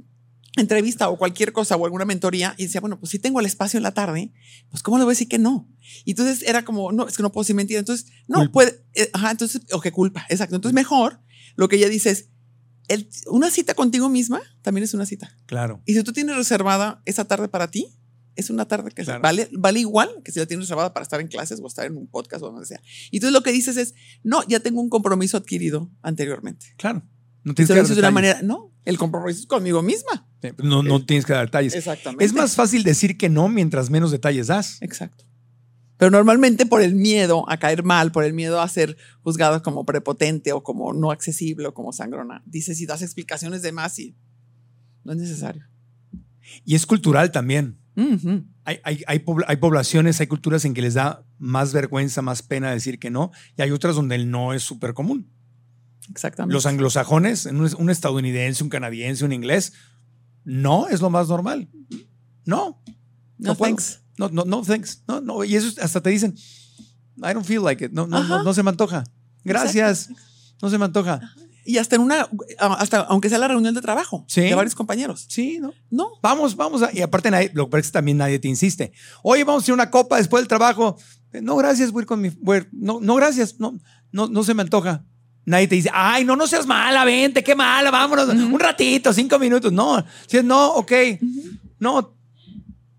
[0.57, 3.76] entrevista o cualquier cosa o alguna mentoría y decía, bueno, pues si tengo el espacio
[3.76, 4.32] en la tarde,
[4.70, 5.70] pues ¿cómo le voy a decir que no?
[6.04, 7.78] Y entonces era como, no, es que no puedo decir mentira.
[7.78, 8.52] Entonces, no, Culpa.
[8.52, 10.57] puede, eh, ajá, entonces, o qué culpa, exacto.
[10.57, 11.20] Entonces, mejor
[11.54, 12.30] lo que ella dice es,
[12.89, 15.34] el- una cita contigo misma también es una cita.
[15.47, 15.82] Claro.
[15.87, 17.89] Y si tú tienes reservada esa tarde para ti,
[18.37, 19.22] es una tarde que Claro.
[19.22, 21.97] vale, vale igual que si la tienes reservada para estar en clases o estar en
[21.97, 22.80] un podcast o donde sea.
[23.11, 26.66] Y entonces lo que dices es, no, ya tengo un compromiso adquirido anteriormente.
[26.76, 27.03] Claro.
[27.45, 30.28] No tienes que dar de una manera, no, el compromiso es conmigo misma.
[30.62, 31.74] No, no tienes que dar detalles.
[31.74, 32.24] Exactamente.
[32.24, 34.78] Es más fácil decir que no mientras menos detalles das.
[34.82, 35.24] Exacto.
[35.99, 39.84] Pero normalmente por el miedo a caer mal, por el miedo a ser juzgado como
[39.86, 44.14] prepotente o como no accesible o como sangrona, dices y das explicaciones de más y
[45.05, 45.64] no es necesario.
[46.64, 47.78] Y es cultural también.
[47.97, 48.44] Ujú.
[48.64, 52.42] Hay, hay, hay, pobl- hay poblaciones, hay culturas en que les da más vergüenza, más
[52.42, 55.30] pena decir que no, y hay otras donde el no es súper común.
[56.11, 56.53] Exactamente.
[56.53, 59.72] Los anglosajones, un, un estadounidense, un canadiense, un inglés,
[60.44, 61.68] no es lo más normal.
[62.44, 62.82] No.
[63.38, 63.70] no, puedo.
[63.70, 64.03] thanks.
[64.18, 65.02] No, no, no, thanks.
[65.06, 65.44] No, no.
[65.44, 66.34] Y eso hasta te dicen,
[67.18, 67.92] I don't feel like it.
[67.92, 69.04] No, no, no, no se me antoja.
[69.44, 70.08] Gracias.
[70.62, 71.20] No se me antoja.
[71.64, 72.28] Y hasta en una,
[72.78, 74.42] hasta aunque sea la reunión de trabajo Sí.
[74.42, 75.26] de varios compañeros.
[75.28, 75.72] Sí, no.
[75.90, 76.10] No.
[76.22, 76.82] Vamos, vamos.
[76.82, 78.92] a- y aparte, nadie, lo que también nadie te insiste.
[79.22, 80.96] Oye, vamos a hacer una copa después del trabajo.
[81.32, 82.28] Eh, No, gracias, voy a ir con mi.
[82.40, 83.58] voy a ir- no, no, gracias.
[83.58, 83.78] No,
[84.12, 85.04] no, no se me antoja.
[85.44, 88.28] Nadie te dice, ay, no, no seas mala, vente, qué mala, vámonos.
[88.28, 89.72] Un ratito, cinco minutos.
[89.72, 90.04] No.
[90.28, 90.92] Si es no, ok.
[91.78, 92.15] No.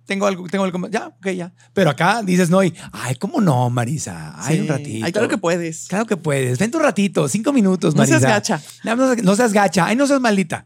[0.08, 0.80] Tengo algo, tengo algo.
[0.80, 0.90] más.
[0.90, 1.54] Ya, ok, ya.
[1.74, 4.34] Pero acá dices no y, ay, ¿cómo no, Marisa?
[4.38, 4.62] Ay, Sí.
[4.62, 5.06] un ratito.
[5.06, 5.88] Ay, claro que puedes.
[5.88, 6.58] Claro que puedes.
[6.58, 8.36] Vente un ratito, cinco minutos, No seas Marisa.
[8.36, 8.62] gacha.
[8.84, 9.86] No, no seas- no seas gacha.
[9.86, 10.66] Ay, no seas maldita.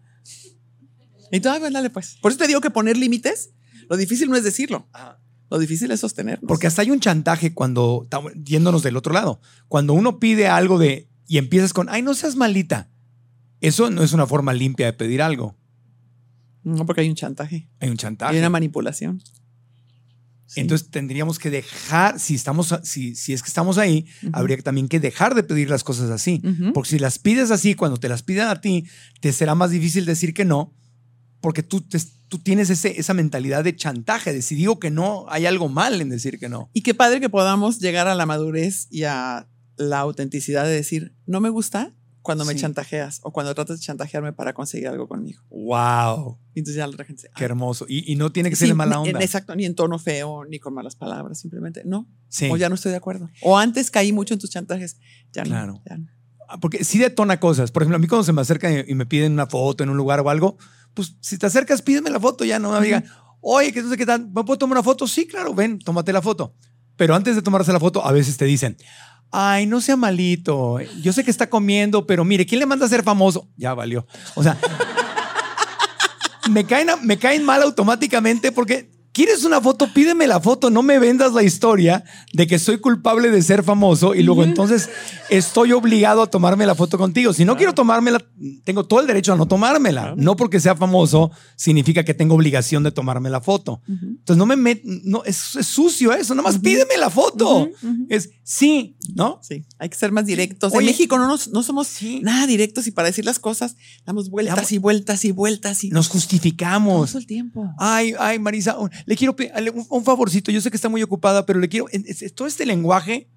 [1.31, 2.17] Y tú, ay, pues, dale, pues.
[2.21, 3.51] Por eso te digo que poner límites,
[3.89, 4.87] lo difícil no es decirlo.
[5.49, 6.47] Lo difícil es sostenernos.
[6.47, 10.77] Porque hasta hay un chantaje cuando, estamos yéndonos del otro lado, cuando uno pide algo
[10.77, 12.89] de y empiezas con, ay, no seas maldita.
[13.59, 15.57] Eso no es una forma limpia de pedir algo.
[16.63, 17.67] No, porque hay un chantaje.
[17.79, 18.33] Hay un chantaje.
[18.33, 19.21] Hay una manipulación.
[20.45, 20.59] Sí.
[20.59, 24.89] Entonces tendríamos que dejar, si estamos, si, si es que estamos ahí, habría que también
[24.89, 26.41] que dejar de pedir las cosas así.
[26.73, 28.85] Porque si las pides así, cuando te las piden a ti,
[29.21, 30.75] te será más difícil decir que no,
[31.39, 35.25] porque tú, te- tú tienes ese, esa mentalidad de chantaje, de si digo que no,
[35.29, 36.69] hay algo mal en decir que no.
[36.73, 39.47] Y qué padre que podamos llegar a la madurez y a
[39.77, 42.59] la autenticidad de decir, no me gusta cuando me Sí.
[42.59, 45.41] chantajeas o cuando tratas de chantajearme para conseguir algo conmigo.
[45.49, 46.37] ¡Wow!
[46.53, 47.85] Y entonces ya la otra gente dice, ¡Qué "Ah, hermoso!
[47.87, 49.23] Y, y no tiene que sí, ser de mala en- onda.
[49.23, 52.07] exacto, ni en tono feo, ni con malas palabras, simplemente no.
[52.29, 52.49] Sí.
[52.51, 53.29] O ya no estoy de acuerdo.
[53.41, 54.97] O antes caí mucho en tus chantajes,
[55.33, 55.73] ya Claro.
[55.73, 55.83] no.
[55.89, 56.07] ya no.
[56.47, 57.71] Ah, Porque sí detona cosas.
[57.71, 59.97] Por ejemplo, a mí cuando se me acercan y me piden una foto en un
[59.97, 60.57] lugar o algo,
[60.93, 63.03] pues si te acercas, pídeme la foto ya, no me diga,
[63.39, 65.07] oye, sé qué tal, ¿me puedo tomar una foto?
[65.07, 66.53] Sí, claro, ven, tómate la foto.
[66.97, 68.77] Pero antes de tomarse la foto, a veces te dicen,
[69.31, 72.89] ay, no sea malito, yo sé que está comiendo, pero mire, ¿quién le manda a
[72.89, 73.49] ser famoso?
[73.55, 74.05] Ya valió.
[74.35, 74.57] O sea,
[76.51, 79.87] me caen, me caen mal automáticamente porque ¿quieres una foto?
[79.93, 84.15] Pídeme la foto, no me vendas la historia de que soy culpable de ser famoso
[84.15, 84.89] y luego entonces
[85.29, 87.33] estoy obligado a tomarme la foto contigo.
[87.33, 88.19] Si no quiero tomármela,
[88.63, 90.13] tengo todo el derecho a no tomármela.
[90.17, 93.81] No porque sea famoso significa que tengo obligación de tomarme la foto.
[93.87, 97.69] Entonces no me met, no, es, es sucio eso, nomás pídeme la foto.
[98.09, 99.39] Es sí, ¿no?
[99.41, 100.71] Sí, hay que ser más directos.
[100.73, 100.79] Oye.
[100.79, 102.19] en México no, nos- no somos Sí.
[102.23, 103.75] nada directos y para decir las cosas
[104.05, 107.11] damos vueltas Damos- y vueltas y vueltas y Nos justificamos.
[107.11, 107.73] todo el tiempo.
[107.77, 108.75] Ay, ay, Marisa,
[109.05, 109.35] le quiero
[109.73, 110.51] un, un favorcito.
[110.51, 111.87] Yo sé que está muy ocupada, pero le quiero.
[112.35, 113.27] todo este lenguaje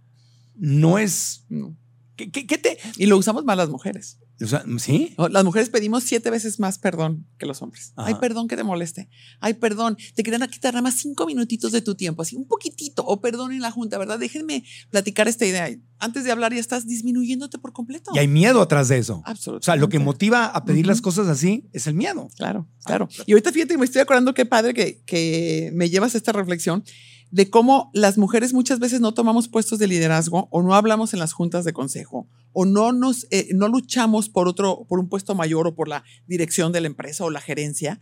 [0.57, 1.45] no es.
[1.49, 1.77] No.
[2.17, 2.79] ¿Qué, qué- qué te.?
[2.97, 4.19] Y lo usamos más las mujeres.
[4.43, 5.15] O sea, ¿Sí?
[5.31, 7.93] Las mujeres pedimos siete veces más perdón que los hombres.
[7.97, 8.09] Ajá.
[8.09, 9.09] Ay, perdón que te moleste.
[9.41, 13.05] Ay, perdón, te querían quitar nada más cinco minutitos de tu tiempo, así un poquitito.
[13.07, 14.19] O perdón en la junta, ¿verdad?
[14.19, 15.71] Déjenme platicar esta idea.
[15.99, 18.11] Antes de hablar ya estás disminuyéndote por completo.
[18.15, 19.23] Y hay miedo atrás de eso.
[19.25, 19.65] Absolutamente.
[19.65, 22.29] O sea, lo que motiva a pedir las cosas así es el miedo.
[22.37, 23.09] Claro, claro.
[23.27, 26.33] Y ahorita fíjate que me estoy acordando qué padre que, que me llevas a esta
[26.33, 26.83] reflexión
[27.35, 31.19] de cómo las mujeres muchas veces no tomamos puestos de liderazgo o no hablamos en
[31.19, 35.35] las juntas de consejo o no nos eh, no luchamos por otro por un puesto
[35.35, 37.99] mayor o por la dirección de la empresa o la gerencia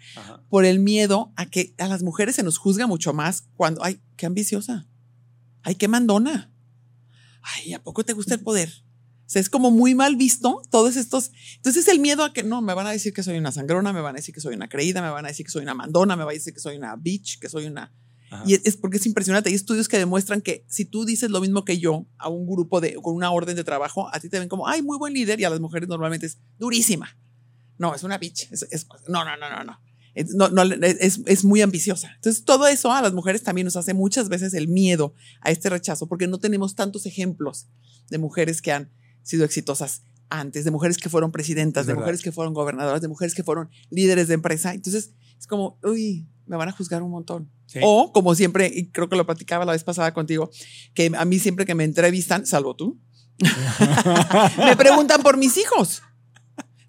[0.51, 4.03] por el miedo a que a las mujeres se nos juzga mucho más cuando ay
[4.19, 4.87] qué ambiciosa
[5.63, 6.53] ay qué mandona
[7.41, 10.97] ay a poco te gusta el poder o sea, es como muy mal visto todos
[10.97, 11.31] estos.
[11.57, 14.03] Entonces, el miedo a que no, me van a decir que soy una sangrona, me
[14.03, 16.17] van a decir que soy una creída, me van a decir que soy una mandona,
[16.17, 17.95] me van a decir que soy una bitch, que soy una.
[18.33, 18.45] Ajá.
[18.47, 19.49] Y es, porque es impresionante.
[19.51, 22.81] Hay estudios que demuestran que si tú dices lo mismo que yo a un grupo
[22.81, 25.39] de, con una orden de trabajo, a ti te ven como, ay, muy buen líder,
[25.41, 27.17] y a las mujeres normalmente es durísima.
[27.79, 28.49] No, es una bitch.
[28.51, 29.79] Es, es- no, no, no, no, no.
[30.15, 32.13] Es, no, no, es, es muy ambiciosa.
[32.17, 35.69] Entonces, todo eso a las mujeres también nos hace muchas veces el miedo a este
[35.71, 37.69] rechazo, porque no tenemos tantos ejemplos
[38.11, 38.91] de mujeres que han
[39.23, 43.09] sido exitosas antes, de mujeres que fueron presidentas, Es de mujeres que fueron gobernadoras, de
[43.09, 44.75] mujeres que fueron líderes de empresa.
[44.75, 47.51] Entonces, es como, uy, me van a juzgar un montón.
[47.73, 47.81] Sí.
[47.83, 50.51] O, como siempre, y creo que lo platicaba la vez pasada contigo,
[50.95, 53.01] que a mí siempre que me entrevistan, salvo tú,
[54.59, 56.03] me preguntan por mis hijos.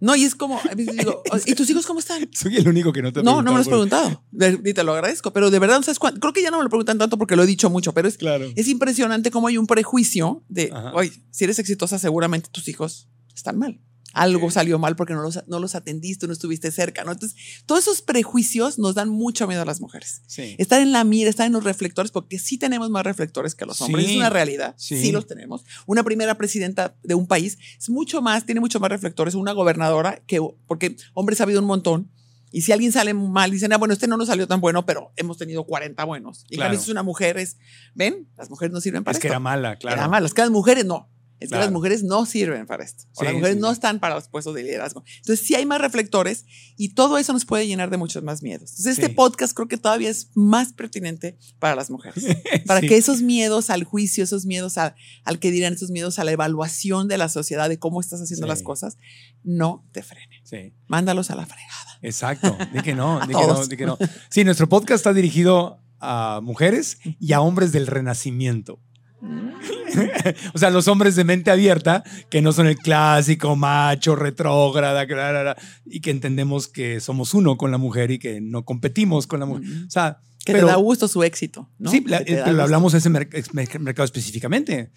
[0.02, 2.28] No, y es como, digo, ¿y tus hijos cómo están?
[2.34, 4.26] Soy el único que no te ha No, no me lo has preguntado
[4.66, 6.20] Y te lo agradezco, pero de verdad, sabes cuánto.
[6.20, 8.18] Creo que ya no me lo preguntan tanto porque lo he dicho mucho, pero es,
[8.18, 8.46] Claro.
[8.54, 13.58] es impresionante cómo hay un prejuicio de, oye, si eres exitosa, seguramente tus hijos están
[13.58, 13.80] mal.
[14.14, 17.12] Algo salió mal porque no los, no los atendiste, no estuviste cerca, ¿no?
[17.12, 17.36] Entonces,
[17.66, 20.22] todos esos prejuicios nos dan mucho miedo a las mujeres.
[20.28, 20.56] Sí.
[20.60, 23.82] Estar en la mira, estar en los reflectores, porque sí tenemos más reflectores que los
[23.82, 24.06] hombres.
[24.06, 24.12] Sí.
[24.12, 24.76] Es una realidad.
[24.78, 25.02] Sí.
[25.02, 25.12] Sí.
[25.12, 25.66] los tenemos.
[25.88, 29.34] Una primera presidenta de un país es mucho más, tiene mucho más reflectores.
[29.36, 32.12] Una gobernadora que, porque hombres ha habido un montón.
[32.56, 35.12] Y si alguien sale mal, dicen, ah, bueno, este no nos salió tan bueno, pero
[35.16, 36.46] hemos tenido 40 buenos.
[36.50, 36.70] Y Claro.
[36.70, 36.76] claro.
[36.76, 37.58] si es una mujer, es,
[37.96, 39.34] ven, las mujeres no sirven para Es que esto.
[39.34, 39.98] era mala, claro.
[39.98, 40.36] Era malas.
[40.36, 41.10] Que las mujeres no.
[41.40, 41.66] Es que Claro.
[41.66, 43.04] las mujeres no sirven para esto.
[43.16, 45.04] O Sí, las mujeres sí, no están para los puestos de liderazgo.
[45.18, 46.46] Entonces, sí hay más reflectores
[46.78, 48.70] y todo eso nos puede llenar de muchos más miedos.
[48.72, 49.14] Entonces, este Sí.
[49.14, 52.24] podcast creo que todavía es más pertinente para las mujeres.
[52.66, 54.96] Para que esos miedos al juicio, esos miedos a-
[55.26, 58.48] al que dirán, esos miedos a la evaluación de la sociedad, de cómo estás haciendo
[58.48, 58.98] las cosas,
[59.44, 60.40] no te frenen.
[60.46, 60.74] Sí.
[60.88, 62.00] Mándalos a la fregada.
[62.02, 62.58] Exacto.
[62.74, 63.98] Di que no, di que no, di que no.
[64.30, 68.80] Sí, nuestro podcast está dirigido a mujeres y a hombres del renacimiento.
[70.54, 75.56] o sea, los hombres de mente abierta, que no son el clásico macho, retrógrada,
[75.86, 79.46] y que entendemos que somos uno con la mujer y que no competimos con la
[79.46, 79.64] mujer.
[79.88, 81.70] O sea, Que pero- te da gusto su éxito.
[81.80, 81.90] ¿no?
[81.90, 82.62] Sí, la- da pero gusto.
[82.64, 84.92] hablamos de ese mercado específicamente.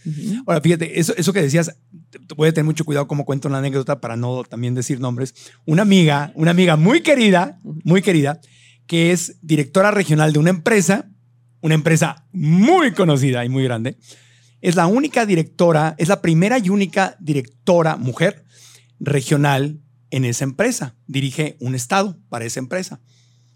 [0.47, 1.77] Ahora, fíjate, eso, eso que decías,
[2.37, 5.35] voy a tener mucho cuidado como cuento una anécdota para no también decir nombres.
[5.65, 8.41] Una amiga, una amiga muy querida, muy querida,
[8.87, 11.11] que es directora regional de una empresa,
[11.61, 13.99] una empresa muy conocida y muy grande,
[14.61, 18.45] es la única directora, es la primera y única directora mujer
[18.99, 19.81] regional
[20.11, 20.97] en esa empresa.
[21.07, 23.01] Dirige un estado para esa empresa.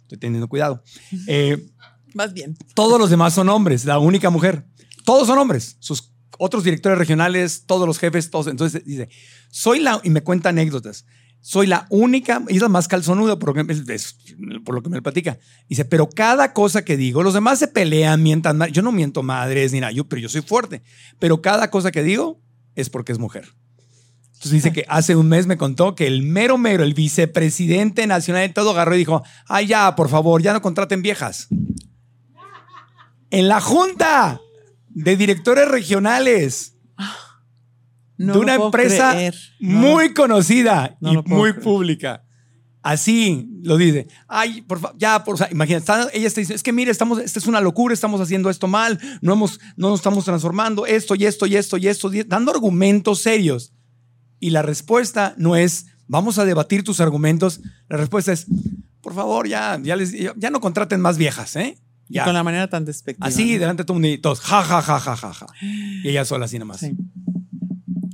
[0.02, 0.82] Estoy teniendo cuidado.
[1.27, 1.66] Eh,
[2.14, 2.56] Más bien.
[2.74, 4.64] todos los demás son hombres, la única mujer.
[5.05, 5.77] Todos son hombres.
[5.78, 8.47] Sus otros directores regionales, todos los jefes, todos.
[8.47, 9.09] Entonces dice,
[9.51, 11.05] soy la, y me cuenta anécdotas,
[11.41, 15.39] soy la única, y es la más calzonuda por lo que, me platica.
[15.69, 19.23] Dice, pero cada cosa que digo, los demás se pelean, mientan, ma- yo no miento
[19.23, 20.83] madres ni nada, yo, pero yo soy fuerte.
[21.19, 22.41] Pero cada cosa que digo
[22.75, 23.49] es porque es mujer.
[24.27, 28.49] Entonces dice que hace un mes me contó que el mero mero, el vicepresidente nacional
[28.49, 31.49] de todo, agarró y dijo, ay ya, por favor, ya no contraten viejas
[33.31, 34.41] en la junta
[34.89, 36.75] de directores regionales
[38.27, 39.35] No de una empresa creer.
[39.61, 39.79] No.
[39.79, 41.65] muy conocida no y muy creer.
[41.65, 42.25] pública.
[42.83, 44.09] Así lo dice.
[44.27, 47.39] Ay, por favor, ya, por imagínate, está- ella está diciendo, es que mire, estamos, esta
[47.39, 51.27] es una locura, estamos haciendo esto mal, no, hemos, no nos estamos transformando, esto y
[51.27, 53.75] esto y esto y esto, y- dando argumentos serios.
[54.39, 58.47] Y la respuesta no es, vamos a debatir tus argumentos, la respuesta es,
[59.03, 61.77] por favor, ya, ya, les, ya, no contraten más viejas, ¿eh?
[62.09, 62.25] Y Ya.
[62.25, 63.27] con la manera tan despectiva.
[63.27, 63.61] Así, ¿no?
[63.61, 65.47] delante de todo el mundo y todos, ja, ja, ja, ja, ja, ja.
[66.03, 66.81] Y ella sola así nomás.
[66.81, 66.97] Sí.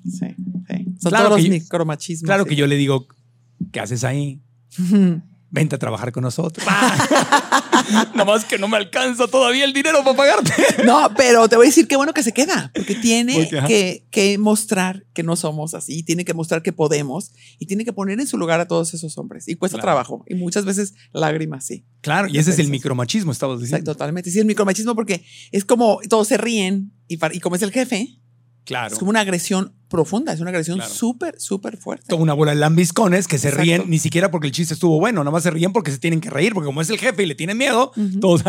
[0.08, 0.26] Sí,
[0.68, 0.84] sí.
[1.00, 2.26] Son Claro todos que los yo- micromachismos.
[2.26, 2.50] Claro sí.
[2.50, 3.06] que yo le digo,
[3.72, 4.40] ¿qué haces ahí?
[5.48, 6.66] Vente a trabajar con nosotros.
[8.14, 10.52] Nada más que no me alcanza todavía el dinero para pagarte.
[10.84, 14.38] No, pero te voy a decir qué bueno que se queda, porque tiene que, que
[14.38, 18.26] mostrar que no somos así, tiene que mostrar que podemos y tiene que poner en
[18.26, 19.46] su lugar a todos esos hombres.
[19.46, 19.86] Y cuesta Claro.
[19.86, 21.86] trabajo y muchas veces lágrimas, sí.
[22.00, 23.92] Claro, y ese es el micromachismo, estabas Exacto, diciendo.
[23.92, 24.30] totalmente.
[24.32, 28.18] Sí, el micromachismo porque es como todos se ríen y, y como es el jefe,
[28.64, 28.92] Claro.
[28.92, 30.92] es como una agresión profunda, es una agresión Claro.
[30.92, 32.06] súper, súper fuerte.
[32.08, 33.62] Toda una bola de lambiscones que se Exacto.
[33.62, 36.20] ríen ni siquiera porque el chiste estuvo bueno, nada más se ríen porque se tienen
[36.20, 38.42] que reír, porque como es el jefe y le tienen miedo, todos.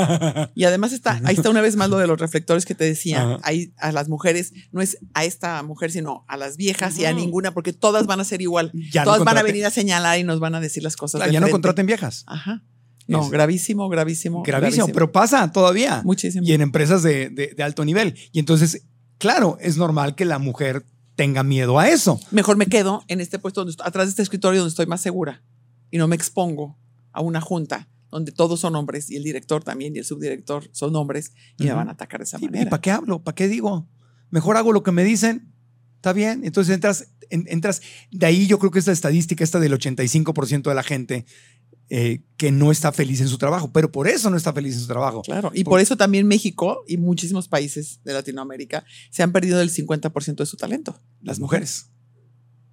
[0.55, 3.38] Y además está, ahí está una vez más lo de los reflectores que te decía,
[3.43, 7.14] ahí a las mujeres, no es a esta mujer, sino a las viejas y a
[7.14, 8.72] ninguna, porque todas van a ser igual.
[8.91, 11.19] Ya no todas van a venir a señalar y nos van a decir las cosas.
[11.19, 12.23] Claro, de ya no contraten viejas.
[12.27, 12.64] Ajá.
[13.07, 14.43] No, Es- gravísimo, gravísimo.
[14.43, 16.01] Gravísimo, pero pasa todavía.
[16.03, 16.45] Muchísimo.
[16.45, 18.15] Y en empresas de, de- de alto nivel.
[18.34, 18.84] Y entonces,
[19.18, 20.84] claro, es normal que la mujer
[21.18, 22.18] tenga miedo a eso.
[22.31, 25.02] Mejor me quedo en este puesto, donde estoy- atrás de este escritorio donde estoy más
[25.02, 25.44] segura
[25.91, 26.77] y no me expongo
[27.11, 30.95] a una junta donde todos son hombres y el director también y el subdirector son
[30.95, 31.77] hombres y me Ujú.
[31.77, 32.69] van a atacar de esa ¿Y, manera.
[32.69, 33.22] para qué hablo?
[33.23, 33.85] ¿Para qué digo?
[34.30, 35.52] Mejor hago lo que me dicen.
[35.95, 36.45] Está bien.
[36.45, 37.81] Entonces entras, en- entras.
[38.11, 41.26] De ahí yo creo que esta estadística, esta del 85% de la gente
[41.89, 44.81] eh, que no está feliz en su trabajo, pero por eso no está feliz en
[44.81, 45.22] su trabajo.
[45.22, 49.61] Claro, y Por- por eso también México y muchísimos países de Latinoamérica se han perdido
[49.61, 50.99] el 50% de su talento.
[51.22, 51.85] Las mujeres.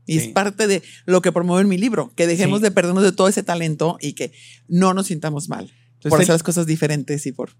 [0.06, 0.26] Y Sí.
[0.26, 2.64] es parte de lo que promueve en mi libro, que dejemos Sí.
[2.64, 4.32] de perdernos de todo ese talento y que
[4.68, 5.72] no nos sintamos mal
[6.02, 7.50] por hacer las cosas diferentes y por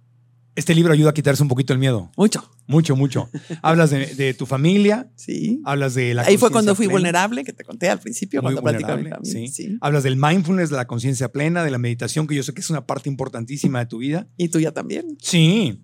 [0.56, 2.10] Este libro ayuda a quitarse un poquito el miedo.
[2.16, 2.48] mucho.
[2.66, 3.28] Mucho, mucho.
[3.62, 5.60] Hablas de, de tu familia, Sí.
[5.66, 6.93] hablas de la Ahí fue cuando fui plena.
[6.98, 9.18] vulnerable, que te conté al principio, Muy cuando platicaba mi familia.
[9.22, 9.48] sí.
[9.48, 9.76] Sí.
[9.82, 12.70] Hablas del mindfulness, de la conciencia plena, de la meditación, que yo sé que es
[12.70, 14.28] una parte importantísima de tu vida.
[14.39, 15.18] Y tú ya también.
[15.20, 15.82] Sí.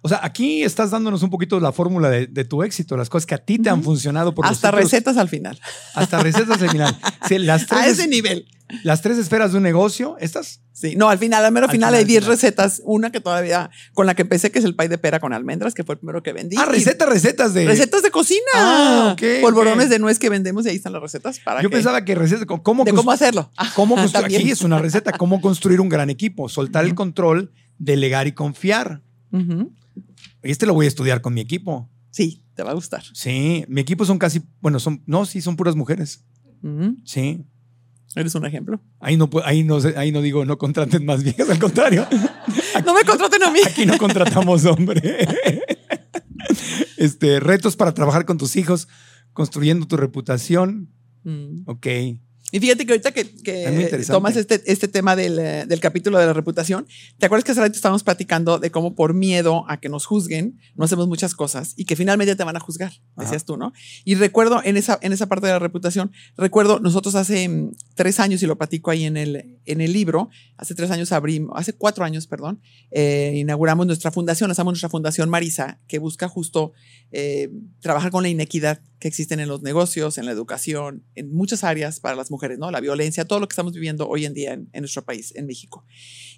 [0.00, 3.26] O sea, aquí estás dándonos un poquito la fórmula de, de tu éxito, las cosas
[3.26, 5.60] que a ti te han funcionado por Hasta recetas al final.
[5.94, 6.96] Hasta recetas al final.
[7.28, 8.46] Sí, las, A tres, ese nivel.
[8.82, 10.60] Las tres esferas de un negocio, estas.
[10.72, 12.36] Sí, no, al final, al mero Al final, final, hay al 10 final.
[12.36, 12.82] recetas.
[12.84, 15.74] Una que todavía, con la que empecé, que es el pay de pera con almendras,
[15.74, 16.56] que fue el primero que vendí.
[16.58, 17.64] Ah, recetas, recetas de.
[17.66, 18.40] Recetas de cocina.
[18.54, 21.76] Ah, ok, Polvorones de nuez que vendemos y ahí están las recetas para Yo que-
[21.76, 22.46] pensaba que recetas.
[22.62, 23.50] ¿Cómo, de cómo hacerlo.
[23.76, 24.36] cómo construir?
[24.38, 25.12] Aquí es una receta.
[25.12, 26.48] Cómo construir un gran equipo.
[26.48, 29.02] Soltar el control, delegar y confiar.
[29.30, 29.72] Ujú.
[30.42, 31.88] Este lo voy a estudiar con mi equipo.
[32.10, 33.02] Sí, te va a gustar.
[33.12, 36.24] Sí, mi equipo son casi, bueno, son, no, sí, son puras mujeres.
[37.04, 37.44] Sí.
[38.16, 38.80] Eres un ejemplo.
[39.00, 42.06] Ahí no, ahí no, ahí no digo no contraten más viejas, al contrario.
[42.84, 43.60] No me contraten a mí.
[43.64, 45.28] Aquí no contratamos hombre.
[46.96, 48.88] Este, retos para trabajar con tus hijos,
[49.32, 50.90] construyendo tu reputación.
[51.22, 51.62] Mm.
[51.66, 51.86] Ok.
[52.54, 56.26] Y fíjate que ahorita que, Es tomas este, este tema del, eh, del capítulo de
[56.26, 56.86] la reputación,
[57.18, 60.60] ¿te acuerdas que hace rato estábamos platicando de cómo por miedo a que nos juzguen
[60.76, 62.92] no hacemos muchas cosas y que finalmente te van a juzgar?
[63.16, 63.44] Decías Ajá.
[63.44, 63.72] tú, ¿no?
[64.04, 68.20] Y recuerdo en esa, en esa parte de la reputación, recuerdo nosotros hace mm, tres
[68.20, 71.72] años, y lo platico ahí en el, en el libro, hace tres años abrimos, hace
[71.72, 72.60] cuatro años, perdón,
[72.92, 76.72] eh, inauguramos nuestra fundación, lanzamos nuestra fundación Marisa, que busca justo
[77.10, 77.50] eh,
[77.80, 82.00] trabajar con la inequidad que existen en los negocios, en la educación, en muchas áreas
[82.00, 82.70] para las mujeres, ¿no?
[82.70, 85.84] La violencia, todo lo que estamos viviendo hoy en día en, nuestro país, en México.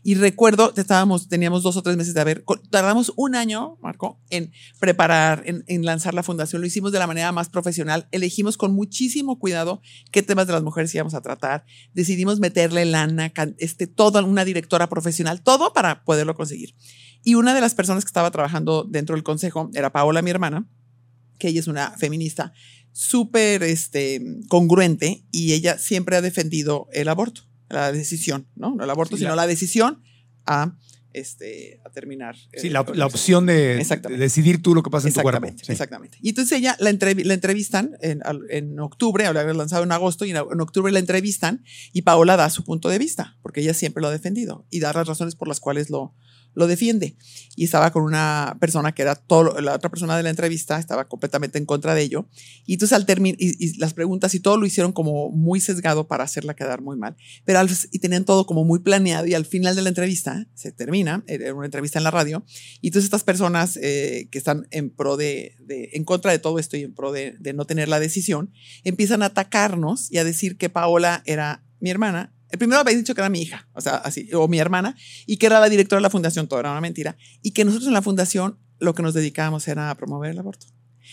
[0.03, 4.51] Y recuerdo, estábamos, teníamos dos o tres meses de haber, tardamos un año, Marco, en
[4.81, 6.61] preparar, en, lanzar la fundación.
[6.61, 8.09] Lo hicimos de la manera más profesional.
[8.11, 9.81] Elegimos con muchísimo cuidado
[10.11, 11.67] qué temas de las mujeres íbamos a tratar.
[11.95, 16.75] Decidimos meterle lana, este, toda una directora profesional, todo para poderlo conseguir.
[17.23, 20.69] Y una de las personas que estaba trabajando dentro del consejo era Paola, mi hermana,
[21.39, 22.53] que ella es una feminista
[22.93, 28.75] súper este, congruente y ella siempre ha defendido el aborto, la decisión, ¿no?
[28.75, 30.03] No el aborto, Sí, sino la- la, decisión
[30.47, 30.77] a,
[31.13, 32.37] este, a terminar.
[32.57, 33.77] Sí, eh, la, con la el- opción de,
[34.19, 35.39] decidir tú lo que pasa en tu cuerpo.
[35.47, 35.73] Exactamente, Sí.
[35.73, 36.19] exactamente.
[36.23, 40.31] Y entonces ella la, entrevi- la entrevistan en, en octubre, había lanzado en agosto, y
[40.31, 44.01] en, en octubre la entrevistan y Paola da su punto de vista, porque ella siempre
[44.01, 46.15] lo ha defendido y da las razones por las cuales lo,
[46.57, 47.17] lo defiende.
[47.55, 51.07] Y estaba con una persona que era todo, la otra persona de la entrevista estaba
[51.07, 52.29] completamente en contra de ello.
[52.65, 56.25] Y entonces al terminar, y, las preguntas y todo lo hicieron como muy sesgado para
[56.25, 57.15] hacerla quedar muy mal.
[57.45, 60.73] Pero al- y tenían todo como muy planeado y al final de la entrevista se
[60.73, 62.45] termina, era una entrevista en la radio,
[62.81, 66.77] y entonces estas personas eh, que están en pro de, en contra de todo esto
[66.79, 68.51] y en pro de no tener la decisión,
[68.83, 73.15] empiezan a atacarnos y a decir que Paola era mi hermana El primero había dicho
[73.15, 74.97] que era mi hija, o sea, así, o mi hermana,
[75.27, 77.89] y que era la directora de la fundación, todo era una mentira, y que nosotros
[77.89, 80.67] en la fundación lo que nos dedicábamos era a promover el aborto.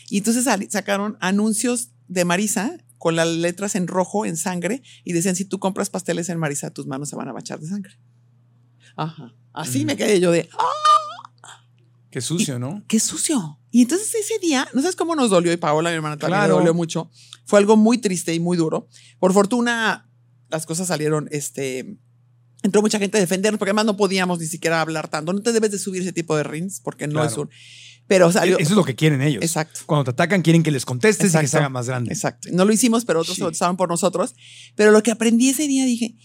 [0.10, 5.36] Y entonces sacaron anuncios de Marisa con las letras en rojo, en sangre, y decían,
[5.36, 7.94] si tú compras pasteles en Marisa, tus manos se van a bachar de sangre.
[8.96, 9.34] Ajá.
[9.54, 10.84] Así me quedé yo de, ¡ah!
[12.14, 12.84] Qué sucio, ¿no?
[12.88, 13.60] Qué sucio.
[13.72, 16.58] Y entonces ese día, no sabes cómo nos dolió, y Paola, mi hermana, también claro.
[16.58, 17.10] dolió mucho.
[17.46, 18.88] Fue algo muy triste y muy duro.
[19.20, 20.08] Por fortuna,
[20.54, 21.98] las cosas salieron, este,
[22.62, 25.34] entró mucha gente a defendernos, porque además no podíamos ni siquiera hablar tanto.
[25.34, 27.50] No te debes de subir ese tipo de rings, porque no es un...
[28.06, 28.60] Pero salió.
[28.60, 29.42] Eso es lo que quieren ellos.
[29.42, 29.80] Exacto.
[29.86, 32.14] Cuando te atacan, quieren que les contestes y que se haga más grande.
[32.14, 32.50] Exacto.
[32.52, 34.36] No lo hicimos, pero otros estaban por nosotros.
[34.76, 36.16] Pero lo que aprendí ese día, dije,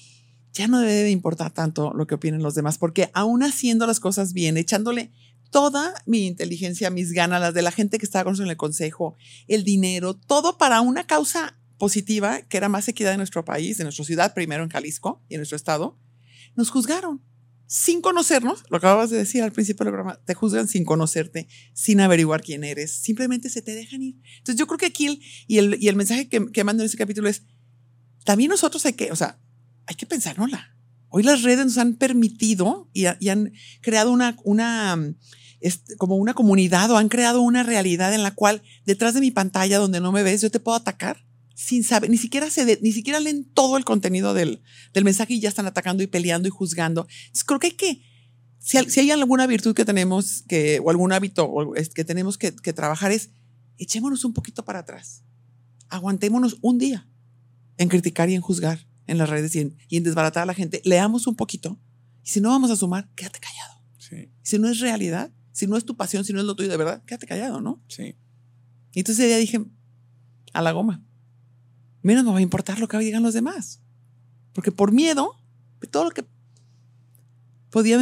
[0.53, 4.33] ya no debe importar tanto lo que opinen los demás, porque aún haciendo las cosas
[4.33, 5.13] bien, echándole
[5.51, 8.57] toda mi inteligencia, mis ganas, las de la gente que estaba con nosotros en el
[8.57, 13.79] consejo, el dinero, todo para una causa positiva, que era más equidad en nuestro país,
[13.81, 15.99] en nuestra ciudad, primero en Jalisco y en nuestro estado,
[16.57, 17.23] nos juzgaron
[17.69, 22.01] sin conocernos, lo acabas de decir al principio del programa, te juzgan sin conocerte, sin
[22.01, 24.17] averiguar quién eres, simplemente se te dejan ir.
[24.39, 26.87] Entonces yo creo que aquí el, y, el, y el mensaje que, que mando en
[26.87, 27.43] ese capítulo es,
[28.25, 29.39] también nosotros hay que, o sea,
[29.87, 30.77] hay que pensárnosla.
[31.11, 33.53] Hoy las redes nos han permitido y, y han
[33.83, 35.15] creado una, una,
[35.61, 39.31] este, como una comunidad o han creado una realidad en la cual detrás de mi
[39.31, 41.28] pantalla donde no me ves, yo te puedo atacar
[41.59, 44.63] sin saber, ni siquiera, se ni siquiera leen todo el contenido del,
[44.95, 47.09] del, mensaje y ya están atacando y peleando y juzgando.
[47.11, 48.03] Entonces creo que hay que,
[48.61, 51.53] si, si hay alguna virtud que tenemos que, o algún hábito
[51.97, 53.31] que tenemos que, que, trabajar es,
[53.77, 55.25] echémonos un poquito para atrás.
[55.89, 57.09] Aguantémonos un día
[57.77, 60.55] en criticar y en juzgar en las redes y en, y en desbaratar a la
[60.55, 60.81] gente.
[60.85, 61.77] Leamos un poquito.
[62.23, 63.83] Y si no vamos a sumar, quédate callado.
[63.99, 64.31] Sí.
[64.43, 66.77] Si no es realidad, si no es tu pasión, si no es lo tuyo de
[66.77, 67.83] verdad, quédate callado, ¿no?
[67.89, 68.17] Sí.
[68.93, 69.61] Y entonces día dije,
[70.53, 71.05] a la goma
[72.09, 73.81] menos me va a importar lo que digan los demás.
[74.55, 75.37] Porque por miedo,
[75.91, 76.25] todo lo que
[77.71, 77.99] podía,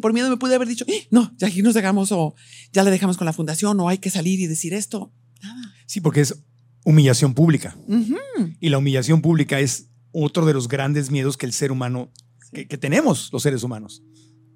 [0.00, 1.08] por miedo me pude haber dicho, ¡Eh!
[1.10, 2.34] no, ya aquí nos dejamos o
[2.72, 5.12] ya le dejamos con la fundación o hay que salir y decir esto.
[5.86, 6.36] Sí, porque es
[6.84, 7.76] humillación pública.
[8.60, 12.12] Y la humillación pública es otro de los grandes miedos que el ser humano,
[12.52, 14.04] que, que, tenemos los seres humanos,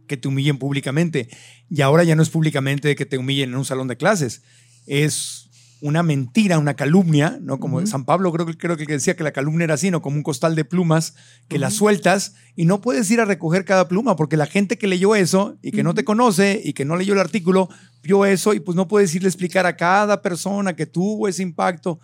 [0.07, 1.29] que te humillen públicamente.
[1.69, 4.43] Y ahora ya no es públicamente que te humillen en un salón de clases,
[4.87, 5.48] es
[5.81, 7.61] una mentira, una calumnia, ¿no?
[7.61, 10.03] Como San Pablo creo, creo que decía que la calumnia era así, ¿no?
[10.03, 11.15] Como un costal de plumas
[11.49, 14.89] que las sueltas y no puedes ir a recoger cada pluma porque la gente que
[14.89, 17.69] leyó eso y que no te conoce y que no leyó el artículo,
[18.03, 21.43] vio eso y pues no puedes irle a explicar a cada persona que tuvo ese
[21.43, 22.01] impacto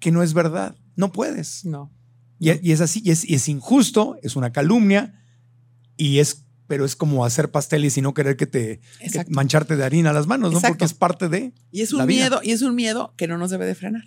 [0.00, 0.76] que no es verdad.
[0.96, 1.64] No puedes.
[1.64, 1.92] No.
[2.40, 5.22] Y, es así, y es, y es injusto, es una calumnia
[5.96, 8.80] y es pero es como hacer pasteles y no querer que te
[9.28, 10.60] mancharte de harina las manos, ¿no?
[10.60, 11.52] Porque es parte de.
[11.72, 14.04] Y es un miedo, y es un miedo que no nos debe de frenar.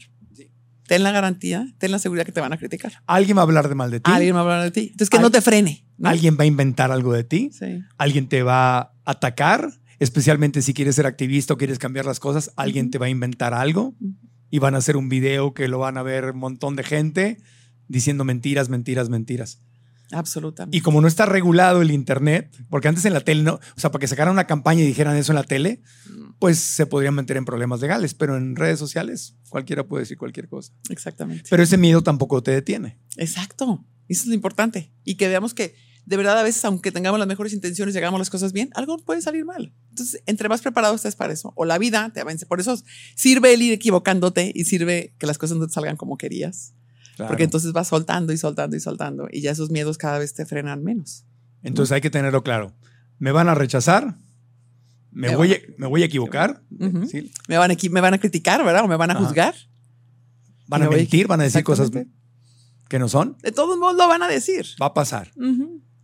[0.88, 2.94] Ten la garantía, ten la seguridad que te van a criticar.
[3.08, 4.12] Alguien va a hablar de mal de ti.
[4.14, 4.90] Alguien va a hablar de ti.
[4.92, 5.86] Entonces que no te frene.
[6.04, 7.50] Alguien va a inventar algo de ti.
[7.52, 7.82] Sí.
[7.98, 12.52] Alguien te va a atacar, especialmente si quieres ser activista o quieres cambiar las cosas.
[12.58, 13.96] Alguien te va a inventar algo
[14.50, 17.38] y van a hacer un video que lo van a ver un montón de gente
[17.88, 19.60] diciendo mentiras, mentiras, mentiras.
[20.12, 20.78] Absolutamente.
[20.78, 23.92] Y como no está regulado el Internet, porque antes en la tele, no, o sea,
[23.92, 25.82] para que sacaran una campaña y dijeran eso en la tele,
[26.40, 30.48] pues se podrían meter en problemas legales, pero en redes sociales cualquiera puede decir cualquier
[30.48, 30.74] cosa.
[30.90, 31.46] Exactamente.
[31.50, 33.00] Pero ese miedo tampoco te detiene.
[33.18, 33.86] Exacto.
[34.08, 34.94] Eso es lo importante.
[35.04, 35.76] Y que veamos que
[36.06, 38.98] de verdad a veces, aunque tengamos las mejores intenciones y hagamos las cosas bien, algo
[38.98, 39.74] puede salir mal.
[39.90, 42.46] Entonces, entre más preparado estés para eso, o la vida te avance.
[42.46, 42.78] Por eso
[43.16, 46.74] sirve el ir equivocándote y sirve que las cosas no te salgan como querías.
[47.18, 50.46] Porque entonces vas soltando y soltando y soltando y ya esos miedos cada vez te
[50.46, 51.26] frenan menos.
[51.64, 52.74] Entonces hay que tenerlo claro.
[53.20, 54.18] ¿Me van a rechazar?
[55.12, 56.64] ¿Me, voy, a, me voy a equivocar?
[57.10, 57.32] ¿Sí?
[57.48, 58.86] ¿Me, van a, ¿Me van a criticar, verdad?
[58.86, 59.54] ¿O me van a juzgar?
[60.68, 61.28] ¿Van a mentir?
[61.28, 61.92] ¿Van a decir cosas
[62.88, 63.38] que no son?
[63.44, 64.66] De todos modos lo van a decir.
[64.82, 65.32] Va a pasar.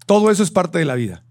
[0.06, 1.26] Todo eso es parte de la vida.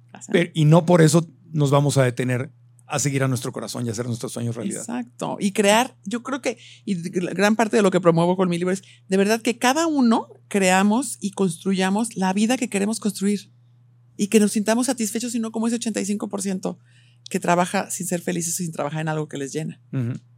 [0.55, 2.51] y no por eso nos vamos a detener
[2.87, 4.81] a seguir a nuestro corazón y hacer nuestros sueños realidad.
[4.81, 5.37] Exacto.
[5.41, 8.73] Y crear, yo creo que, y gran parte de lo que promuevo con mi libro
[8.73, 13.51] es, de verdad que cada uno creamos y construyamos la vida que queremos construir
[14.17, 16.79] y que nos sintamos satisfechos y no como ese 85%
[17.29, 19.81] que trabaja sin ser felices, sin trabajar en algo que les llena.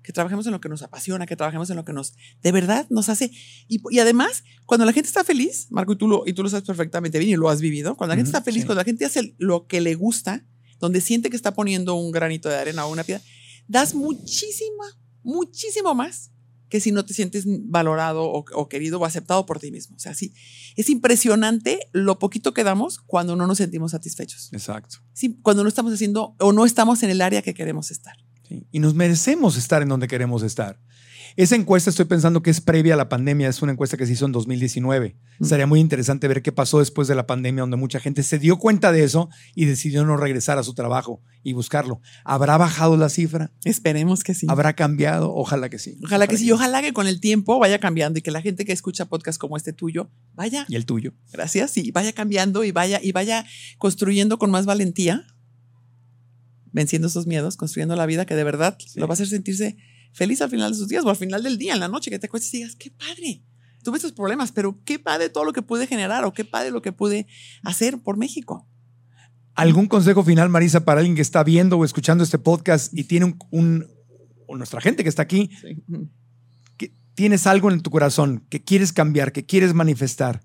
[0.02, 2.86] Que trabajemos en lo que nos apasiona, que trabajemos en lo que nos, de verdad,
[2.88, 3.30] nos hace.
[3.68, 6.48] Y, y además, cuando la gente está feliz, Marco, y tú lo, y tú lo
[6.48, 9.04] sabes perfectamente bien y lo has vivido, cuando la gente está feliz, cuando la gente
[9.04, 10.46] hace lo que le gusta,
[10.78, 13.22] donde siente que está poniendo un granito de arena o una piedra,
[13.66, 14.84] das muchísima,
[15.22, 16.30] muchísimo más
[16.68, 19.96] que si no te sientes valorado o, querido o aceptado por ti mismo.
[19.96, 20.34] O sea, sí,
[20.76, 24.50] es impresionante lo poquito que damos cuando no nos sentimos satisfechos.
[24.52, 24.98] Exacto.
[25.12, 28.16] Sí, cuando no estamos haciendo o no estamos en el área que queremos estar.
[28.70, 30.80] Y nos merecemos estar en donde queremos estar.
[31.38, 34.12] Esa encuesta estoy pensando que es previa a la pandemia, es una encuesta que se
[34.14, 35.14] hizo en 2019.
[35.38, 35.44] Mm.
[35.44, 38.58] Sería muy interesante ver qué pasó después de la pandemia, donde mucha gente se dio
[38.58, 42.00] cuenta de eso y decidió no regresar a su trabajo y buscarlo.
[42.24, 43.52] ¿Habrá bajado la cifra?
[43.64, 44.46] Esperemos que sí.
[44.50, 45.32] ¿Habrá cambiado?
[45.32, 45.96] Ojalá que sí.
[46.02, 48.72] Ojalá que sí, ojalá que con el tiempo vaya cambiando y que la gente que
[48.72, 51.12] escucha podcast como este tuyo vaya, Y el tuyo.
[51.32, 53.46] gracias, y vaya cambiando y vaya y vaya
[53.78, 55.24] construyendo con más valentía,
[56.72, 58.98] venciendo esos miedos, construyendo la vida que de verdad Sí.
[58.98, 59.76] lo va a hacer sentirse
[60.12, 62.18] feliz al final de sus días o al final del día, en la noche, que
[62.18, 63.42] te acuestes y digas, qué padre.
[63.84, 66.82] Tuve estos problemas, pero qué padre todo lo que pude generar o qué padre lo
[66.82, 67.26] que pude
[67.62, 68.68] hacer por México.
[69.54, 73.26] ¿Algún consejo final, Marisa, para alguien que está viendo o escuchando este podcast y tiene
[73.26, 73.86] un, un-
[74.46, 75.76] o nuestra gente que está aquí, Sí.
[76.76, 80.42] Que tienes algo en tu corazón que quieres cambiar, que quieres manifestar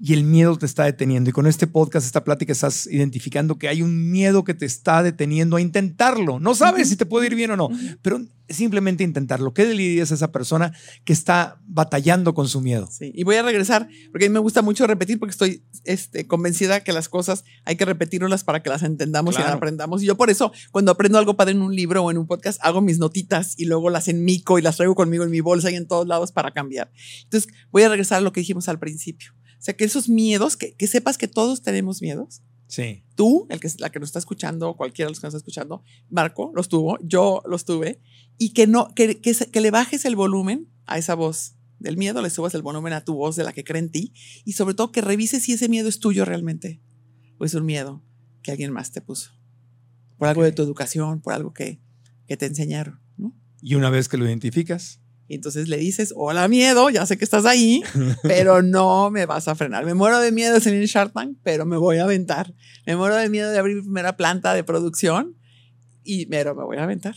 [0.00, 1.30] y el miedo te está deteniendo?
[1.30, 5.02] Y con este podcast, esta plática, estás identificando que hay un miedo que te está
[5.02, 6.38] deteniendo a intentarlo.
[6.40, 7.68] No sabes si te puede ir bien o no,
[8.02, 9.52] pero simplemente intentarlo.
[9.52, 10.72] ¿Qué le dirías a esa persona
[11.04, 12.88] que está batallando con su miedo?
[12.90, 16.26] Sí, y voy a regresar, porque a mí me gusta mucho repetir, porque estoy este,
[16.26, 19.48] convencida que las cosas hay que repetirlas para que las entendamos y Claro.
[19.50, 20.02] las aprendamos.
[20.02, 22.58] Y yo por eso, cuando aprendo algo padre en un libro o en un podcast,
[22.62, 25.74] hago mis notitas y luego las enmico y las traigo conmigo en mi bolsa y
[25.74, 26.90] en todos lados para cambiar.
[27.24, 29.32] Entonces, voy a regresar a lo que dijimos al principio.
[29.58, 32.42] O sea, que esos miedos, que, que sepas que todos tenemos miedos.
[32.68, 33.02] Sí.
[33.14, 35.82] Tú, el que, la que nos está escuchando, cualquiera de los que nos está escuchando,
[36.10, 38.00] Marco los tuvo, yo los tuve,
[38.36, 42.22] y que, no, que, que, que le bajes el volumen a esa voz del miedo,
[42.22, 44.12] le subas el volumen a tu voz de la que cree en ti,
[44.44, 46.82] y sobre todo que revises si ese miedo es tuyo realmente,
[47.38, 48.04] o es un miedo
[48.42, 49.32] que alguien más te puso,
[50.18, 51.80] por algo de tu educación, por algo que,
[52.26, 53.34] que te enseñaron, ¿no?
[53.62, 57.24] Y una vez que lo identificas, Y entonces le dices, hola miedo, ya sé que
[57.24, 57.82] estás ahí,
[58.22, 59.84] pero no me vas a frenar.
[59.84, 62.54] Me muero de miedo de salir en Shark Tank, pero me voy a aventar.
[62.86, 65.36] Me muero de miedo de abrir mi primera planta de producción,
[66.02, 67.14] y pero me voy a aventar.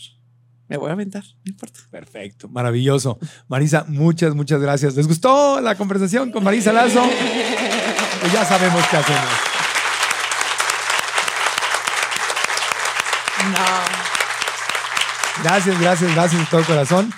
[0.68, 1.80] Me voy a aventar, no importa.
[1.90, 3.18] Perfecto, maravilloso.
[3.48, 4.94] Marisa, muchas, muchas gracias.
[4.94, 7.02] ¿Les gustó la conversación con Marisa Lazo?
[8.20, 9.20] Pues ya sabemos qué hacemos.
[13.52, 15.42] No.
[15.42, 17.12] Gracias, gracias, gracias de todo corazón.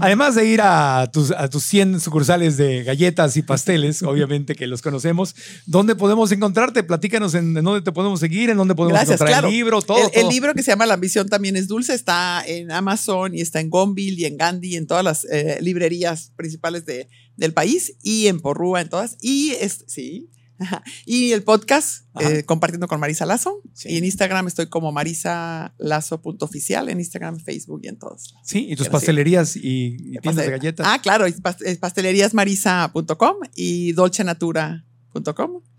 [0.00, 4.66] Además de ir a tus, a tus 100 sucursales de galletas y pasteles, obviamente que
[4.66, 5.34] los conocemos,
[5.66, 6.82] ¿dónde podemos encontrarte?
[6.82, 9.48] Platícanos en, en dónde te podemos seguir, en dónde podemos Gracias, encontrar claro.
[9.48, 10.10] el libro, todo.
[10.12, 13.60] el, libro que se llama La ambición también es dulce está en Amazon y está
[13.60, 17.94] en Gonville y en Gandhi, y en todas las eh, librerías principales de, del país
[18.02, 19.16] y en Porrúa, en todas.
[19.20, 20.30] Y es, sí.
[20.58, 20.82] Ajá.
[21.06, 23.60] Y el podcast, eh, compartiendo con Marisa Lazo.
[23.74, 23.90] Sí.
[23.90, 28.34] Y en Instagram estoy como marisalazo.oficial, en Instagram, Facebook y en todos.
[28.42, 30.86] Sí, y tus pastelerías y, y tiendas de galletas.
[30.88, 33.36] Ah, claro, es pas- es pasteleriasmarisa.com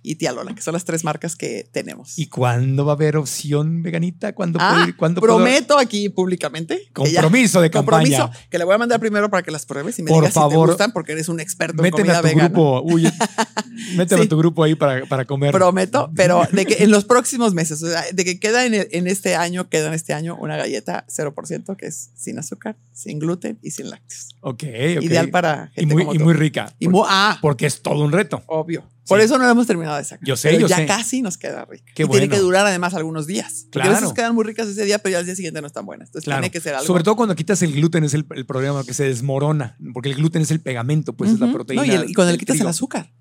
[0.03, 2.18] y Tía Lola, que son las tres marcas que tenemos.
[2.18, 4.34] ¿Y cuándo va a haber opción veganita?
[4.34, 6.81] ¿Cuándo Ah, prometo aquí públicamente.
[6.93, 8.18] Compromiso de campaña.
[8.19, 10.34] compromiso que le voy a mandar primero para que las pruebes y me Por digas
[10.34, 10.68] si favor.
[10.68, 12.47] te gustan porque eres un experto en comida a tu vegana.
[12.49, 12.81] grupo.
[12.84, 13.03] Uy,
[13.95, 14.26] méteme Sí.
[14.26, 15.51] a tu grupo ahí para, para comer.
[15.51, 18.88] Prometo, pero de que en los próximos meses, o sea, de que queda en, el-
[18.91, 23.19] en este año, queda en este año una galleta 0% que es sin azúcar, sin
[23.19, 24.30] gluten y sin lácteos.
[24.41, 24.64] Ok,
[24.97, 25.03] ok.
[25.03, 26.23] Ideal para y gente muy, como y tú.
[26.23, 26.73] muy rica.
[26.80, 28.43] Y ah, porque es todo un reto.
[28.47, 28.84] obvio.
[29.07, 29.25] Por Sí.
[29.25, 30.27] eso no lo hemos terminado de sacar.
[30.27, 30.85] Yo sé, Pero yo ya sé.
[30.85, 31.85] casi nos queda rica.
[31.95, 32.34] Qué y tiene bueno.
[32.35, 33.67] que durar además algunos días.
[33.71, 34.01] Porque a Claro.
[34.01, 36.09] veces quedan muy ricas ese día, pero ya al día siguiente no están buenas.
[36.09, 36.41] Entonces Claro.
[36.41, 36.85] tiene que ser algo.
[36.85, 40.15] Sobre todo cuando quitas el gluten es el, el problema que se desmorona, porque el
[40.15, 41.84] gluten es el pegamento, pues es la proteína.
[41.85, 43.11] No, y, el- y cuando le quitas el azúcar.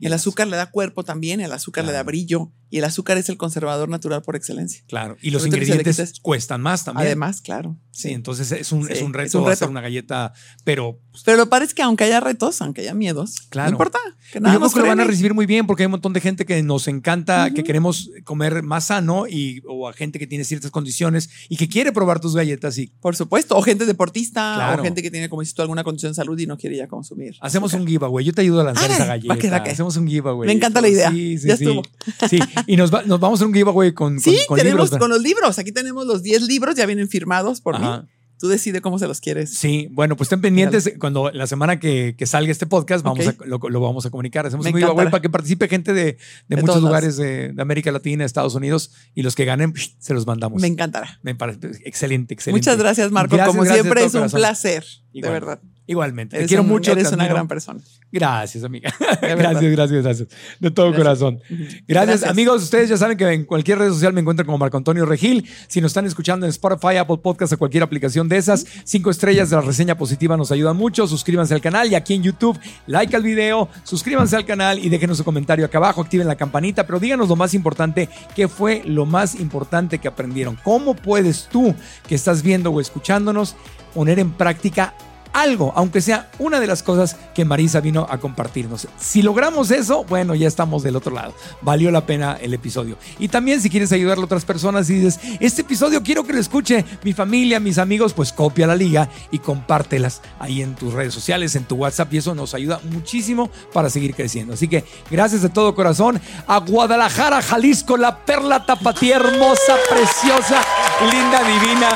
[0.00, 2.06] Y El azúcar le da cuerpo también, el azúcar le da Claro.
[2.06, 4.82] brillo y el azúcar es el conservador natural por excelencia.
[4.88, 7.06] Claro, y los ingredientes cuestan más también.
[7.06, 7.76] Además, claro.
[7.90, 10.32] sí, entonces es un, Sí, es un es reto hacer una galleta,
[10.64, 13.70] pero pues, Pero lo padre es que aunque haya retos, aunque haya miedos, Claro.
[13.70, 13.98] no importa.
[14.32, 16.12] Que yo nada creo que lo van a recibir muy bien porque hay un montón
[16.12, 20.26] de gente que nos encanta, que queremos comer más sano y o a gente que
[20.26, 23.56] tiene ciertas condiciones y que quiere probar tus galletas y Por supuesto.
[23.56, 24.82] O gente deportista, Claro.
[24.82, 26.86] o gente que tiene, como dices tú, alguna condición de salud y no quiere ya
[26.88, 27.36] consumir.
[27.40, 28.24] hacemos un giveaway.
[28.24, 29.50] Yo te ayudo a lanzar esa va galleta.
[29.50, 29.70] va.
[29.70, 30.46] Hacemos un giveaway.
[30.46, 31.10] Me encanta la idea.
[31.10, 31.82] Sí, sí, Ya estuvo.
[32.28, 34.84] Sí, y nos, va- nos vamos a hacer un giveaway con, con- Sí, con tenemos
[34.90, 34.98] libros.
[35.00, 35.58] con los libros.
[35.58, 38.02] Aquí tenemos los 10 libros, ya vienen firmados por Ajá.
[38.02, 38.08] mí.
[38.40, 39.52] Tú decides cómo se los quieres.
[39.52, 43.34] Sí, bueno, pues estén pendientes cuando la semana que, que salga este podcast vamos a,
[43.44, 44.46] lo, lo vamos a comunicar.
[44.46, 45.10] Hacemos Me un giveaway encantará.
[45.10, 48.92] para que participe gente de, de De muchos lugares de, de América Latina, Estados Unidos
[49.16, 50.62] y los que ganen se los mandamos.
[50.62, 51.18] Me encantará.
[51.24, 52.60] Me parece excelente, excelente.
[52.60, 53.34] Muchas gracias, Marco.
[53.34, 54.38] Gracias, como gracias siempre, es un corazón.
[54.38, 54.84] placer.
[55.12, 55.60] De verdad.
[55.88, 56.32] Igualmente.
[56.36, 56.92] Te Eres quiero un- mucho.
[56.92, 57.80] Eres te una gran persona.
[58.12, 58.92] Gracias, amiga.
[59.22, 60.28] gracias, gracias, gracias.
[60.60, 61.02] De todo Gracias.
[61.02, 61.40] corazón.
[61.88, 62.62] Gracias, amigos.
[62.62, 65.48] Ustedes ya saben que en cualquier red social me encuentran como Marco Antonio Regil.
[65.66, 69.50] Si nos están escuchando en Spotify, Apple Podcast o cualquier aplicación de esas, cinco estrellas
[69.50, 71.06] de la reseña positiva nos ayudan mucho.
[71.08, 75.16] Suscríbanse al canal y aquí en YouTube, like al video, suscríbanse al canal y déjenos
[75.16, 79.06] su comentario acá abajo, activen la campanita, pero díganos lo más importante, ¿qué fue lo
[79.06, 80.58] más importante que aprendieron?
[80.62, 81.74] ¿Cómo puedes tú,
[82.06, 83.56] que estás viendo o escuchándonos,
[83.94, 84.92] poner en práctica
[85.40, 88.88] algo, aunque sea una de las cosas que Marisa vino a compartirnos.
[88.98, 91.34] Si logramos eso, bueno, ya estamos del otro lado.
[91.62, 92.96] Valió la pena el episodio.
[93.18, 96.40] Y también si quieres ayudar a otras personas y dices, este episodio quiero que lo
[96.40, 101.14] escuche mi familia, mis amigos, pues copia la liga y compártelas ahí en tus redes
[101.14, 104.54] sociales, en tu WhatsApp y eso nos ayuda muchísimo para seguir creciendo.
[104.54, 110.62] Así que gracias de todo corazón a Guadalajara, Jalisco, la perla tapatía hermosa, preciosa,
[111.10, 111.88] linda, divina.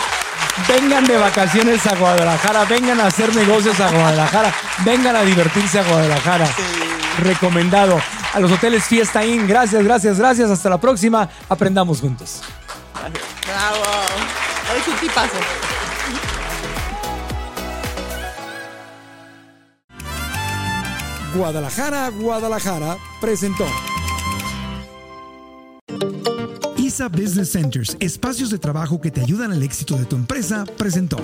[0.69, 4.55] Vengan de vacaciones a Guadalajara, vengan a hacer negocios a Guadalajara,
[4.85, 6.49] vengan a divertirse a Guadalajara.
[7.19, 8.01] Recomendado.
[8.33, 9.47] A los hoteles Fiesta Inn.
[9.47, 10.51] Gracias, gracias, gracias.
[10.51, 11.29] Hasta la próxima.
[11.49, 12.43] Aprendamos juntos.
[12.95, 13.85] Bravo.
[14.71, 15.37] Eres un tipazo.
[21.35, 23.67] Guadalajara, Guadalajara presentó.
[26.93, 31.17] ISA Business Centers, espacios de trabajo que te ayudan al éxito de tu empresa, presentó.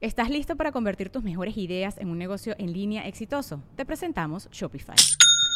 [0.00, 3.62] ¿Estás listo para convertir tus mejores ideas en un negocio en línea exitoso?
[3.76, 4.96] Te presentamos Shopify.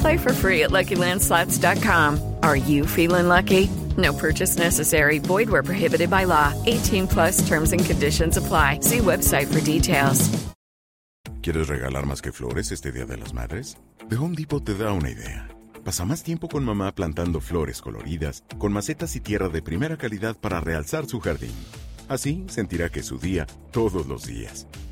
[0.00, 2.18] Play for free at LuckyLandSlots.com.
[2.42, 3.70] Are you feeling lucky?
[3.96, 5.18] No purchase necessary.
[5.18, 6.52] Void where prohibited by law.
[6.66, 8.80] 18 plus terms and conditions apply.
[8.80, 10.28] See website for details.
[11.42, 13.78] ¿Quieres regalar más que flores este Día de las Madres?
[14.08, 15.48] The Home Depot te da una idea.
[15.84, 20.36] Pasa más tiempo con mamá plantando flores coloridas, con macetas y tierra de primera calidad
[20.36, 21.54] para realzar su jardín.
[22.08, 24.66] Así sentirá que es su día todos los días.